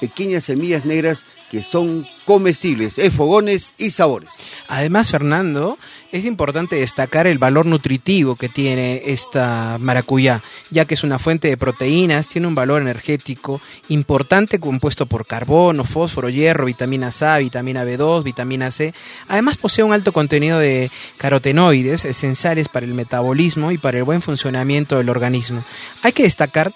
pequeñas 0.00 0.44
semillas 0.44 0.84
negras 0.84 1.24
que 1.50 1.62
son 1.62 2.06
comestibles, 2.24 2.98
es 2.98 3.12
fogones 3.12 3.74
y 3.76 3.90
sabores. 3.90 4.30
Además, 4.68 5.10
Fernando, 5.10 5.78
es 6.12 6.24
importante 6.24 6.76
destacar 6.76 7.26
el 7.26 7.38
valor 7.38 7.66
nutritivo 7.66 8.36
que 8.36 8.48
tiene 8.48 9.02
esta 9.06 9.76
maracuyá, 9.78 10.42
ya 10.70 10.84
que 10.84 10.94
es 10.94 11.02
una 11.02 11.18
fuente 11.18 11.48
de 11.48 11.56
proteínas, 11.56 12.28
tiene 12.28 12.46
un 12.46 12.54
valor 12.54 12.82
energético 12.82 13.60
importante 13.88 14.58
compuesto 14.58 15.06
por 15.06 15.26
carbono, 15.26 15.84
fósforo, 15.84 16.28
hierro, 16.28 16.66
vitamina 16.66 17.10
A, 17.20 17.38
vitamina 17.38 17.84
B2, 17.84 18.22
vitamina 18.22 18.70
C. 18.70 18.94
Además 19.28 19.56
posee 19.56 19.84
un 19.84 19.92
alto 19.92 20.12
contenido 20.12 20.58
de 20.58 20.90
carotenoides 21.16 22.04
esenciales 22.04 22.68
para 22.68 22.86
el 22.86 22.94
metabolismo 22.94 23.72
y 23.72 23.78
para 23.78 23.98
el 23.98 24.04
buen 24.04 24.22
funcionamiento 24.22 24.98
del 24.98 25.08
organismo. 25.08 25.64
Hay 26.02 26.12
que 26.12 26.22
destacar 26.22 26.72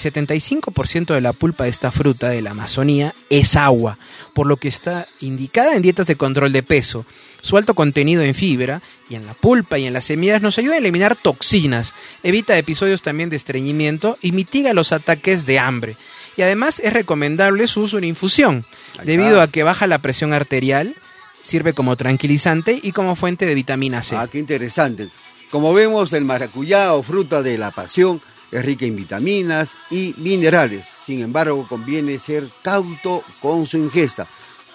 que 0.00 0.08
el 0.08 0.14
75% 0.14 1.14
de 1.14 1.20
la 1.20 1.32
pulpa 1.32 1.64
de 1.64 1.70
esta 1.70 1.90
fruta 1.90 2.30
de 2.30 2.40
la 2.40 2.52
Amazonía 2.52 3.14
es 3.28 3.56
agua, 3.56 3.98
por 4.32 4.46
lo 4.46 4.56
que 4.56 4.68
está 4.68 5.06
indicada 5.20 5.74
en 5.74 5.82
dietas 5.82 6.06
de 6.06 6.16
control 6.16 6.52
de 6.52 6.62
peso. 6.62 7.04
Su 7.42 7.56
alto 7.56 7.74
contenido 7.74 8.22
en 8.22 8.34
fibra 8.34 8.80
y 9.10 9.16
en 9.16 9.26
la 9.26 9.34
pulpa 9.34 9.78
y 9.78 9.86
en 9.86 9.92
las 9.92 10.04
semillas 10.04 10.40
nos 10.40 10.58
ayuda 10.58 10.74
a 10.74 10.78
eliminar 10.78 11.16
toxinas, 11.16 11.92
evita 12.22 12.56
episodios 12.56 13.02
también 13.02 13.28
de 13.30 13.36
estreñimiento 13.36 14.16
y 14.22 14.32
mitiga 14.32 14.72
los 14.72 14.92
ataques 14.92 15.44
de 15.44 15.58
hambre. 15.58 15.96
Y 16.36 16.42
además 16.42 16.80
es 16.80 16.92
recomendable 16.92 17.66
su 17.66 17.82
uso 17.82 17.98
en 17.98 18.04
infusión, 18.04 18.64
debido 19.04 19.42
a 19.42 19.48
que 19.48 19.64
baja 19.64 19.86
la 19.86 19.98
presión 19.98 20.32
arterial, 20.32 20.94
sirve 21.42 21.74
como 21.74 21.96
tranquilizante 21.96 22.80
y 22.82 22.92
como 22.92 23.16
fuente 23.16 23.44
de 23.44 23.54
vitamina 23.54 24.02
C. 24.02 24.16
Ah, 24.16 24.28
qué 24.30 24.38
interesante. 24.38 25.08
Como 25.50 25.74
vemos, 25.74 26.14
el 26.14 26.24
maracuyá 26.24 26.94
o 26.94 27.02
fruta 27.02 27.42
de 27.42 27.58
la 27.58 27.72
pasión 27.72 28.22
es 28.52 28.64
rica 28.64 28.84
en 28.86 28.94
vitaminas 28.94 29.76
y 29.90 30.14
minerales. 30.18 30.86
Sin 31.06 31.22
embargo, 31.22 31.66
conviene 31.68 32.18
ser 32.18 32.44
cauto 32.62 33.24
con 33.40 33.66
su 33.66 33.78
ingesta, 33.78 34.26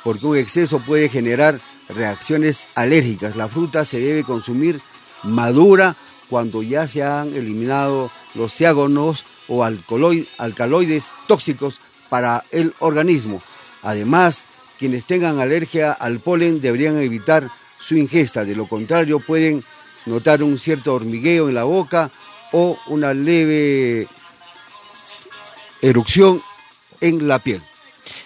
porque 0.04 0.26
un 0.26 0.36
exceso 0.36 0.80
puede 0.80 1.10
generar 1.10 1.60
reacciones 1.88 2.66
alérgicas. 2.76 3.36
La 3.36 3.48
fruta 3.48 3.86
se 3.86 4.00
debe 4.00 4.24
consumir 4.24 4.82
madura 5.24 5.96
cuando 6.30 6.64
ya 6.64 6.88
se 6.88 7.04
han 7.04 7.34
eliminado 7.36 8.12
los 8.36 8.54
ciágonos 8.54 9.24
o 9.48 9.64
alcaloides 9.64 11.12
tóxicos 11.28 11.80
para 12.10 12.44
el 12.52 12.74
organismo. 12.80 13.42
Además, 13.84 14.46
quienes 14.80 15.06
tengan 15.06 15.40
alergia 15.40 15.92
al 15.94 16.20
polen 16.20 16.62
deberían 16.62 16.98
evitar 16.98 17.50
su 17.80 17.96
ingesta, 17.96 18.44
de 18.44 18.56
lo 18.56 18.68
contrario 18.68 19.20
pueden 19.20 19.64
notar 20.06 20.42
un 20.42 20.58
cierto 20.58 20.94
hormigueo 20.94 21.48
en 21.48 21.56
la 21.56 21.64
boca 21.64 22.12
o 22.52 22.78
una 22.88 23.14
leve 23.14 24.08
erupción 25.82 26.42
en 27.02 27.28
la 27.28 27.40
piel. 27.40 27.62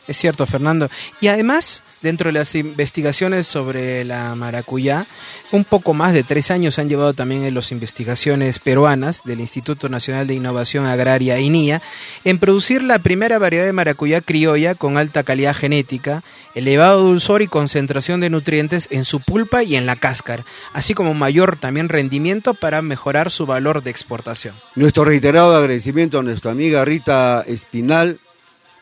Es 0.08 0.18
cierto, 0.18 0.46
Fernando. 0.46 0.90
Y 1.20 1.28
además, 1.28 1.84
dentro 2.02 2.28
de 2.28 2.40
las 2.40 2.56
investigaciones 2.56 3.48
sobre 3.48 4.04
la 4.04 4.36
maracuyá, 4.36 5.06
un 5.52 5.64
poco 5.64 5.94
más 5.94 6.14
de 6.14 6.24
tres 6.24 6.52
años 6.52 6.80
han 6.80 6.90
llevado 6.90 7.14
también 7.14 7.44
en 7.44 7.54
las 7.54 7.72
investigaciones 7.72 8.60
peruanas 8.60 9.22
del 9.24 9.40
Instituto 9.40 9.90
Nacional 9.90 10.28
de 10.28 10.34
Innovación 10.34 10.86
Agraria, 10.86 11.40
INIA, 11.40 11.82
en 12.24 12.40
producir 12.40 12.84
la 12.84 13.00
primera 13.00 13.38
variedad 13.38 13.66
de 13.66 13.74
maracuyá 13.74 14.22
criolla 14.22 14.76
con 14.76 14.98
alta 14.98 15.24
calidad 15.24 15.56
genética, 15.56 16.24
elevado 16.56 17.02
dulzor 17.02 17.42
y 17.42 17.48
concentración 17.48 18.20
de 18.20 18.30
nutrientes 18.30 18.88
en 18.92 19.06
su 19.06 19.20
pulpa 19.20 19.64
y 19.64 19.76
en 19.76 19.86
la 19.86 19.96
cáscara, 19.96 20.46
así 20.74 20.94
como 20.94 21.14
mayor 21.14 21.58
también 21.58 21.90
rendimiento 21.90 22.54
para 22.54 22.82
mejorar 22.82 23.32
su 23.32 23.46
valor 23.46 23.84
de 23.84 23.92
exportación. 23.92 24.56
Nuestro 24.76 25.06
reiterado 25.06 25.56
agradecimiento 25.56 26.20
a 26.20 26.24
nuestra 26.24 26.52
amiga 26.52 26.84
Rita 26.86 27.44
Espinal 27.48 28.20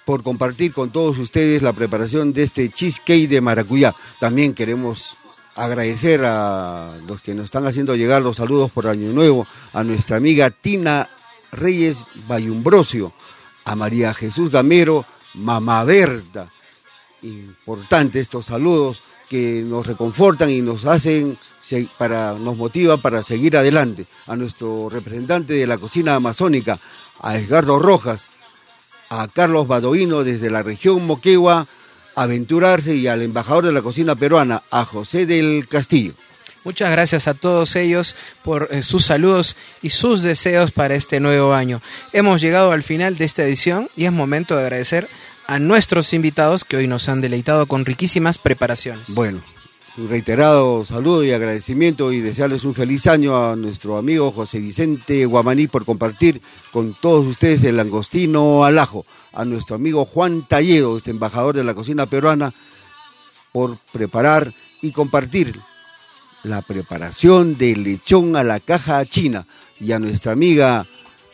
por 0.09 0.23
compartir 0.23 0.73
con 0.73 0.89
todos 0.89 1.19
ustedes 1.19 1.61
la 1.61 1.71
preparación 1.71 2.33
de 2.33 2.41
este 2.41 2.67
cheesecake 2.71 3.29
de 3.29 3.41
maracuyá. 3.41 3.93
También 4.19 4.55
queremos 4.55 5.19
agradecer 5.55 6.25
a 6.25 6.97
los 7.05 7.21
que 7.21 7.35
nos 7.35 7.45
están 7.45 7.67
haciendo 7.67 7.95
llegar 7.95 8.23
los 8.23 8.37
saludos 8.37 8.71
por 8.71 8.87
Año 8.87 9.13
Nuevo, 9.13 9.45
a 9.71 9.83
nuestra 9.83 10.17
amiga 10.17 10.49
Tina 10.49 11.07
Reyes 11.51 12.07
Bayumbrosio, 12.27 13.13
a 13.65 13.75
María 13.75 14.11
Jesús 14.15 14.49
Gamero, 14.49 15.05
Mamá 15.35 15.83
Berta. 15.83 16.51
Importante 17.21 18.19
estos 18.19 18.47
saludos 18.47 19.03
que 19.29 19.61
nos 19.63 19.85
reconfortan 19.85 20.49
y 20.49 20.63
nos 20.63 20.85
hacen 20.85 21.37
para 21.99 22.33
nos 22.33 22.57
motiva 22.57 22.97
para 22.97 23.21
seguir 23.21 23.55
adelante. 23.55 24.07
A 24.25 24.35
nuestro 24.35 24.89
representante 24.89 25.53
de 25.53 25.67
la 25.67 25.77
cocina 25.77 26.15
amazónica, 26.15 26.79
a 27.21 27.37
Edgardo 27.37 27.77
Rojas, 27.77 28.31
a 29.09 29.27
Carlos 29.27 29.67
Badoino 29.67 30.23
desde 30.23 30.51
la 30.51 30.63
región 30.63 31.05
Moquegua, 31.05 31.67
Aventurarse 32.15 32.95
y 32.95 33.07
al 33.07 33.21
embajador 33.21 33.65
de 33.65 33.71
la 33.71 33.81
cocina 33.81 34.15
peruana, 34.15 34.63
a 34.71 34.83
José 34.83 35.25
del 35.25 35.67
Castillo. 35.69 36.13
Muchas 36.65 36.91
gracias 36.91 37.27
a 37.27 37.33
todos 37.33 37.75
ellos 37.75 38.15
por 38.43 38.67
eh, 38.71 38.81
sus 38.81 39.05
saludos 39.05 39.55
y 39.81 39.91
sus 39.91 40.21
deseos 40.21 40.71
para 40.71 40.95
este 40.95 41.19
nuevo 41.19 41.53
año. 41.53 41.81
Hemos 42.11 42.41
llegado 42.41 42.71
al 42.71 42.83
final 42.83 43.17
de 43.17 43.25
esta 43.25 43.43
edición 43.43 43.89
y 43.95 44.05
es 44.05 44.11
momento 44.11 44.55
de 44.55 44.63
agradecer 44.63 45.07
a 45.47 45.59
nuestros 45.59 46.13
invitados 46.13 46.65
que 46.65 46.77
hoy 46.77 46.87
nos 46.87 47.07
han 47.09 47.21
deleitado 47.21 47.65
con 47.65 47.85
riquísimas 47.85 48.37
preparaciones. 48.37 49.13
Bueno, 49.15 49.41
un 49.99 50.07
reiterado 50.07 50.85
saludo 50.85 51.25
y 51.25 51.31
agradecimiento 51.31 52.13
y 52.13 52.21
desearles 52.21 52.63
un 52.63 52.73
feliz 52.73 53.05
año 53.07 53.35
a 53.51 53.55
nuestro 53.55 53.97
amigo 53.97 54.31
José 54.31 54.59
Vicente 54.59 55.25
Guamaní 55.25 55.67
por 55.67 55.83
compartir 55.83 56.41
con 56.71 56.93
todos 56.93 57.25
ustedes 57.25 57.63
el 57.65 57.75
langostino 57.75 58.63
al 58.63 58.79
ajo, 58.79 59.05
a 59.33 59.43
nuestro 59.43 59.75
amigo 59.75 60.05
Juan 60.05 60.47
Talledo, 60.47 60.95
este 60.95 61.11
embajador 61.11 61.55
de 61.55 61.65
la 61.65 61.73
cocina 61.73 62.05
peruana, 62.05 62.53
por 63.51 63.77
preparar 63.91 64.53
y 64.81 64.91
compartir 64.91 65.59
la 66.43 66.61
preparación 66.61 67.57
del 67.57 67.83
lechón 67.83 68.37
a 68.37 68.43
la 68.43 68.61
caja 68.61 69.05
china 69.05 69.47
y 69.81 69.91
a 69.91 69.99
nuestra 69.99 70.31
amiga 70.31 70.85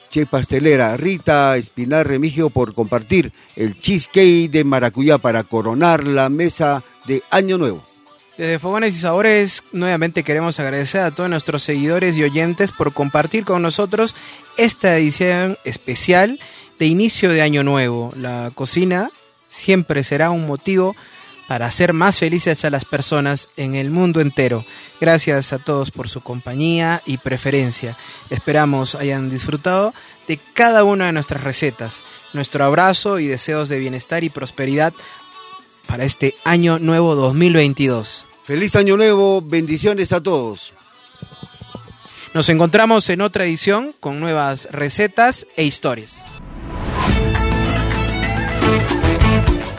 Che 0.09 0.25
Pastelera 0.25 0.97
Rita 0.97 1.55
Espinar 1.57 2.07
Remigio 2.07 2.49
por 2.49 2.73
compartir 2.73 3.31
el 3.55 3.77
cheesecake 3.79 4.49
de 4.49 4.63
maracuyá 4.63 5.19
para 5.19 5.43
coronar 5.43 6.03
la 6.05 6.29
mesa 6.29 6.83
de 7.05 7.21
Año 7.29 7.59
Nuevo. 7.59 7.94
Desde 8.37 8.59
Fogones 8.59 8.93
y 8.93 8.99
Sabores, 8.99 9.63
nuevamente 9.71 10.23
queremos 10.23 10.59
agradecer 10.59 11.01
a 11.01 11.11
todos 11.11 11.29
nuestros 11.29 11.63
seguidores 11.63 12.17
y 12.17 12.23
oyentes 12.23 12.73
por 12.73 12.91
compartir 12.91 13.45
con 13.45 13.61
nosotros 13.61 14.13
esta 14.57 14.97
edición 14.97 15.57
especial 15.63 16.39
de 16.77 16.85
inicio 16.85 17.29
de 17.29 17.41
Año 17.41 17.63
Nuevo. 17.63 18.11
La 18.17 18.51
cocina 18.53 19.09
siempre 19.47 20.03
será 20.03 20.31
un 20.31 20.47
motivo 20.47 20.97
para 21.47 21.67
hacer 21.67 21.93
más 21.93 22.19
felices 22.19 22.65
a 22.65 22.69
las 22.69 22.83
personas 22.83 23.47
en 23.55 23.73
el 23.73 23.89
mundo 23.89 24.19
entero. 24.19 24.65
Gracias 24.99 25.53
a 25.53 25.59
todos 25.59 25.91
por 25.91 26.09
su 26.09 26.19
compañía 26.19 27.01
y 27.05 27.17
preferencia. 27.17 27.95
Esperamos 28.29 28.95
hayan 28.95 29.29
disfrutado 29.29 29.93
de 30.27 30.39
cada 30.53 30.83
una 30.83 31.05
de 31.05 31.13
nuestras 31.13 31.43
recetas. 31.43 32.03
Nuestro 32.33 32.65
abrazo 32.65 33.19
y 33.19 33.27
deseos 33.27 33.69
de 33.69 33.79
bienestar 33.79 34.25
y 34.25 34.29
prosperidad 34.29 34.93
para 35.87 36.05
este 36.05 36.35
año 36.43 36.79
nuevo 36.79 37.15
2022. 37.15 38.25
Feliz 38.43 38.75
año 38.75 38.97
nuevo, 38.97 39.41
bendiciones 39.41 40.11
a 40.11 40.21
todos. 40.21 40.73
Nos 42.33 42.49
encontramos 42.49 43.09
en 43.09 43.21
otra 43.21 43.45
edición 43.45 43.95
con 43.99 44.19
nuevas 44.19 44.67
recetas 44.71 45.47
e 45.55 45.63
historias. 45.63 46.25